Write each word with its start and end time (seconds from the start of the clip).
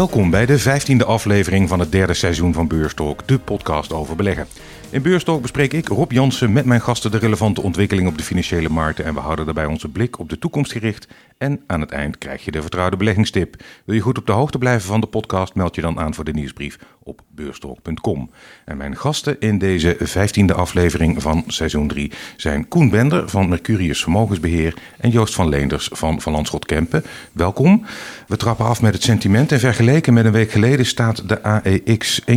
Welkom 0.00 0.30
bij 0.30 0.46
de 0.46 0.58
vijftiende 0.58 1.04
aflevering 1.04 1.68
van 1.68 1.80
het 1.80 1.92
derde 1.92 2.14
seizoen 2.14 2.52
van 2.52 2.68
Beurstalk, 2.68 3.28
de 3.28 3.38
podcast 3.38 3.92
over 3.92 4.16
beleggen. 4.16 4.46
In 4.90 5.02
Beurstalk 5.02 5.42
bespreek 5.42 5.72
ik, 5.72 5.88
Rob 5.88 6.12
Jansen, 6.12 6.52
met 6.52 6.64
mijn 6.64 6.80
gasten 6.80 7.10
de 7.10 7.18
relevante 7.18 7.62
ontwikkelingen 7.62 8.10
op 8.10 8.18
de 8.18 8.24
financiële 8.24 8.68
markten 8.68 9.04
en 9.04 9.14
we 9.14 9.20
houden 9.20 9.44
daarbij 9.44 9.66
onze 9.66 9.88
blik 9.88 10.18
op 10.18 10.28
de 10.28 10.38
toekomst 10.38 10.72
gericht. 10.72 11.08
En 11.38 11.60
aan 11.66 11.80
het 11.80 11.90
eind 11.90 12.18
krijg 12.18 12.44
je 12.44 12.50
de 12.50 12.60
vertrouwde 12.60 12.96
beleggingstip. 12.96 13.62
Wil 13.84 13.94
je 13.94 14.00
goed 14.00 14.18
op 14.18 14.26
de 14.26 14.32
hoogte 14.32 14.58
blijven 14.58 14.88
van 14.88 15.00
de 15.00 15.06
podcast, 15.06 15.54
meld 15.54 15.74
je 15.74 15.80
dan 15.80 15.98
aan 15.98 16.14
voor 16.14 16.24
de 16.24 16.32
nieuwsbrief 16.32 16.78
op 17.02 17.20
beurstalk.com. 17.28 18.30
En 18.64 18.76
mijn 18.76 18.96
gasten 18.96 19.40
in 19.40 19.58
deze 19.58 19.96
vijftiende 20.00 20.54
aflevering 20.54 21.22
van 21.22 21.44
seizoen 21.46 21.88
3 21.88 22.12
zijn 22.36 22.68
Koen 22.68 22.90
Bender 22.90 23.28
van 23.28 23.48
Mercurius 23.48 24.02
Vermogensbeheer 24.02 24.74
en 24.98 25.10
Joost 25.10 25.34
van 25.34 25.48
Leenders 25.48 25.88
van 25.92 26.20
Van 26.20 26.32
Landschot 26.32 26.66
Kempen. 26.66 27.04
Welkom. 27.32 27.84
We 28.26 28.36
trappen 28.36 28.66
af 28.66 28.82
met 28.82 28.94
het 28.94 29.02
sentiment 29.02 29.52
en 29.52 29.60
vergeleken 29.60 30.14
met 30.14 30.24
een 30.24 30.32
week 30.32 30.50
geleden 30.50 30.86
staat 30.86 31.28
de 31.28 31.42
AEX 31.42 32.20
1,7% 32.20 32.34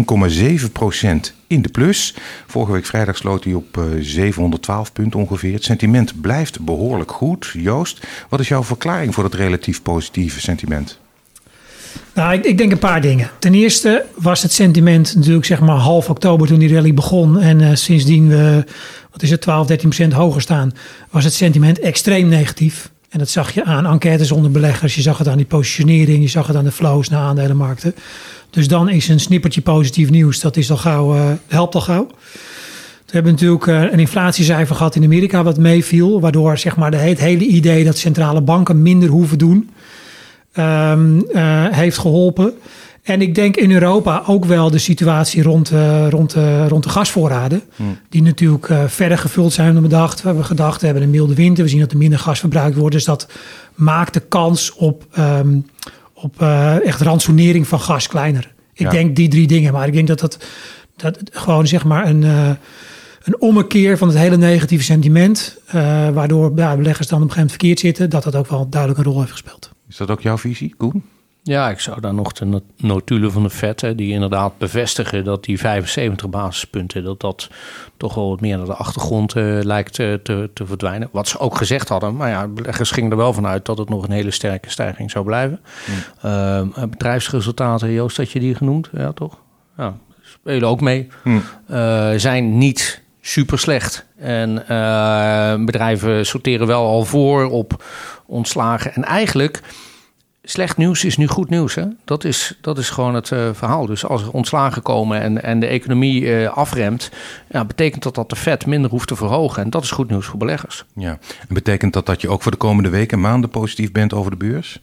in 1.47 1.61
de 1.61 1.69
plus. 1.69 2.15
Vorige 2.47 2.71
week 2.71 2.85
vrijdag 2.85 3.17
sloot 3.17 3.43
hij 3.43 3.53
op 3.53 3.85
712 3.99 4.87
eh, 4.87 4.93
punten 4.93 5.19
ongeveer. 5.19 5.53
Het 5.53 5.63
sentiment 5.63 6.21
blijft 6.21 6.59
behoorlijk 6.59 7.11
goed. 7.11 7.53
Joost, 7.57 8.07
wat 8.29 8.39
is 8.39 8.47
jouw 8.47 8.63
verklaring 8.63 9.13
voor 9.13 9.23
het 9.23 9.33
relatief 9.33 9.81
positieve 9.81 10.39
sentiment? 10.39 11.01
Nou, 12.13 12.39
ik, 12.41 12.57
denk 12.57 12.71
een 12.71 12.79
paar 12.79 13.01
dingen. 13.01 13.29
Ten 13.39 13.53
eerste 13.53 14.05
was 14.15 14.41
het 14.41 14.51
sentiment 14.51 15.15
natuurlijk 15.15 15.45
zeg 15.45 15.59
maar 15.59 15.75
half 15.75 16.09
oktober 16.09 16.47
toen 16.47 16.59
die 16.59 16.73
rally 16.73 16.93
begon. 16.93 17.39
En 17.39 17.59
uh, 17.59 17.69
sindsdien 17.73 18.27
we, 18.27 18.63
wat 19.11 19.21
is 19.21 19.29
het, 19.29 19.41
12, 19.41 19.67
13 19.67 19.89
procent 19.89 20.13
hoger 20.13 20.41
staan, 20.41 20.71
was 21.09 21.23
het 21.23 21.33
sentiment 21.33 21.79
extreem 21.79 22.27
negatief. 22.27 22.91
En 23.09 23.19
dat 23.19 23.29
zag 23.29 23.53
je 23.53 23.63
aan 23.63 23.85
enquêtes 23.85 24.31
onder 24.31 24.51
beleggers. 24.51 24.95
Je 24.95 25.01
zag 25.01 25.17
het 25.17 25.27
aan 25.27 25.37
die 25.37 25.45
positionering. 25.45 26.21
Je 26.21 26.27
zag 26.27 26.47
het 26.47 26.55
aan 26.55 26.63
de 26.63 26.71
flows 26.71 27.09
naar 27.09 27.21
aandelenmarkten. 27.21 27.95
Dus 28.49 28.67
dan 28.67 28.89
is 28.89 29.07
een 29.07 29.19
snippertje 29.19 29.61
positief 29.61 30.09
nieuws. 30.09 30.39
Dat 30.39 30.57
is 30.57 30.71
al 30.71 30.77
gauw, 30.77 31.15
uh, 31.15 31.31
helpt 31.47 31.75
al 31.75 31.81
gauw. 31.81 32.07
We 33.05 33.19
hebben 33.19 33.31
natuurlijk 33.31 33.65
uh, 33.65 33.81
een 33.81 33.99
inflatiecijfer 33.99 34.75
gehad 34.75 34.95
in 34.95 35.03
Amerika 35.03 35.43
wat 35.43 35.57
meeviel. 35.57 36.19
Waardoor 36.19 36.57
zeg 36.57 36.75
maar, 36.75 36.93
het 36.93 37.19
hele 37.19 37.45
idee 37.45 37.83
dat 37.83 37.97
centrale 37.97 38.41
banken 38.41 38.81
minder 38.81 39.09
hoeven 39.09 39.37
doen. 39.37 39.69
Um, 40.59 41.25
uh, 41.31 41.65
heeft 41.69 41.97
geholpen. 41.97 42.53
En 43.03 43.21
ik 43.21 43.35
denk 43.35 43.55
in 43.57 43.71
Europa 43.71 44.23
ook 44.27 44.45
wel 44.45 44.71
de 44.71 44.77
situatie 44.77 45.43
rond, 45.43 45.71
uh, 45.71 46.09
rond, 46.09 46.35
uh, 46.35 46.67
rond 46.67 46.83
de 46.83 46.89
gasvoorraden. 46.89 47.61
Hmm. 47.75 47.97
Die 48.09 48.21
natuurlijk 48.21 48.69
uh, 48.69 48.83
verder 48.87 49.17
gevuld 49.17 49.53
zijn 49.53 49.73
dan 49.73 49.83
we 49.83 49.89
dachten. 49.89 50.21
We 50.21 50.27
hebben 50.27 50.45
gedacht, 50.45 50.79
we 50.79 50.85
hebben 50.85 51.03
een 51.03 51.09
milde 51.09 51.33
winter. 51.33 51.63
We 51.63 51.69
zien 51.69 51.79
dat 51.79 51.91
er 51.91 51.97
minder 51.97 52.19
gas 52.19 52.39
verbruikt 52.39 52.77
wordt. 52.77 52.95
Dus 52.95 53.05
dat 53.05 53.27
maakt 53.75 54.13
de 54.13 54.19
kans 54.19 54.73
op, 54.73 55.05
um, 55.19 55.65
op 56.13 56.41
echt 56.83 57.01
ransonering 57.01 57.67
van 57.67 57.79
gas 57.79 58.07
kleiner. 58.07 58.51
Ik 58.73 58.85
ja. 58.85 58.89
denk 58.89 59.15
die 59.15 59.27
drie 59.27 59.47
dingen. 59.47 59.73
Maar 59.73 59.87
ik 59.87 59.93
denk 59.93 60.07
dat 60.07 60.19
dat, 60.19 60.37
dat 60.95 61.19
gewoon 61.31 61.67
zeg 61.67 61.83
maar 61.83 62.07
een, 62.07 62.23
een 63.23 63.39
ommekeer 63.39 63.97
van 63.97 64.07
het 64.07 64.17
hele 64.17 64.37
negatieve 64.37 64.83
sentiment. 64.83 65.57
waardoor 66.13 66.51
ja, 66.55 66.75
beleggers 66.75 67.07
dan 67.07 67.21
op 67.21 67.23
een 67.23 67.33
gegeven 67.33 67.35
moment 67.35 67.49
verkeerd 67.49 67.79
zitten. 67.79 68.09
Dat 68.09 68.23
dat 68.23 68.35
ook 68.35 68.49
wel 68.49 68.69
duidelijk 68.69 68.99
een 68.99 69.11
rol 69.11 69.19
heeft 69.19 69.31
gespeeld. 69.31 69.72
Is 69.93 69.99
dat 69.99 70.11
ook 70.11 70.21
jouw 70.21 70.37
visie, 70.37 70.73
Koen? 70.77 71.03
Ja, 71.43 71.69
ik 71.69 71.79
zou 71.79 72.01
daar 72.01 72.13
nog 72.13 72.31
de 72.31 72.61
notulen 72.77 73.31
van 73.31 73.43
de 73.43 73.73
hè, 73.75 73.95
die 73.95 74.13
inderdaad 74.13 74.57
bevestigen 74.57 75.23
dat 75.23 75.43
die 75.43 75.59
75 75.59 76.29
basispunten, 76.29 77.03
dat 77.03 77.19
dat 77.19 77.49
toch 77.97 78.15
wel 78.15 78.29
wat 78.29 78.41
meer 78.41 78.57
naar 78.57 78.65
de 78.65 78.73
achtergrond 78.73 79.35
uh, 79.35 79.59
lijkt 79.61 79.97
uh, 79.97 80.13
te, 80.13 80.49
te 80.53 80.65
verdwijnen. 80.65 81.09
Wat 81.11 81.27
ze 81.27 81.39
ook 81.39 81.57
gezegd 81.57 81.89
hadden, 81.89 82.15
maar 82.15 82.29
ja, 82.29 82.47
beleggers 82.47 82.91
gingen 82.91 83.11
er 83.11 83.17
wel 83.17 83.33
vanuit 83.33 83.65
dat 83.65 83.77
het 83.77 83.89
nog 83.89 84.03
een 84.03 84.11
hele 84.11 84.31
sterke 84.31 84.69
stijging 84.69 85.11
zou 85.11 85.25
blijven. 85.25 85.59
Mm. 86.21 86.31
Uh, 86.75 86.83
bedrijfsresultaten, 86.89 87.91
Joost, 87.91 88.17
had 88.17 88.31
je 88.31 88.39
die 88.39 88.55
genoemd? 88.55 88.89
Ja, 88.93 89.11
toch? 89.11 89.37
Ja, 89.77 89.97
spelen 90.21 90.69
ook 90.69 90.81
mee. 90.81 91.07
Mm. 91.23 91.41
zijn 92.19 92.57
niet 92.57 93.01
super 93.21 93.59
slecht. 93.59 94.05
En 94.17 94.53
bedrijven 95.65 96.25
sorteren 96.25 96.67
wel 96.67 96.85
al 96.85 97.03
voor 97.03 97.45
op 97.45 97.83
ontslagen. 98.25 98.93
En 98.93 99.03
eigenlijk 99.03 99.61
slecht 100.43 100.77
nieuws 100.77 101.03
is 101.03 101.17
nu 101.17 101.27
goed 101.27 101.49
nieuws. 101.49 101.75
Hè? 101.75 101.85
Dat, 102.05 102.23
is, 102.23 102.57
dat 102.61 102.77
is 102.77 102.89
gewoon 102.89 103.15
het 103.15 103.29
uh, 103.29 103.49
verhaal. 103.53 103.85
Dus 103.85 104.05
als 104.05 104.21
er 104.21 104.31
ontslagen 104.31 104.81
komen 104.81 105.21
en, 105.21 105.43
en 105.43 105.59
de 105.59 105.67
economie 105.67 106.21
uh, 106.21 106.49
afremt, 106.49 107.11
ja, 107.49 107.65
betekent 107.65 108.03
dat 108.03 108.15
dat 108.15 108.29
de 108.29 108.35
vet 108.35 108.65
minder 108.65 108.91
hoeft 108.91 109.07
te 109.07 109.15
verhogen. 109.15 109.63
En 109.63 109.69
dat 109.69 109.83
is 109.83 109.91
goed 109.91 110.09
nieuws 110.09 110.25
voor 110.25 110.39
beleggers. 110.39 110.85
Ja, 110.95 111.17
en 111.47 111.53
betekent 111.53 111.93
dat 111.93 112.05
dat 112.05 112.21
je 112.21 112.29
ook 112.29 112.41
voor 112.41 112.51
de 112.51 112.57
komende 112.57 112.89
weken 112.89 113.17
en 113.17 113.23
maanden 113.23 113.49
positief 113.49 113.91
bent 113.91 114.13
over 114.13 114.31
de 114.31 114.37
beurs? 114.37 114.79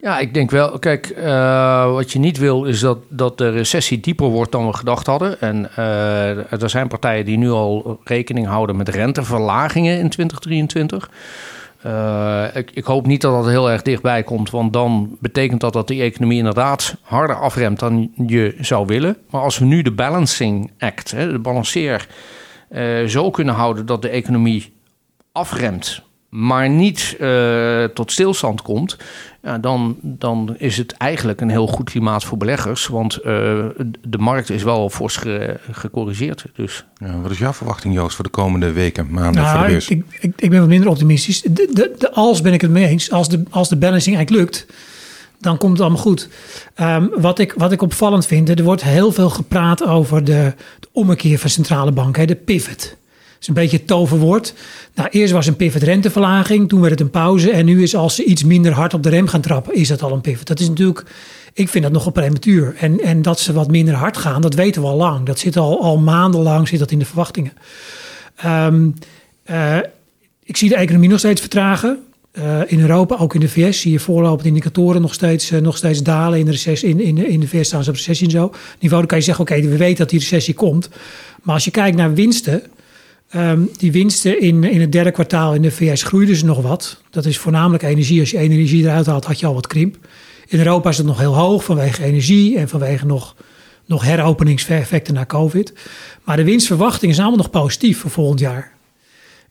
Ja, 0.00 0.18
ik 0.18 0.34
denk 0.34 0.50
wel. 0.50 0.78
Kijk, 0.78 1.14
uh, 1.18 1.92
wat 1.92 2.12
je 2.12 2.18
niet 2.18 2.38
wil 2.38 2.64
is 2.64 2.80
dat, 2.80 2.98
dat 3.08 3.38
de 3.38 3.50
recessie 3.50 4.00
dieper 4.00 4.26
wordt 4.26 4.52
dan 4.52 4.66
we 4.66 4.72
gedacht 4.72 5.06
hadden. 5.06 5.40
En 5.40 5.76
er 6.50 6.70
zijn 6.70 6.88
partijen 6.88 7.24
die 7.24 7.38
nu 7.38 7.50
al 7.50 8.00
rekening 8.04 8.46
houden 8.46 8.76
met 8.76 8.88
renteverlagingen 8.88 9.98
in 9.98 10.08
2023. 10.08 11.10
Uh, 11.86 12.44
ik, 12.72 12.84
hoop 12.84 13.06
niet 13.06 13.20
dat 13.20 13.32
dat 13.32 13.52
heel 13.52 13.70
erg 13.70 13.82
dichtbij 13.82 14.22
komt, 14.22 14.50
want 14.50 14.72
dan 14.72 15.16
betekent 15.20 15.60
dat 15.60 15.72
dat 15.72 15.88
die 15.88 16.02
economie 16.02 16.38
inderdaad 16.38 16.96
harder 17.02 17.36
afremt 17.36 17.78
dan 17.78 18.12
je 18.26 18.56
zou 18.60 18.86
willen. 18.86 19.16
Maar 19.30 19.40
als 19.40 19.58
we 19.58 19.64
nu 19.64 19.82
de 19.82 19.92
balancing 19.92 20.70
act, 20.78 21.10
hè, 21.10 21.32
de 21.32 21.38
balanceer, 21.38 22.06
uh, 22.70 23.06
zo 23.06 23.30
kunnen 23.30 23.54
houden 23.54 23.86
dat 23.86 24.02
de 24.02 24.08
economie 24.08 24.72
afremt, 25.32 26.02
maar 26.32 26.68
niet 26.68 27.16
uh, 27.20 27.84
tot 27.84 28.12
stilstand 28.12 28.62
komt, 28.62 28.96
ja, 29.42 29.58
dan, 29.58 29.96
dan 30.02 30.54
is 30.58 30.76
het 30.76 30.92
eigenlijk 30.92 31.40
een 31.40 31.48
heel 31.50 31.66
goed 31.66 31.90
klimaat 31.90 32.24
voor 32.24 32.38
beleggers. 32.38 32.86
Want 32.86 33.18
uh, 33.18 33.24
de 34.02 34.18
markt 34.18 34.50
is 34.50 34.62
wel 34.62 34.90
fors 34.90 35.16
ge, 35.16 35.56
gecorrigeerd. 35.70 36.44
Dus. 36.56 36.84
Ja, 36.96 37.20
wat 37.20 37.30
is 37.30 37.38
jouw 37.38 37.52
verwachting, 37.52 37.94
Joost, 37.94 38.14
voor 38.14 38.24
de 38.24 38.30
komende 38.30 38.72
weken, 38.72 39.10
maanden 39.10 39.42
nou, 39.42 39.56
voor 39.56 39.66
de 39.66 39.72
beurs? 39.72 39.88
Ik, 39.88 40.04
ik, 40.20 40.32
ik, 40.36 40.50
ben 40.50 40.58
wat 40.60 40.68
minder 40.68 40.88
optimistisch. 40.88 41.40
De, 41.40 41.50
de, 41.72 41.94
de, 41.98 42.12
als 42.12 42.40
ben 42.40 42.52
ik 42.52 42.60
het 42.60 42.70
mee 42.70 42.86
eens. 42.86 43.10
Als 43.10 43.28
de, 43.28 43.42
als 43.50 43.68
de 43.68 43.76
balancing 43.76 44.16
eigenlijk 44.16 44.44
lukt, 44.44 44.66
dan 45.40 45.58
komt 45.58 45.72
het 45.72 45.80
allemaal 45.80 46.02
goed. 46.02 46.28
Um, 46.80 47.10
wat, 47.16 47.38
ik, 47.38 47.54
wat 47.56 47.72
ik 47.72 47.82
opvallend 47.82 48.26
vind, 48.26 48.48
er 48.48 48.62
wordt 48.62 48.82
heel 48.82 49.12
veel 49.12 49.30
gepraat 49.30 49.84
over 49.84 50.24
de, 50.24 50.54
de 50.80 50.88
ommekeer 50.92 51.38
van 51.38 51.50
centrale 51.50 51.92
banken, 51.92 52.26
de 52.26 52.36
pivot 52.36 52.96
is 53.42 53.48
een 53.48 53.54
beetje 53.54 53.76
het 53.76 53.86
toverwoord. 53.86 54.54
Nou, 54.94 55.08
eerst 55.08 55.32
was 55.32 55.46
een 55.46 55.56
pivot 55.56 55.82
renteverlaging, 55.82 56.68
toen 56.68 56.80
werd 56.80 56.92
het 56.92 57.00
een 57.00 57.10
pauze. 57.10 57.50
En 57.50 57.64
nu 57.64 57.82
is 57.82 57.94
als 57.96 58.14
ze 58.14 58.24
iets 58.24 58.44
minder 58.44 58.72
hard 58.72 58.94
op 58.94 59.02
de 59.02 59.08
rem 59.08 59.26
gaan 59.26 59.40
trappen, 59.40 59.74
is 59.74 59.88
dat 59.88 60.02
al 60.02 60.12
een 60.12 60.20
pivot. 60.20 60.46
Dat 60.46 60.60
is 60.60 60.68
natuurlijk, 60.68 61.04
ik 61.52 61.68
vind 61.68 61.84
dat 61.84 61.92
nogal 61.92 62.12
prematuur. 62.12 62.74
En, 62.78 63.00
en 63.00 63.22
dat 63.22 63.40
ze 63.40 63.52
wat 63.52 63.70
minder 63.70 63.94
hard 63.94 64.16
gaan, 64.16 64.40
dat 64.40 64.54
weten 64.54 64.82
we 64.82 64.88
al 64.88 64.96
lang. 64.96 65.26
Dat 65.26 65.38
zit 65.38 65.56
al, 65.56 65.82
al 65.82 65.98
maandenlang 65.98 66.68
zit 66.68 66.78
dat 66.78 66.90
in 66.90 66.98
de 66.98 67.04
verwachtingen. 67.04 67.52
Um, 68.46 68.94
uh, 69.50 69.78
ik 70.44 70.56
zie 70.56 70.68
de 70.68 70.76
economie 70.76 71.08
nog 71.08 71.18
steeds 71.18 71.40
vertragen. 71.40 71.98
Uh, 72.32 72.60
in 72.66 72.80
Europa, 72.80 73.16
ook 73.16 73.34
in 73.34 73.40
de 73.40 73.48
VS, 73.48 73.80
zie 73.80 73.92
je 73.92 73.98
voorlopende 73.98 74.48
indicatoren 74.48 75.00
nog 75.00 75.14
steeds, 75.14 75.50
uh, 75.50 75.60
nog 75.60 75.76
steeds 75.76 76.02
dalen. 76.02 76.38
In 76.38 76.44
de, 76.44 76.50
recessie, 76.50 76.88
in, 76.88 77.00
in, 77.00 77.26
in 77.26 77.40
de 77.40 77.48
VS 77.48 77.66
staan 77.66 77.84
ze 77.84 77.90
op 77.90 77.96
recessie 77.96 78.26
en 78.26 78.32
zo. 78.32 78.52
Niveau, 78.78 78.98
dan 79.00 79.06
kan 79.06 79.18
je 79.18 79.24
zeggen, 79.24 79.44
oké, 79.44 79.60
we 79.60 79.76
weten 79.76 79.98
dat 79.98 80.10
die 80.10 80.18
recessie 80.18 80.54
komt. 80.54 80.88
Maar 81.42 81.54
als 81.54 81.64
je 81.64 81.70
kijkt 81.70 81.96
naar 81.96 82.14
winsten, 82.14 82.62
Um, 83.36 83.70
die 83.76 83.92
winsten 83.92 84.40
in, 84.40 84.64
in 84.64 84.80
het 84.80 84.92
derde 84.92 85.10
kwartaal 85.10 85.54
in 85.54 85.62
de 85.62 85.70
VS 85.70 86.02
groeiden 86.02 86.36
ze 86.36 86.44
nog 86.44 86.62
wat. 86.62 87.00
Dat 87.10 87.24
is 87.24 87.38
voornamelijk 87.38 87.82
energie. 87.82 88.20
Als 88.20 88.30
je 88.30 88.38
energie 88.38 88.82
eruit 88.82 89.06
haalt, 89.06 89.24
had 89.24 89.40
je 89.40 89.46
al 89.46 89.54
wat 89.54 89.66
krimp. 89.66 89.96
In 90.46 90.58
Europa 90.58 90.88
is 90.88 90.96
het 90.96 91.06
nog 91.06 91.18
heel 91.18 91.34
hoog 91.34 91.64
vanwege 91.64 92.04
energie 92.04 92.58
en 92.58 92.68
vanwege 92.68 93.06
nog, 93.06 93.36
nog 93.86 94.02
heropeningseffecten 94.02 95.14
na 95.14 95.26
COVID. 95.26 95.72
Maar 96.24 96.36
de 96.36 96.44
winstverwachtingen 96.44 97.14
zijn 97.14 97.26
allemaal 97.26 97.44
nog 97.44 97.62
positief 97.62 97.98
voor 97.98 98.10
volgend 98.10 98.40
jaar. 98.40 98.72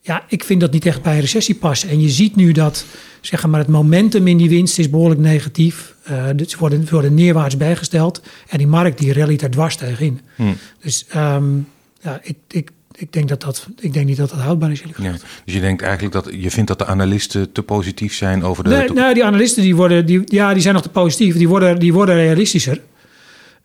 Ja, 0.02 0.26
ik 0.28 0.44
vind 0.44 0.62
dat 0.62 0.72
niet 0.72 0.86
echt 0.86 1.02
bij 1.02 1.14
een 1.14 1.22
recessie 1.22 1.56
passen. 1.56 1.90
En 1.90 2.02
je 2.02 2.10
ziet 2.10 2.36
nu 2.36 2.52
dat 2.52 2.86
zeg 3.22 3.48
maar, 3.48 3.60
het 3.60 3.70
momentum 3.70 4.28
in 4.28 4.38
die 4.38 4.50
winst 4.50 4.80
is 4.80 4.90
behoorlijk 4.90 5.22
negatief. 5.22 5.96
Uh, 6.12 6.26
ze 6.48 6.58
worden, 6.58 6.88
worden 6.90 7.14
neerwaarts 7.14 7.58
bijgesteld. 7.58 8.22
En 8.48 8.58
die 8.58 8.68
markt 8.68 8.98
die 8.98 9.14
rallyt 9.14 9.42
er 9.42 9.52
dwars 9.52 9.76
tegenin. 9.76 10.20
Hmm. 10.36 10.58
Dus 10.80 11.06
um, 11.16 11.68
ja, 12.02 12.20
ik, 12.24 12.38
ik 12.48 12.72
ik 13.02 13.14
denk, 13.14 13.30
dat 13.30 13.42
dat, 13.42 13.68
ik 13.80 13.94
denk 13.94 14.06
niet 14.06 14.18
dat 14.18 14.30
dat 14.30 14.40
houdbaar 14.40 14.72
is. 14.72 14.84
Ja, 14.98 15.12
dus 15.46 15.54
je 15.54 15.60
denkt 15.60 15.82
eigenlijk 15.82 16.14
dat 16.14 16.28
je 16.32 16.52
vindt 16.52 16.68
dat 16.68 16.80
de 16.80 16.86
analisten 16.86 17.52
te 17.52 17.64
positief 17.64 18.14
zijn 18.14 18.44
over 18.44 18.64
de. 18.64 18.70
Nee, 18.70 18.90
nou, 18.90 19.14
die 19.14 19.26
analisten 19.26 19.64
die 19.64 19.76
worden, 19.76 20.06
die, 20.06 20.22
ja, 20.26 20.54
die 20.54 20.62
zijn 20.62 20.74
nog 20.74 20.84
te 20.84 20.90
positief. 20.90 21.36
Die 21.36 21.48
worden, 21.48 21.80
die 21.80 21.94
worden 21.94 22.16
realistischer. 22.16 22.82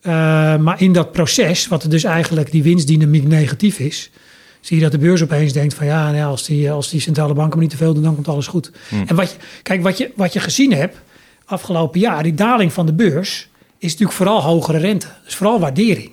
Uh, 0.02 0.12
maar 0.56 0.82
in 0.82 0.92
dat 0.92 1.12
proces, 1.12 1.68
wat 1.68 1.82
er 1.82 1.90
dus 1.90 2.04
eigenlijk 2.04 2.50
die 2.50 2.62
winstdynamiek 2.62 3.26
negatief 3.26 3.78
is, 3.78 4.10
zie 4.60 4.76
je 4.76 4.82
dat 4.82 4.92
de 4.92 4.98
beurs 4.98 5.22
opeens 5.22 5.52
denkt 5.52 5.74
van 5.74 5.86
ja, 5.86 6.10
nou, 6.10 6.30
als, 6.30 6.44
die, 6.44 6.70
als 6.70 6.90
die 6.90 7.00
centrale 7.00 7.34
banken 7.34 7.52
maar 7.52 7.66
niet 7.66 7.70
te 7.70 7.76
veel 7.76 7.94
doen, 7.94 8.02
dan 8.02 8.14
komt 8.14 8.28
alles 8.28 8.46
goed. 8.46 8.70
Hmm. 8.88 9.04
En 9.06 9.16
wat 9.16 9.30
je, 9.30 9.36
kijk, 9.62 9.82
wat 9.82 9.98
je, 9.98 10.10
wat 10.14 10.32
je 10.32 10.40
gezien 10.40 10.72
hebt 10.72 10.96
afgelopen 11.44 12.00
jaar, 12.00 12.22
die 12.22 12.34
daling 12.34 12.72
van 12.72 12.86
de 12.86 12.92
beurs, 12.92 13.48
is 13.78 13.90
natuurlijk 13.90 14.16
vooral 14.16 14.42
hogere 14.42 14.78
rente. 14.78 15.06
Dus 15.24 15.34
vooral 15.34 15.60
waardering. 15.60 16.10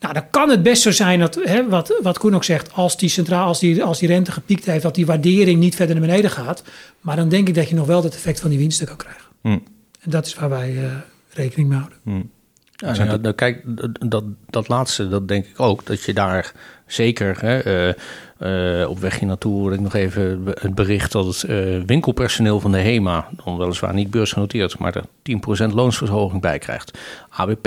Nou, 0.00 0.14
dan 0.14 0.30
kan 0.30 0.50
het 0.50 0.62
best 0.62 0.82
zo 0.82 0.90
zijn 0.90 1.20
dat, 1.20 1.34
hè, 1.42 1.68
wat, 1.68 1.98
wat 2.02 2.18
Koen 2.18 2.34
ook 2.34 2.44
zegt, 2.44 2.72
als 2.72 2.96
die, 2.96 3.08
centraal, 3.08 3.46
als, 3.46 3.58
die, 3.58 3.82
als 3.82 3.98
die 3.98 4.08
rente 4.08 4.32
gepiekt 4.32 4.64
heeft, 4.64 4.82
dat 4.82 4.94
die 4.94 5.06
waardering 5.06 5.60
niet 5.60 5.74
verder 5.74 5.96
naar 5.96 6.06
beneden 6.06 6.30
gaat. 6.30 6.62
Maar 7.00 7.16
dan 7.16 7.28
denk 7.28 7.48
ik 7.48 7.54
dat 7.54 7.68
je 7.68 7.74
nog 7.74 7.86
wel 7.86 8.02
het 8.02 8.14
effect 8.14 8.40
van 8.40 8.50
die 8.50 8.58
winsten 8.58 8.86
kan 8.86 8.96
krijgen. 8.96 9.24
Hm. 9.42 9.58
En 10.00 10.10
dat 10.10 10.26
is 10.26 10.34
waar 10.34 10.48
wij 10.48 10.72
uh, 10.72 10.92
rekening 11.30 11.68
mee 11.68 11.78
houden. 11.78 11.98
Hmm. 12.02 12.30
Ja, 12.76 12.94
ja, 12.94 13.16
nou, 13.16 13.34
kijk, 13.34 13.62
dat, 14.10 14.24
dat 14.46 14.68
laatste, 14.68 15.08
dat 15.08 15.28
denk 15.28 15.46
ik 15.46 15.60
ook. 15.60 15.86
Dat 15.86 16.02
je 16.02 16.12
daar 16.12 16.52
zeker 16.86 17.40
hè, 17.40 17.86
uh, 17.88 17.94
uh, 18.38 18.88
op 18.88 18.98
weg 18.98 19.18
hier 19.18 19.28
naartoe 19.28 19.54
hoorde 19.54 19.76
ik 19.76 19.82
nog 19.82 19.94
even 19.94 20.44
het 20.60 20.74
bericht 20.74 21.12
dat 21.12 21.26
het 21.26 21.44
uh, 21.48 21.82
winkelpersoneel 21.86 22.60
van 22.60 22.72
de 22.72 22.78
HEMA, 22.78 23.28
dan 23.44 23.58
weliswaar 23.58 23.94
niet 23.94 24.10
beursgenoteerd, 24.10 24.78
maar 24.78 24.96
er 24.96 25.68
10% 25.70 25.74
loonsverhoging 25.74 26.40
bij 26.40 26.58
krijgt. 26.58 26.98
ABP, 27.28 27.66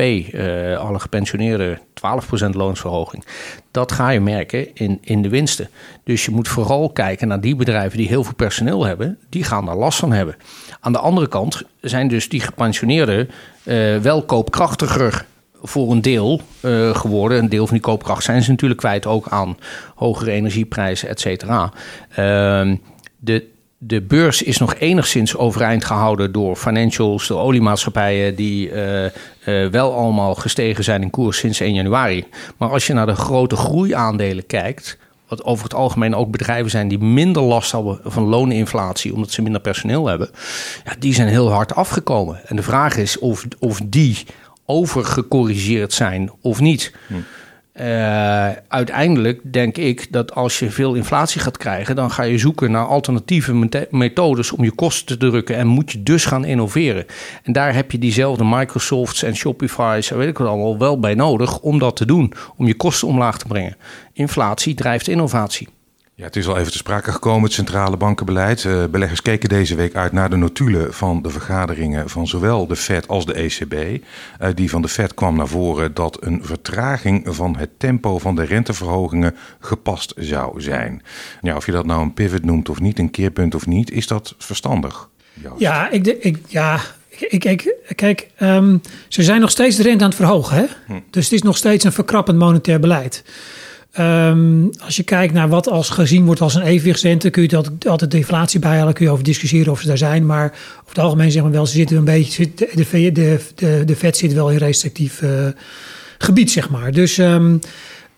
alle 0.78 1.00
gepensioneerden, 1.00 1.80
12% 1.80 1.82
loonsverhoging. 2.50 3.26
Dat 3.72 3.92
ga 3.92 4.10
je 4.10 4.20
merken 4.20 4.76
in, 4.76 4.98
in 5.02 5.22
de 5.22 5.30
winsten. 5.30 5.70
Dus 6.04 6.26
je 6.26 6.32
moet 6.32 6.48
vooral 6.48 6.90
kijken 6.90 7.28
naar 7.28 7.42
die 7.42 7.56
bedrijven 7.56 7.98
die 7.98 8.08
heel 8.08 8.24
veel 8.24 8.36
personeel 8.36 8.86
hebben, 8.86 9.18
die 9.30 9.44
gaan 9.44 9.66
daar 9.66 9.76
last 9.76 10.00
van 10.00 10.12
hebben. 10.12 10.36
Aan 10.80 10.92
de 10.92 11.00
andere 11.00 11.28
kant 11.28 11.64
zijn 11.82 12.08
dus 12.08 12.30
die 12.30 12.42
gepensioneerden 12.42 13.30
wel 14.02 14.24
koopkrachtiger 14.24 15.26
voor 15.62 15.92
een 15.92 16.02
deel 16.02 16.42
uh, 16.62 16.96
geworden. 16.96 17.38
Een 17.38 17.50
deel 17.50 17.66
van 17.66 17.76
die 17.76 17.86
koopkracht 17.86 18.24
zijn 18.24 18.44
ze 18.44 18.50
natuurlijk 18.50 18.80
kwijt 18.80 19.06
ook 19.06 19.28
aan 19.28 19.58
hogere 19.96 20.32
energieprijzen, 20.32 21.10
et 21.10 21.20
cetera. 21.20 21.72
Uh, 22.10 22.76
de, 23.18 23.46
de 23.78 24.02
beurs 24.02 24.42
is 24.42 24.58
nog 24.58 24.76
enigszins 24.76 25.36
overeind 25.36 25.86
gehouden 25.86 26.32
door 26.32 26.56
financials, 26.56 27.28
de 27.28 27.36
oliemaatschappijen, 27.36 28.36
die 28.36 28.72
uh, 28.72 29.04
uh, 29.04 29.12
wel 29.72 29.94
allemaal 29.94 30.36
gestegen 30.36 30.84
zijn 30.84 31.02
in 31.02 31.10
koers 31.10 31.38
sinds 31.38 31.60
1 31.60 31.74
januari. 31.74 32.26
Maar 32.58 32.70
als 32.70 32.88
je 32.88 32.94
naar 32.94 33.06
de 33.06 33.16
grote 33.16 33.56
groeiaandelen 33.56 34.46
kijkt, 34.46 34.98
wat 35.28 35.44
over 35.44 35.64
het 35.64 35.74
algemeen 35.74 36.16
ook 36.16 36.32
bedrijven 36.32 36.72
zijn 36.72 36.88
die 36.88 37.00
minder 37.00 37.42
last 37.42 37.72
hebben 37.72 38.00
van 38.04 38.24
looninflatie, 38.24 39.14
omdat 39.14 39.32
ze 39.32 39.42
minder 39.42 39.62
personeel 39.62 40.08
hebben, 40.08 40.30
ja, 40.86 40.94
die 41.00 41.14
zijn 41.14 41.28
heel 41.28 41.52
hard 41.52 41.76
afgekomen. 41.76 42.40
En 42.46 42.56
de 42.56 42.64
vraag 42.64 42.98
is 42.98 43.20
of, 43.20 43.46
of 43.60 43.82
die 43.86 44.26
overgecorrigeerd 44.70 45.94
zijn 45.94 46.32
of 46.42 46.60
niet. 46.60 46.94
Hm. 47.08 47.14
Uh, 47.74 48.50
uiteindelijk 48.68 49.54
denk 49.54 49.78
ik 49.78 50.12
dat 50.12 50.36
als 50.36 50.60
je 50.60 50.72
veel 50.72 50.94
inflatie 50.94 51.42
gaat 51.42 51.58
krijgen, 51.58 51.96
dan 51.96 52.12
ga 52.12 52.24
je 52.24 52.38
zoeken 52.38 52.72
naar 52.72 52.86
alternatieve 52.86 53.88
methodes 53.90 54.52
om 54.52 54.64
je 54.64 54.72
kosten 54.72 55.20
te 55.20 55.30
drukken 55.30 55.56
en 55.56 55.68
moet 55.68 55.92
je 55.92 56.04
dus 56.04 56.26
gaan 56.26 56.46
innoveren. 56.46 57.06
En 57.44 57.54
daar 57.54 57.74
heb 57.74 57.92
je 57.92 57.98
diezelfde 57.98 58.46
Microsofts 58.46 59.24
en 59.24 59.36
Shopify's, 59.36 60.10
weet 60.10 60.28
ik 60.28 60.38
wat 60.38 60.48
allemaal, 60.48 60.78
wel 60.78 61.00
bij 61.00 61.14
nodig 61.14 61.60
om 61.60 61.80
dat 61.80 61.96
te 61.96 62.06
doen, 62.06 62.34
om 62.58 62.68
je 62.68 62.76
kosten 62.76 63.08
omlaag 63.08 63.38
te 63.38 63.48
brengen. 63.48 63.76
Inflatie 64.14 64.74
drijft 64.74 65.08
innovatie. 65.08 65.68
Ja, 66.20 66.26
het 66.26 66.36
is 66.36 66.48
al 66.48 66.58
even 66.58 66.72
te 66.72 66.78
sprake 66.78 67.12
gekomen, 67.12 67.44
het 67.44 67.54
centrale 67.54 67.98
bankenbeleid. 67.98 68.64
Uh, 68.64 68.86
beleggers 68.86 69.22
keken 69.22 69.50
deze 69.50 69.76
week 69.76 69.96
uit 69.96 70.12
naar 70.12 70.30
de 70.30 70.36
notulen 70.36 70.94
van 70.94 71.22
de 71.22 71.30
vergaderingen 71.30 72.10
van 72.10 72.28
zowel 72.28 72.68
de 72.68 72.76
Fed 72.76 73.08
als 73.08 73.26
de 73.26 73.34
ECB. 73.34 73.74
Uh, 73.74 73.94
eh, 74.40 74.56
die 74.56 74.70
van 74.70 74.82
de 74.82 74.88
Fed 74.88 75.14
kwam 75.14 75.36
naar 75.36 75.48
voren 75.48 75.94
dat 75.94 76.18
een 76.26 76.46
vertraging 76.46 77.36
van 77.36 77.58
het 77.58 77.70
tempo 77.78 78.18
van 78.18 78.36
de 78.36 78.44
renteverhogingen 78.44 79.36
gepast 79.60 80.14
zou 80.18 80.62
zijn. 80.62 81.02
Ja, 81.42 81.56
of 81.56 81.66
je 81.66 81.72
dat 81.72 81.86
nou 81.86 82.02
een 82.02 82.14
pivot 82.14 82.46
noemt 82.46 82.70
of 82.70 82.80
niet, 82.80 83.00
een 83.00 83.12
keerpunt 83.12 83.56
of 83.56 83.66
niet, 83.66 83.92
is 83.92 84.08
dat 84.08 84.36
verstandig? 84.38 85.10
Ja, 85.58 85.90
ik, 85.90 86.08
ik, 86.08 86.38
ja, 86.48 86.80
ik, 87.10 87.44
ik, 87.46 87.76
kijk, 87.96 88.28
um, 88.40 88.82
ze 89.08 89.24
zijn 89.24 89.42
nog 89.42 89.50
steeds 89.50 89.76
de 89.76 89.84
rente 89.84 90.04
aan 90.04 90.10
het 90.10 90.20
verhogen. 90.20 90.58
Hè? 90.58 90.66
Hm. 90.86 91.00
Dus 91.10 91.24
het 91.24 91.34
is 91.34 91.42
nog 91.42 91.58
steeds 91.58 91.84
een 91.84 91.92
verkrappend 91.92 92.38
monetair 92.38 92.80
beleid. 92.80 93.24
Um, 93.98 94.70
als 94.80 94.96
je 94.96 95.04
kijkt 95.04 95.34
naar 95.34 95.50
wat 95.50 95.70
als 95.70 95.90
gezien 95.90 96.26
wordt 96.26 96.42
als 96.42 96.56
een 96.56 96.62
evenwichtsrente, 96.62 97.30
kun 97.30 97.44
je 97.44 97.56
altijd, 97.56 97.88
altijd 97.88 98.12
de 98.12 98.18
inflatie 98.18 98.60
bijhalen, 98.60 98.94
kun 98.94 99.06
je 99.06 99.12
over 99.12 99.24
discussiëren 99.24 99.72
of 99.72 99.82
ze 99.82 99.88
daar 99.88 99.98
zijn. 99.98 100.26
Maar 100.26 100.46
over 100.46 100.88
het 100.88 101.00
algemeen 101.00 101.32
zeggen 101.32 101.52
we 101.52 101.58
wel, 101.58 101.66
ze 101.66 101.74
zitten 101.74 101.98
een 101.98 102.04
beetje, 102.04 102.52
de, 102.56 102.70
de, 102.76 103.40
de, 103.56 103.84
de, 103.86 103.96
vet 103.96 104.18
zit 104.18 104.34
wel 104.34 104.52
in 104.52 104.58
restrictief 104.58 105.22
uh, 105.22 105.48
gebied, 106.18 106.52
zeg 106.52 106.70
maar. 106.70 106.92
Dus 106.92 107.18
um, 107.18 107.60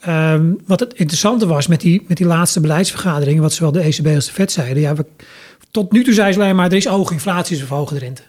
um, 0.08 0.58
wat 0.66 0.80
het 0.80 0.94
interessante 0.94 1.48
was 1.48 1.68
met 1.68 1.82
die, 1.82 2.06
met 2.08 2.18
die 2.18 2.26
laatste 2.26 2.60
beleidsvergadering, 2.60 3.40
wat 3.40 3.54
zowel 3.54 3.72
de 3.72 3.82
ECB 3.82 4.08
als 4.08 4.26
de 4.26 4.34
vet 4.34 4.52
zeiden, 4.52 4.82
ja, 4.82 4.96
we, 4.96 5.06
tot 5.72 5.92
nu 5.92 6.04
toe 6.04 6.14
zei 6.14 6.32
ze 6.34 6.40
alleen 6.40 6.56
maar, 6.56 6.66
er 6.66 6.78
is 6.78 6.86
hoge 6.86 7.14
inflatie, 7.14 7.58
we 7.58 7.66
verhogen 7.66 7.94
de 7.94 8.02
rente. 8.02 8.22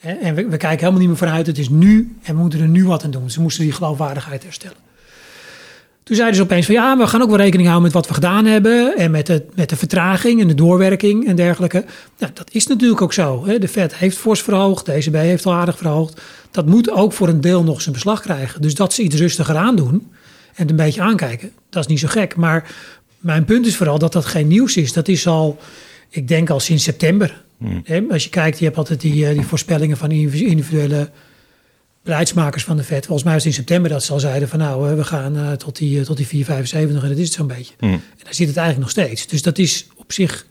En 0.00 0.34
we, 0.34 0.48
we 0.48 0.56
kijken 0.56 0.78
helemaal 0.78 0.98
niet 1.00 1.08
meer 1.08 1.18
vooruit, 1.18 1.46
het 1.46 1.58
is 1.58 1.68
nu 1.68 2.16
en 2.22 2.34
we 2.34 2.40
moeten 2.40 2.60
er 2.60 2.68
nu 2.68 2.86
wat 2.86 3.04
aan 3.04 3.10
doen. 3.10 3.30
Ze 3.30 3.40
moesten 3.40 3.64
die 3.64 3.72
geloofwaardigheid 3.72 4.42
herstellen. 4.42 4.76
Toen 6.06 6.16
zeiden 6.16 6.36
ze 6.36 6.42
opeens 6.42 6.66
van 6.66 6.74
ja, 6.74 6.96
we 6.96 7.06
gaan 7.06 7.22
ook 7.22 7.28
wel 7.28 7.36
rekening 7.36 7.68
houden 7.68 7.82
met 7.82 7.92
wat 7.92 8.08
we 8.08 8.14
gedaan 8.14 8.44
hebben. 8.44 8.96
En 8.96 9.10
met, 9.10 9.28
het, 9.28 9.56
met 9.56 9.68
de 9.68 9.76
vertraging 9.76 10.40
en 10.40 10.48
de 10.48 10.54
doorwerking 10.54 11.26
en 11.26 11.36
dergelijke. 11.36 11.84
Nou, 12.18 12.32
dat 12.34 12.50
is 12.52 12.66
natuurlijk 12.66 13.02
ook 13.02 13.12
zo. 13.12 13.46
Hè. 13.46 13.58
De 13.58 13.68
Fed 13.68 13.96
heeft 13.96 14.16
fors 14.16 14.42
verhoogd, 14.42 14.86
de 14.86 14.92
ECB 14.92 15.14
heeft 15.14 15.46
al 15.46 15.52
aardig 15.52 15.76
verhoogd. 15.76 16.20
Dat 16.50 16.66
moet 16.66 16.90
ook 16.90 17.12
voor 17.12 17.28
een 17.28 17.40
deel 17.40 17.64
nog 17.64 17.80
zijn 17.82 17.94
beslag 17.94 18.20
krijgen. 18.20 18.62
Dus 18.62 18.74
dat 18.74 18.92
ze 18.92 19.02
iets 19.02 19.16
rustiger 19.16 19.56
aandoen 19.56 19.90
en 19.90 20.02
het 20.54 20.70
een 20.70 20.76
beetje 20.76 21.00
aankijken, 21.00 21.50
dat 21.70 21.82
is 21.82 21.88
niet 21.88 22.00
zo 22.00 22.08
gek. 22.08 22.36
Maar 22.36 22.74
mijn 23.18 23.44
punt 23.44 23.66
is 23.66 23.76
vooral 23.76 23.98
dat 23.98 24.12
dat 24.12 24.24
geen 24.24 24.46
nieuws 24.46 24.76
is. 24.76 24.92
Dat 24.92 25.08
is 25.08 25.26
al, 25.26 25.58
ik 26.08 26.28
denk 26.28 26.50
al 26.50 26.60
sinds 26.60 26.84
september. 26.84 27.42
Hmm. 27.58 28.10
Als 28.10 28.24
je 28.24 28.30
kijkt, 28.30 28.58
je 28.58 28.64
hebt 28.64 28.76
altijd 28.76 29.00
die, 29.00 29.26
eh, 29.26 29.34
die 29.34 29.46
voorspellingen 29.46 29.96
van 29.96 30.10
individuele 30.10 31.10
beleidsmakers 32.06 32.64
van 32.64 32.76
de 32.76 32.82
Fed. 32.82 33.06
Volgens 33.06 33.24
mij 33.24 33.34
was 33.34 33.44
het 33.44 33.52
in 33.52 33.58
september 33.58 33.90
dat 33.90 34.04
ze 34.04 34.12
al 34.12 34.20
zeiden 34.20 34.48
van 34.48 34.58
nou, 34.58 34.96
we 34.96 35.04
gaan 35.04 35.36
uh, 35.36 35.52
tot 35.52 35.76
die, 35.76 35.98
uh, 35.98 36.04
tot 36.04 36.16
die 36.16 36.44
4,75 36.46 36.50
en 36.72 36.92
dat 36.92 37.04
is 37.04 37.24
het 37.24 37.32
zo'n 37.32 37.46
beetje. 37.46 37.74
Mm. 37.80 37.92
En 37.92 38.02
daar 38.22 38.34
zit 38.34 38.48
het 38.48 38.56
eigenlijk 38.56 38.78
nog 38.78 38.90
steeds. 38.90 39.26
Dus 39.26 39.42
dat 39.42 39.58
is 39.58 39.86
op 39.96 40.12
zich 40.12 40.46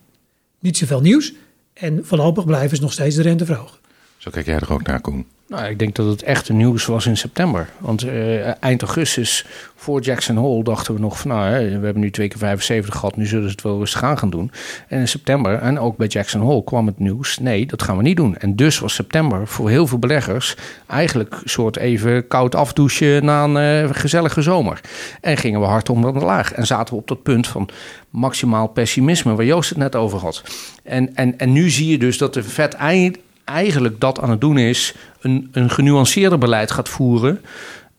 niet 0.60 0.78
zoveel 0.78 1.02
nieuws. 1.02 1.34
En 1.74 2.00
voorlopig 2.06 2.46
blijven 2.46 2.78
ze 2.78 2.84
nog 2.84 2.94
steeds 2.94 3.16
de 3.16 3.22
rente 3.22 3.46
verhogen. 3.46 3.78
Zo 4.26 4.32
kijk 4.32 4.46
jij 4.46 4.60
er 4.60 4.74
ook 4.74 4.84
naar, 4.84 5.02
Koen. 5.02 5.26
Nou, 5.48 5.66
ik 5.66 5.80
denk 5.80 5.96
dat 5.96 6.06
het 6.06 6.24
echte 6.24 6.54
nieuws 6.54 6.86
was 6.86 7.06
in 7.06 7.18
september. 7.18 7.70
Want 7.78 8.06
uh, 8.06 8.64
eind 8.64 8.82
augustus, 8.82 9.46
voor 9.76 10.02
Jackson 10.02 10.36
Hole, 10.36 10.64
dachten 10.64 10.94
we 10.94 11.00
nog 11.00 11.20
van... 11.20 11.32
nou, 11.32 11.50
hè, 11.50 11.80
we 11.80 11.86
hebben 11.86 12.00
nu 12.00 12.12
twee 12.12 12.28
keer 12.28 12.38
75 12.38 12.94
gehad, 12.96 13.16
nu 13.16 13.26
zullen 13.26 13.46
ze 13.46 13.52
het 13.52 13.62
wel 13.62 13.78
rustig 13.78 14.04
aan 14.04 14.18
gaan 14.18 14.30
doen. 14.30 14.52
En 14.88 15.00
in 15.00 15.08
september, 15.08 15.60
en 15.60 15.80
ook 15.80 15.98
bij 15.98 16.08
Jackson 16.08 16.42
Hole, 16.42 16.64
kwam 16.64 16.86
het 16.86 17.00
nieuws... 17.00 17.40
nee, 17.40 17.66
dat 17.66 17.84
gaan 17.84 17.98
we 17.98 18.04
niet 18.04 18.16
doen. 18.16 18.38
En 18.38 18.56
dus 18.56 18.80
was 18.80 18.94
september 18.94 19.48
voor 19.48 19.70
heel 19.70 19.88
veel 19.88 20.00
beleggers... 20.00 20.56
eigenlijk 20.88 21.42
soort 21.44 21.78
even 21.78 22.28
koud 22.28 22.56
afdouchen 22.56 23.26
na 23.26 23.44
een 23.44 23.86
uh, 23.86 23.96
gezellige 23.96 24.42
zomer. 24.42 24.82
En 25.22 25.38
gingen 25.38 25.60
we 25.60 25.66
hard 25.66 25.90
onder 25.90 26.14
de 26.14 26.20
laag. 26.20 26.54
En 26.54 26.66
zaten 26.66 26.94
we 26.94 27.00
op 27.00 27.08
dat 27.08 27.24
punt 27.24 27.48
van 27.48 27.70
maximaal 28.10 28.68
pessimisme... 28.68 29.36
waar 29.36 29.46
Joost 29.46 29.70
het 29.70 29.78
net 29.78 29.96
over 29.96 30.20
had. 30.20 30.44
En, 30.84 31.16
en, 31.16 31.38
en 31.38 31.52
nu 31.52 31.70
zie 31.70 31.88
je 31.88 31.98
dus 31.98 32.18
dat 32.18 32.34
de 32.34 32.44
vet 32.44 32.74
eind 32.74 33.18
eigenlijk 33.46 34.00
dat 34.00 34.20
aan 34.20 34.30
het 34.30 34.42
doen 34.42 34.58
is, 34.58 34.96
een, 35.22 35.50
een 35.52 35.70
genuanceerder 35.70 36.38
beleid 36.38 36.72
gaat 36.72 36.90
voeren. 36.90 37.42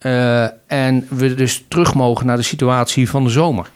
Uh, 0.00 0.42
en 0.66 1.06
we 1.08 1.34
dus 1.34 1.64
terug 1.68 1.94
mogen 1.94 2.26
naar 2.26 2.36
de 2.36 2.42
situatie 2.42 3.10
van 3.10 3.24
de 3.24 3.30
zomer. 3.30 3.70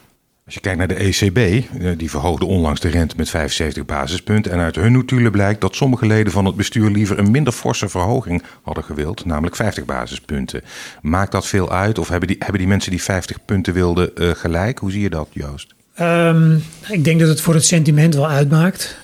Als 0.45 0.53
je 0.53 0.59
kijkt 0.59 0.77
naar 0.77 0.87
de 0.87 1.03
ECB, 1.03 1.37
eh, 1.37 1.91
die 1.97 2.09
verhoogde 2.09 2.45
onlangs 2.45 2.79
de 2.79 2.89
rente 2.89 3.15
met 3.17 3.29
75 3.29 3.85
basispunten. 3.85 4.51
En 4.51 4.59
uit 4.59 4.75
hun 4.75 4.91
notulen 4.91 5.31
blijkt 5.31 5.61
dat 5.61 5.75
sommige 5.75 6.05
leden 6.05 6.31
van 6.31 6.45
het 6.45 6.55
bestuur 6.55 6.89
liever 6.89 7.19
een 7.19 7.31
minder 7.31 7.53
forse 7.53 7.89
verhoging 7.89 8.43
hadden 8.61 8.83
gewild, 8.83 9.25
namelijk 9.25 9.55
50 9.55 9.85
basispunten. 9.85 10.61
Maakt 11.01 11.31
dat 11.31 11.47
veel 11.47 11.71
uit? 11.71 11.99
Of 11.99 12.09
hebben 12.09 12.27
die, 12.27 12.37
hebben 12.39 12.57
die 12.57 12.67
mensen 12.67 12.91
die 12.91 13.01
50 13.01 13.45
punten 13.45 13.73
wilden 13.73 14.11
uh, 14.15 14.29
gelijk? 14.31 14.79
Hoe 14.79 14.91
zie 14.91 15.01
je 15.01 15.09
dat, 15.09 15.27
Joost? 15.31 15.73
Um, 15.99 16.63
ik 16.87 17.03
denk 17.03 17.19
dat 17.19 17.29
het 17.29 17.41
voor 17.41 17.53
het 17.53 17.65
sentiment 17.65 18.15
wel 18.15 18.29
uitmaakt. 18.29 18.97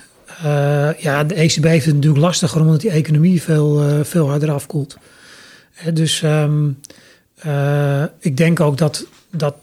Uh, 0.44 0.90
ja, 0.98 1.24
de 1.24 1.34
ECB 1.34 1.64
heeft 1.64 1.84
het 1.84 1.94
natuurlijk 1.94 2.22
lastiger 2.22 2.60
omdat 2.60 2.80
die 2.80 2.90
economie 2.90 3.42
veel, 3.42 3.88
uh, 3.88 4.00
veel 4.02 4.28
harder 4.28 4.50
afkoelt. 4.50 4.96
Dus 5.92 6.22
um, 6.22 6.78
ik 8.18 8.36
denk 8.36 8.60
ook 8.60 8.78
dat, 8.78 9.06
dat, 9.30 9.54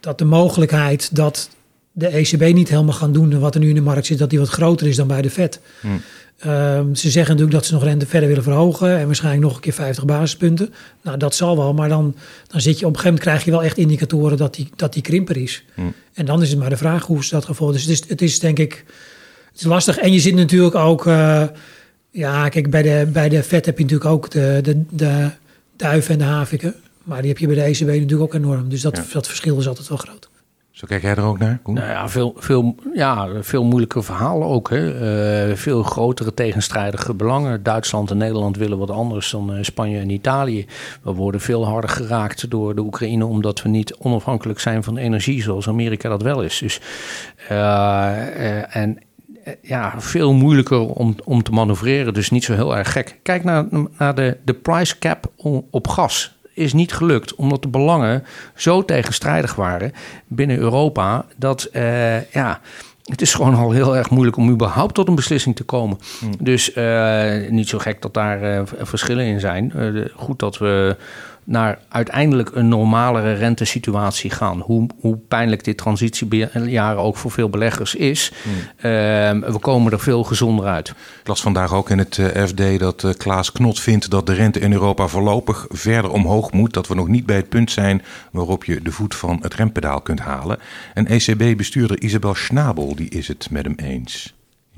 dat 0.00 0.18
de 0.18 0.24
mogelijkheid 0.24 1.16
dat 1.16 1.50
de 1.92 2.06
ECB 2.06 2.54
niet 2.54 2.68
helemaal 2.68 2.94
gaan 2.94 3.12
doen 3.12 3.38
wat 3.38 3.54
er 3.54 3.60
nu 3.60 3.68
in 3.68 3.74
de 3.74 3.80
markt 3.80 4.06
zit, 4.06 4.18
dat 4.18 4.30
die 4.30 4.38
wat 4.38 4.48
groter 4.48 4.86
is 4.86 4.96
dan 4.96 5.06
bij 5.06 5.22
de 5.22 5.30
Fed. 5.30 5.60
Hmm. 5.80 6.02
Um, 6.46 6.94
ze 6.94 7.10
zeggen 7.10 7.32
natuurlijk 7.32 7.58
dat 7.58 7.66
ze 7.66 7.72
nog 7.72 7.84
rente 7.84 8.06
verder 8.06 8.28
willen 8.28 8.44
verhogen 8.44 8.98
en 8.98 9.06
waarschijnlijk 9.06 9.44
nog 9.44 9.54
een 9.54 9.60
keer 9.60 9.72
50 9.72 10.04
basispunten. 10.04 10.74
Nou, 11.02 11.16
dat 11.16 11.34
zal 11.34 11.56
wel, 11.56 11.74
maar 11.74 11.88
dan, 11.88 12.14
dan 12.46 12.60
zit 12.60 12.78
je 12.78 12.86
op 12.86 12.92
een 12.92 13.00
gegeven 13.00 13.04
moment 13.04 13.20
krijg 13.20 13.44
je 13.44 13.50
wel 13.50 13.62
echt 13.62 13.78
indicatoren 13.78 14.36
dat 14.36 14.54
die, 14.54 14.70
dat 14.76 14.92
die 14.92 15.02
krimper 15.02 15.36
is. 15.36 15.64
Hmm. 15.74 15.94
En 16.14 16.24
dan 16.24 16.42
is 16.42 16.50
het 16.50 16.58
maar 16.58 16.70
de 16.70 16.76
vraag 16.76 17.06
hoe 17.06 17.24
ze 17.24 17.34
dat 17.34 17.44
gevolg. 17.44 17.72
Dus 17.72 17.82
het 17.82 17.90
is, 17.90 18.08
het 18.08 18.22
is 18.22 18.38
denk 18.38 18.58
ik 18.58 18.84
het 19.52 19.60
is 19.60 19.66
lastig. 19.66 19.98
En 19.98 20.12
je 20.12 20.20
zit 20.20 20.34
natuurlijk 20.34 20.74
ook. 20.74 21.06
Uh, 21.06 21.44
ja, 22.10 22.48
kijk, 22.48 22.70
bij 22.70 22.82
de, 22.82 23.08
bij 23.12 23.28
de 23.28 23.42
vet 23.42 23.66
heb 23.66 23.78
je 23.78 23.82
natuurlijk 23.84 24.10
ook 24.10 24.30
de, 24.30 24.60
de, 24.62 24.82
de 24.90 25.30
duif 25.76 26.08
en 26.08 26.18
de 26.18 26.24
haviken. 26.24 26.74
Maar 27.02 27.20
die 27.20 27.30
heb 27.30 27.38
je 27.38 27.46
bij 27.46 27.54
de 27.54 27.62
ECB 27.62 27.86
natuurlijk 27.86 28.20
ook 28.22 28.34
enorm. 28.34 28.68
Dus 28.68 28.80
dat, 28.80 29.06
dat 29.12 29.26
verschil 29.26 29.58
is 29.58 29.68
altijd 29.68 29.88
wel 29.88 29.98
groot. 29.98 30.30
Zo 30.70 30.86
kijk 30.86 31.02
jij 31.02 31.14
er 31.14 31.22
ook 31.22 31.38
naar, 31.38 31.60
Nou 31.64 31.88
ja, 31.88 32.08
veel, 32.08 32.34
veel, 32.36 32.74
ja, 32.94 33.28
veel 33.40 33.64
moeilijke 33.64 34.02
verhalen 34.02 34.48
ook. 34.48 34.70
Hè. 34.70 35.50
Uh, 35.50 35.56
veel 35.56 35.82
grotere 35.82 36.34
tegenstrijdige 36.34 37.14
belangen. 37.14 37.62
Duitsland 37.62 38.10
en 38.10 38.16
Nederland 38.16 38.56
willen 38.56 38.78
wat 38.78 38.90
anders 38.90 39.30
dan 39.30 39.56
uh, 39.56 39.62
Spanje 39.62 39.98
en 39.98 40.10
Italië. 40.10 40.66
We 41.02 41.12
worden 41.12 41.40
veel 41.40 41.66
harder 41.66 41.90
geraakt 41.90 42.50
door 42.50 42.74
de 42.74 42.80
Oekraïne... 42.80 43.26
omdat 43.26 43.62
we 43.62 43.68
niet 43.68 43.94
onafhankelijk 43.94 44.60
zijn 44.60 44.82
van 44.82 44.96
energie 44.96 45.42
zoals 45.42 45.68
Amerika 45.68 46.08
dat 46.08 46.22
wel 46.22 46.42
is. 46.42 46.58
Dus, 46.58 46.80
uh, 47.50 48.76
en 48.76 48.98
ja, 49.62 49.94
veel 49.98 50.32
moeilijker 50.32 50.80
om, 50.80 51.16
om 51.24 51.42
te 51.42 51.52
manoeuvreren. 51.52 52.14
Dus 52.14 52.30
niet 52.30 52.44
zo 52.44 52.54
heel 52.54 52.76
erg 52.76 52.92
gek. 52.92 53.18
Kijk 53.22 53.44
naar, 53.44 53.66
naar 53.98 54.14
de, 54.14 54.36
de 54.44 54.54
price 54.54 54.98
cap 54.98 55.30
op 55.70 55.88
gas 55.88 56.36
is 56.54 56.72
niet 56.72 56.92
gelukt, 56.92 57.34
omdat 57.34 57.62
de 57.62 57.68
belangen 57.68 58.24
zo 58.54 58.84
tegenstrijdig 58.84 59.54
waren 59.54 59.92
binnen 60.26 60.58
Europa. 60.58 61.24
Dat 61.36 61.68
uh, 61.72 62.30
ja, 62.30 62.60
het 63.04 63.20
is 63.20 63.34
gewoon 63.34 63.54
al 63.54 63.70
heel 63.70 63.96
erg 63.96 64.10
moeilijk 64.10 64.36
om 64.36 64.50
überhaupt 64.50 64.94
tot 64.94 65.08
een 65.08 65.14
beslissing 65.14 65.56
te 65.56 65.64
komen. 65.64 65.98
Hmm. 66.20 66.32
Dus 66.38 66.76
uh, 66.76 67.50
niet 67.50 67.68
zo 67.68 67.78
gek 67.78 68.02
dat 68.02 68.14
daar 68.14 68.66
verschillen 68.66 69.24
in 69.24 69.40
zijn. 69.40 69.72
goed 70.16 70.38
dat 70.38 70.58
we 70.58 70.96
naar 71.44 71.78
uiteindelijk 71.88 72.50
een 72.54 72.68
normalere 72.68 73.32
rentesituatie 73.32 74.30
gaan. 74.30 74.60
Hoe, 74.60 74.86
hoe 75.00 75.16
pijnlijk 75.16 75.64
dit 75.64 75.78
transitiejaren 75.78 77.02
ook 77.02 77.16
voor 77.16 77.30
veel 77.30 77.48
beleggers 77.48 77.94
is. 77.94 78.32
Hmm. 78.42 78.52
Ehm, 78.76 79.52
we 79.52 79.58
komen 79.58 79.92
er 79.92 80.00
veel 80.00 80.24
gezonder 80.24 80.66
uit. 80.66 80.88
Ik 81.20 81.28
las 81.28 81.40
vandaag 81.40 81.74
ook 81.74 81.90
in 81.90 81.98
het 81.98 82.18
eh, 82.18 82.44
FD 82.44 82.78
dat 82.78 83.02
uh, 83.02 83.12
Klaas 83.12 83.52
Knot 83.52 83.80
vindt 83.80 84.10
dat 84.10 84.26
de 84.26 84.34
rente 84.34 84.60
in 84.60 84.72
Europa 84.72 85.06
voorlopig 85.06 85.66
verder 85.68 86.10
omhoog 86.10 86.52
moet. 86.52 86.72
Dat 86.72 86.88
we 86.88 86.94
nog 86.94 87.08
niet 87.08 87.26
bij 87.26 87.36
het 87.36 87.48
punt 87.48 87.70
zijn 87.70 88.02
waarop 88.30 88.64
je 88.64 88.82
de 88.82 88.92
voet 88.92 89.14
van 89.14 89.38
het 89.40 89.54
rempedaal 89.54 90.00
kunt 90.00 90.20
halen. 90.20 90.58
En 90.94 91.06
ECB-bestuurder 91.06 92.00
Isabel 92.00 92.34
Schnabel 92.34 92.94
die 92.94 93.08
is 93.08 93.28
het 93.28 93.50
met 93.50 93.64
hem 93.64 93.74
eens. 93.76 94.34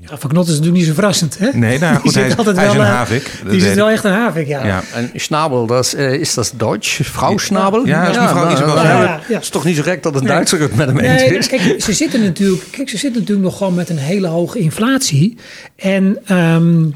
Ja, 0.09 0.17
van 0.17 0.29
Knot 0.29 0.43
is 0.43 0.49
natuurlijk 0.49 0.77
niet 0.77 0.85
zo 0.85 0.93
verrassend, 0.93 1.37
hè? 1.37 1.49
Nee, 1.53 1.79
nou 1.79 1.95
goed, 1.95 2.13
hij, 2.13 2.27
is, 2.27 2.37
altijd 2.37 2.55
hij 2.55 2.65
wel, 2.65 2.75
is 2.75 2.79
een 2.79 2.85
havik. 2.85 3.41
Die 3.49 3.61
zit 3.61 3.75
wel 3.75 3.89
echt 3.89 4.03
een 4.03 4.11
havik, 4.11 4.47
ja. 4.47 4.65
ja. 4.65 4.83
En 4.93 5.11
Schnabel, 5.15 5.65
dat 5.65 5.85
is, 5.85 5.93
uh, 5.93 6.13
is 6.13 6.33
dat 6.33 6.53
Duits? 6.57 6.99
Vrouw 7.03 7.37
Schnabel? 7.37 7.85
Ja, 7.85 8.11
ja, 8.11 8.21
mevrouw. 8.21 8.49
Ja, 8.83 9.19
Het 9.27 9.41
is 9.41 9.49
toch 9.49 9.63
niet 9.63 9.75
zo 9.75 9.81
gek 9.81 10.03
dat 10.03 10.15
een 10.15 10.23
nee. 10.23 10.31
Duitser 10.31 10.61
het 10.61 10.75
met 10.75 10.87
hem 10.87 10.97
eens 10.97 11.21
nee, 11.21 11.37
is? 11.37 11.47
Kijk, 11.47 11.81
ze 11.81 11.93
zitten 11.93 12.21
natuurlijk, 12.21 12.63
kijk, 12.71 12.89
ze 12.89 12.97
zitten 12.97 13.19
natuurlijk 13.19 13.47
nog 13.47 13.57
gewoon 13.57 13.73
met 13.73 13.89
een 13.89 13.97
hele 13.97 14.27
hoge 14.27 14.59
inflatie. 14.59 15.37
En... 15.75 16.17
Um, 16.31 16.95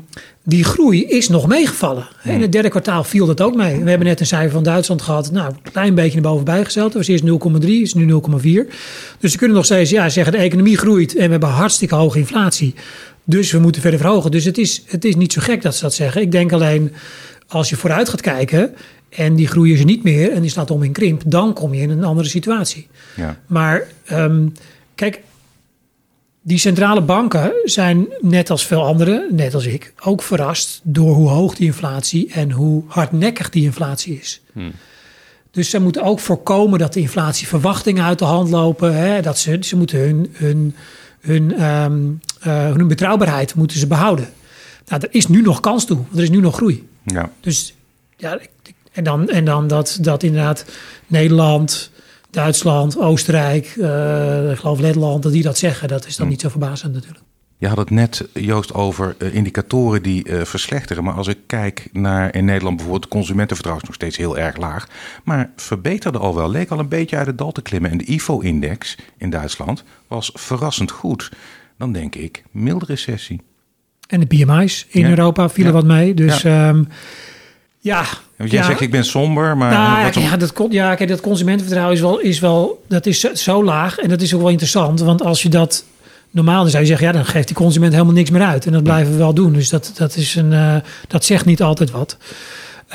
die 0.50 0.64
groei 0.64 1.06
is 1.06 1.30
nog 1.30 1.48
meegevallen. 1.48 2.08
In 2.24 2.42
het 2.42 2.52
derde 2.52 2.70
kwartaal 2.70 3.04
viel 3.04 3.26
dat 3.26 3.42
ook 3.42 3.56
mee. 3.56 3.84
We 3.84 3.90
hebben 3.90 4.08
net 4.08 4.20
een 4.20 4.26
cijfer 4.26 4.52
van 4.52 4.64
Duitsland 4.64 5.02
gehad. 5.02 5.32
Nou, 5.32 5.48
een 5.48 5.72
klein 5.72 5.96
beetje 5.96 6.22
naar 6.22 6.32
boven 6.32 6.46
bijgesteld. 6.46 6.94
Dat 6.94 7.08
was 7.08 7.08
eerst 7.08 7.24
0,3, 7.64 7.68
is 7.68 7.94
nu 7.94 8.12
0,4. 8.12 8.74
Dus 9.20 9.32
ze 9.32 9.38
kunnen 9.38 9.56
nog 9.56 9.66
steeds 9.66 9.90
ja, 9.90 10.10
zeggen 10.10 10.34
de 10.34 10.40
economie 10.40 10.78
groeit 10.78 11.16
en 11.16 11.26
we 11.26 11.32
hebben 11.32 11.50
hartstikke 11.50 11.96
hoge 11.96 12.18
inflatie. 12.18 12.74
Dus 13.24 13.52
we 13.52 13.60
moeten 13.60 13.82
verder 13.82 14.00
verhogen. 14.00 14.32
Dus 14.32 14.46
het 14.46 14.58
is, 14.58 14.84
het 14.86 15.06
is 15.06 15.16
niet 15.16 15.34
zo 15.34 15.42
gek 15.42 15.62
dat 15.62 15.76
ze 15.76 15.82
dat 15.82 15.94
zeggen. 15.94 16.22
Ik 16.22 16.32
denk 16.32 16.52
alleen 16.52 16.94
als 17.48 17.70
je 17.70 17.76
vooruit 17.76 18.10
gaat 18.10 18.22
kijken 18.22 18.74
en 19.10 19.36
die 19.36 19.48
groei 19.48 19.74
is 19.74 19.80
er 19.80 19.86
niet 19.86 20.04
meer 20.04 20.32
en 20.32 20.42
die 20.42 20.50
staat 20.50 20.72
om 20.72 20.84
in 20.84 20.92
krimp, 20.92 21.22
dan 21.26 21.54
kom 21.54 21.74
je 21.74 21.82
in 21.82 21.90
een 21.90 22.04
andere 22.04 22.28
situatie. 22.28 22.88
Ja. 23.16 23.40
Maar 23.48 23.88
um, 24.12 24.54
kijk, 24.96 25.20
die 26.42 26.58
centrale 26.58 27.02
banken 27.02 27.52
zijn 27.64 28.08
net 28.20 28.50
als 28.50 28.66
veel 28.66 28.86
anderen, 28.86 29.28
net 29.32 29.54
als 29.54 29.66
ik, 29.66 29.94
ook 30.04 30.22
verrast 30.22 30.82
door 30.84 31.16
hoe 31.16 31.30
hoog 31.30 31.56
die 31.56 31.66
inflatie 31.66 32.32
en 32.32 32.52
hoe 32.52 32.84
hardnekkig 32.88 33.50
die 33.50 33.64
inflatie 33.64 34.20
is. 34.20 34.42
Hmm. 34.54 34.72
Dus 35.52 35.70
ze 35.70 35.80
moeten 35.80 36.04
ook 36.04 36.20
voorkomen 36.20 36.80
dat 36.80 36.94
de 36.94 37.00
inflatieverwachtingen 37.00 38.04
uit 38.04 38.20
de 38.20 38.26
hand 38.26 38.50
lopen. 38.50 38.96
Hè, 38.96 39.22
dat 39.22 39.38
ze, 39.38 39.58
ze 39.62 39.76
moeten 39.76 40.00
hun, 40.00 40.30
hun, 40.34 40.76
hun, 41.20 41.64
um, 41.64 42.20
uh, 42.48 42.74
hun 42.76 42.88
betrouwbaarheid 42.88 43.56
moeten 43.56 43.80
ze 43.80 43.88
behouden. 43.88 44.30
Nou, 44.88 45.02
er 45.02 45.14
is 45.16 45.28
nu 45.28 45.42
nog 45.42 45.60
kans 45.60 45.86
toe, 45.86 46.00
er 46.16 46.22
is 46.22 46.30
nu 46.30 46.40
nog 46.40 46.56
groei. 46.56 46.88
Ja. 47.04 47.32
Dus 47.40 47.74
ja, 48.18 48.40
en 48.92 49.04
dan, 49.04 49.30
en 49.30 49.46
dan 49.46 49.68
dat, 49.68 49.98
dat 50.02 50.24
inderdaad 50.24 50.66
Nederland, 51.08 51.89
Duitsland, 52.32 52.98
Oostenrijk, 52.98 53.76
uh, 53.78 54.52
ik 54.52 54.58
geloof 54.58 54.80
Letland, 54.80 55.24
dat 55.24 55.32
die 55.32 55.44
dat 55.44 55.58
zeggen, 55.58 55.88
dat 55.88 56.06
is 56.06 56.16
dan 56.16 56.26
hm. 56.26 56.32
niet 56.32 56.42
zo 56.42 56.50
verbazend 56.50 56.94
natuurlijk. 56.94 57.24
Je 57.58 57.68
had 57.68 57.78
het 57.78 57.90
net, 57.90 58.28
Joost, 58.34 58.74
over 58.74 59.16
uh, 59.18 59.36
indicatoren 59.36 60.04
die 60.04 60.30
uh, 60.30 60.42
verslechteren. 60.42 61.04
Maar 61.04 61.14
als 61.14 61.28
ik 61.28 61.38
kijk 61.48 61.90
naar 61.92 62.36
in 62.36 62.46
Nederland 62.46 62.76
bijvoorbeeld, 62.76 63.08
consumentenvertrouwen 63.08 63.84
is 63.84 63.90
nog 63.90 64.00
steeds 64.00 64.18
heel 64.18 64.38
erg 64.38 64.58
laag. 64.58 64.88
Maar 65.24 65.52
verbeterde 65.56 66.18
al 66.18 66.36
wel, 66.36 66.50
leek 66.50 66.70
al 66.70 66.80
een 66.80 66.88
beetje 66.88 67.18
uit 67.18 67.28
het 67.28 67.38
dal 67.38 67.52
te 67.52 67.62
klimmen. 67.62 67.92
En 67.92 67.98
de 67.98 68.06
IFO-index 68.06 68.98
in 69.18 69.30
Duitsland 69.30 69.84
was 70.08 70.32
verrassend 70.34 70.92
goed. 70.92 71.32
Dan 71.78 71.92
denk 71.92 72.16
ik, 72.16 72.44
milde 72.52 72.86
recessie. 72.86 73.42
En 74.08 74.20
de 74.20 74.26
PMI's 74.26 74.86
in 74.90 75.06
Europa 75.06 75.50
vielen 75.50 75.74
wat 75.74 75.86
mee. 75.86 76.14
Dus 76.14 76.42
ja. 76.42 76.70
Um, 76.70 76.88
ja, 77.80 78.06
want 78.36 78.52
jij 78.52 78.64
zegt 78.64 78.82
ik 78.82 78.92
ben 78.92 79.06
somber, 79.06 79.58
maar... 79.58 79.72
Nou, 79.72 80.22
ja, 80.22 80.38
dat, 80.38 80.54
ja, 80.70 80.96
kijk, 80.96 81.10
dat 81.10 81.22
consumentenvertrouwen 81.22 81.96
is 81.96 82.02
wel, 82.02 82.20
is 82.20 82.40
wel 82.40 82.84
dat 82.88 83.06
is 83.06 83.20
zo 83.20 83.64
laag. 83.64 83.98
En 83.98 84.10
dat 84.10 84.22
is 84.22 84.34
ook 84.34 84.42
wel 84.42 84.50
interessant, 84.50 85.00
want 85.00 85.24
als 85.24 85.42
je 85.42 85.50
dat 85.50 85.84
normaal 86.32 86.62
dan 86.62 86.70
zou 86.70 86.84
je 86.84 86.90
zeggen, 86.90 87.08
ja, 87.08 87.14
dan 87.14 87.26
geeft 87.26 87.48
die 87.48 87.56
consument 87.56 87.94
helemaal 87.94 88.14
niks 88.14 88.30
meer 88.30 88.42
uit. 88.42 88.66
En 88.66 88.72
dat 88.72 88.84
blijven 88.84 89.12
we 89.12 89.18
wel 89.18 89.34
doen. 89.34 89.54
Dus 89.54 89.70
dat, 89.70 89.92
dat, 89.96 90.16
is 90.16 90.36
een, 90.36 90.52
uh, 90.52 90.76
dat 91.08 91.26
zegt 91.26 91.46
niet 91.46 91.62
altijd 91.62 91.92
wat. 91.92 92.18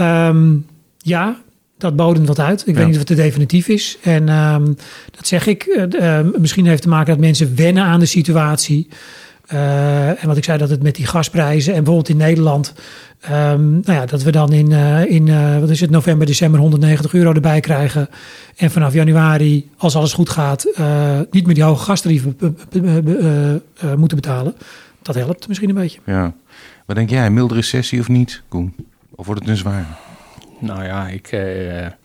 Um, 0.00 0.66
ja, 0.98 1.36
dat 1.78 1.96
bodemt 1.96 2.26
wat 2.26 2.38
uit. 2.38 2.66
Ik 2.66 2.74
weet 2.74 2.86
niet 2.86 2.98
of 2.98 3.08
het 3.08 3.16
definitief 3.16 3.68
is. 3.68 3.98
En 4.02 4.28
um, 4.28 4.76
dat 5.10 5.26
zeg 5.26 5.46
ik. 5.46 5.88
Uh, 5.90 6.20
misschien 6.38 6.66
heeft 6.66 6.82
te 6.82 6.88
maken 6.88 7.06
dat 7.06 7.18
mensen 7.18 7.56
wennen 7.56 7.84
aan 7.84 8.00
de 8.00 8.06
situatie. 8.06 8.88
En 9.46 10.26
wat 10.26 10.36
ik 10.36 10.44
zei, 10.44 10.58
dat 10.58 10.70
het 10.70 10.82
met 10.82 10.94
die 10.94 11.06
gasprijzen 11.06 11.74
en 11.74 11.78
bijvoorbeeld 11.84 12.08
in 12.08 12.16
Nederland 12.16 12.72
Um, 13.30 13.70
nou 13.70 13.98
ja, 13.98 14.06
dat 14.06 14.22
we 14.22 14.30
dan 14.30 14.52
in, 14.52 14.70
uh, 14.70 15.10
in 15.10 15.26
uh, 15.26 15.58
wat 15.58 15.70
is 15.70 15.80
het, 15.80 15.90
november, 15.90 16.26
december 16.26 16.60
190 16.60 17.14
euro 17.14 17.32
erbij 17.32 17.60
krijgen. 17.60 18.08
En 18.56 18.70
vanaf 18.70 18.92
januari, 18.92 19.70
als 19.76 19.96
alles 19.96 20.12
goed 20.12 20.28
gaat, 20.28 20.66
uh, 20.78 21.20
niet 21.30 21.46
meer 21.46 21.54
die 21.54 21.64
hoge 21.64 21.84
gastarieven 21.84 22.36
moeten 23.96 24.16
betalen. 24.16 24.54
Dat 25.02 25.14
helpt 25.14 25.48
misschien 25.48 25.68
een 25.68 25.74
beetje. 25.74 26.00
Ja. 26.06 26.32
Wat 26.86 26.96
denk 26.96 27.10
jij, 27.10 27.30
milde 27.30 27.54
recessie 27.54 28.00
of 28.00 28.08
niet, 28.08 28.42
Koen? 28.48 28.74
Of 29.14 29.26
wordt 29.26 29.40
het 29.40 29.50
een 29.50 29.56
zwaar? 29.56 29.86
Nou 30.58 30.84
ja, 30.84 31.08
ik, 31.08 31.32
ik, 31.32 31.96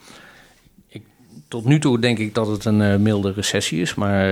tot 1.49 1.65
nu 1.65 1.79
toe 1.79 1.99
denk 1.99 2.17
ik 2.17 2.33
dat 2.33 2.47
het 2.47 2.65
een 2.65 3.01
milde 3.01 3.31
recessie 3.31 3.81
is. 3.81 3.95
Maar 3.95 4.27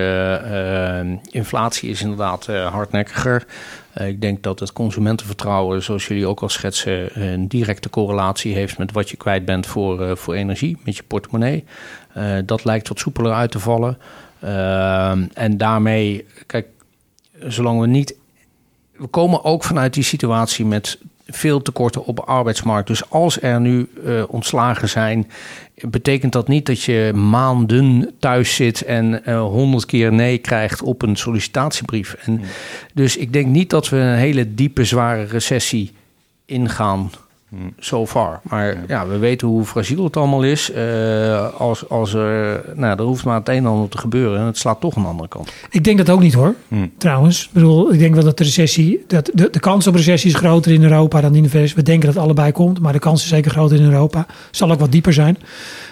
inflatie 1.29 1.89
is 1.89 2.01
inderdaad 2.01 2.45
hardnekkiger. 2.47 3.45
Eh, 3.97 4.07
ik 4.07 4.21
denk 4.21 4.43
dat 4.43 4.59
het 4.59 4.74
consumentenvertrouwen, 4.74 5.83
zoals 5.83 6.07
jullie 6.07 6.27
ook 6.27 6.41
al 6.41 6.50
schetsen, 6.50 7.21
een 7.21 7.47
directe 7.47 7.89
correlatie 7.89 8.53
heeft 8.53 8.77
met 8.77 8.91
wat 8.91 9.09
je 9.09 9.17
kwijt 9.17 9.45
bent 9.45 9.65
voor, 9.65 10.17
voor 10.17 10.33
energie, 10.33 10.77
met 10.83 10.95
je 10.95 11.03
portemonnee. 11.03 11.63
Dat 12.45 12.65
lijkt 12.65 12.88
wat 12.88 13.00
soepeler 13.00 13.33
uit 13.33 13.51
te 13.51 13.59
vallen. 13.59 13.97
en 15.33 15.57
daarmee, 15.57 16.25
kijk, 16.45 16.67
zolang 17.47 17.79
we 17.79 17.88
niet. 17.88 18.15
We 18.91 19.07
komen 19.07 19.43
ook 19.43 19.63
vanuit 19.63 19.93
die 19.93 20.03
situatie 20.03 20.65
met 20.65 21.00
veel 21.27 21.62
tekorten 21.62 22.05
op 22.05 22.15
de 22.15 22.22
arbeidsmarkt. 22.22 22.88
Dus 22.88 23.10
als 23.10 23.41
er 23.41 23.62
nu 23.62 23.89
uh, 24.05 24.24
ontslagen 24.27 24.89
zijn, 24.89 25.27
betekent 25.81 26.31
dat 26.31 26.48
niet 26.48 26.65
dat 26.65 26.84
je 26.84 27.12
maanden 27.15 28.13
thuis 28.19 28.55
zit 28.55 28.81
en 28.81 29.25
eh, 29.25 29.41
honderd 29.41 29.84
uh, 29.84 29.89
keer 29.89 30.13
nee 30.13 30.38
krijgt 30.38 30.81
op 30.81 31.01
een 31.01 31.15
sollicitatiebrief. 31.15 32.13
En 32.13 32.36
hmm. 32.38 32.46
Dus 32.93 33.17
ik 33.17 33.34
denk 33.34 33.48
niet 33.48 33.69
dat 33.69 33.89
we 33.89 33.98
een 33.98 34.17
hele 34.17 34.53
diepe, 34.53 34.84
zware 34.84 35.24
recessie 35.24 35.91
ingaan 36.46 37.12
so 37.80 38.08
far. 38.08 38.39
Maar 38.44 38.84
ja. 38.88 39.08
we 39.08 39.18
weten 39.18 39.48
hoe 39.48 39.66
fragiel 39.66 40.04
het 40.04 40.18
allemaal 40.18 40.44
is. 40.44 40.72
Uh, 40.72 41.54
als, 41.54 41.89
als 41.89 42.13
er, 42.13 42.62
nou, 42.75 42.98
er 42.98 43.04
hoeft 43.04 43.25
maar 43.25 43.38
het 43.39 43.50
een 43.50 43.56
en 43.56 43.66
ander 43.66 43.89
te 43.89 43.98
gebeuren 43.98 44.39
en 44.39 44.46
het 44.46 44.58
slaat 44.58 44.80
toch 44.80 44.96
een 44.96 45.06
andere 45.06 45.27
kant. 45.27 45.51
Ik 45.70 45.84
denk 45.84 45.98
dat 45.98 46.10
ook 46.10 46.20
niet 46.20 46.34
hoor, 46.34 46.56
hmm. 46.68 46.92
trouwens. 46.98 47.44
Ik 47.44 47.54
bedoel, 47.54 47.94
ik 47.94 48.00
denk 48.00 48.13
wel 48.13 48.24
dat 48.24 48.38
de 48.38 48.44
recessie, 48.44 49.04
dat 49.08 49.32
de, 49.34 49.50
de 49.51 49.60
kans 49.60 49.88
op 49.88 49.96
recessie 49.96 50.32
is 50.32 50.38
groter 50.38 50.72
in 50.72 50.84
Europa 50.84 51.22
dan 51.22 51.36
in 51.36 51.44
de 51.44 51.50
VS. 51.50 51.74
We 51.74 51.84
denken 51.84 52.06
dat 52.06 52.16
het 52.16 52.24
allebei 52.24 52.51
komt, 52.51 52.80
maar 52.80 52.94
de 52.94 53.00
kans 53.00 53.22
is 53.24 53.30
zeker 53.30 53.51
groter 53.51 53.77
in 53.77 53.86
Europa. 53.86 54.25
Zal 54.51 54.72
ook 54.72 54.80
wat 54.80 54.92
dieper 54.92 55.13
zijn. 55.13 55.38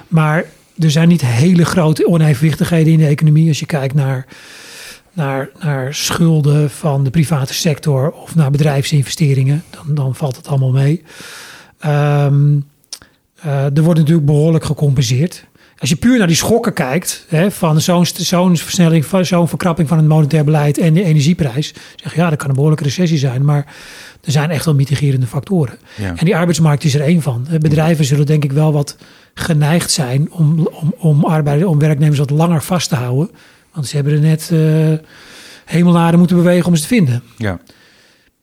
Maar 0.08 0.46
er 0.80 0.92
zijn 0.92 1.08
niet 1.08 1.26
hele 1.26 1.66
grote 1.66 2.08
onevenwichtigheden 2.08 2.94
in 2.94 3.00
de 3.00 3.08
economie 3.08 3.48
als 3.48 3.60
je 3.60 3.66
kijkt 3.66 3.94
naar 3.94 4.26
naar, 5.16 5.50
naar 5.60 5.94
schulden 5.94 6.70
van 6.70 7.04
de 7.04 7.10
private 7.10 7.54
sector 7.54 8.12
of 8.12 8.36
naar 8.36 8.52
bedrijfsinvesteringen, 8.52 9.64
dan, 9.70 9.96
dan 9.96 10.16
valt 10.16 10.36
het 10.36 10.48
allemaal 10.48 10.72
mee. 10.72 11.04
Um, 11.86 12.66
uh, 13.46 13.78
er 13.78 13.84
wordt 13.84 14.00
natuurlijk 14.00 14.26
behoorlijk 14.26 14.64
gecompenseerd. 14.64 15.46
Als 15.78 15.90
je 15.90 15.96
puur 15.96 16.18
naar 16.18 16.28
die 16.28 16.36
schokken 16.36 16.74
kijkt, 16.74 17.26
hè, 17.28 17.52
van 17.52 17.82
zo'n 17.82 18.06
zo'n 18.06 18.58
versnelling, 18.58 19.06
zo'n 19.22 19.48
verkrapping 19.48 19.88
van 19.88 19.98
het 19.98 20.08
monetair 20.08 20.44
beleid 20.44 20.78
en 20.78 20.94
de 20.94 21.04
energieprijs, 21.04 21.74
zeg 21.96 22.14
je 22.14 22.22
ja, 22.22 22.30
dat 22.30 22.38
kan 22.38 22.48
een 22.48 22.54
behoorlijke 22.54 22.84
recessie 22.84 23.18
zijn, 23.18 23.46
maar 23.46 23.66
er 24.24 24.32
zijn 24.32 24.50
echt 24.50 24.66
wel 24.66 24.76
mitigerende 24.76 25.28
factoren. 25.28 25.78
En 25.98 26.26
die 26.26 26.36
arbeidsmarkt 26.36 26.84
is 26.84 26.96
er 26.96 27.02
één 27.02 27.22
van. 27.22 27.48
Bedrijven 27.60 28.06
zullen 28.06 28.26
denk 28.26 28.44
ik 28.44 28.52
wel 28.52 28.74
wat 28.74 28.98
geneigd 29.34 29.92
zijn 29.92 30.32
om, 30.32 30.68
om, 30.68 30.94
om, 30.98 31.24
arbeiders, 31.26 31.70
om 31.70 31.80
werknemers 31.80 32.20
wat 32.20 32.30
langer 32.30 32.64
vast 32.64 32.90
te 32.90 32.96
houden. 32.96 33.30
Want 33.74 33.88
ze 33.88 33.96
hebben 33.96 34.14
er 34.14 34.20
net 34.20 34.50
uh, 34.54 34.94
hemelaren 35.66 36.20
moeten 36.20 36.38
bewegen 36.38 36.68
om 36.68 36.76
ze 36.76 36.82
te 36.82 36.88
vinden. 36.88 37.24
Ja. 37.38 37.60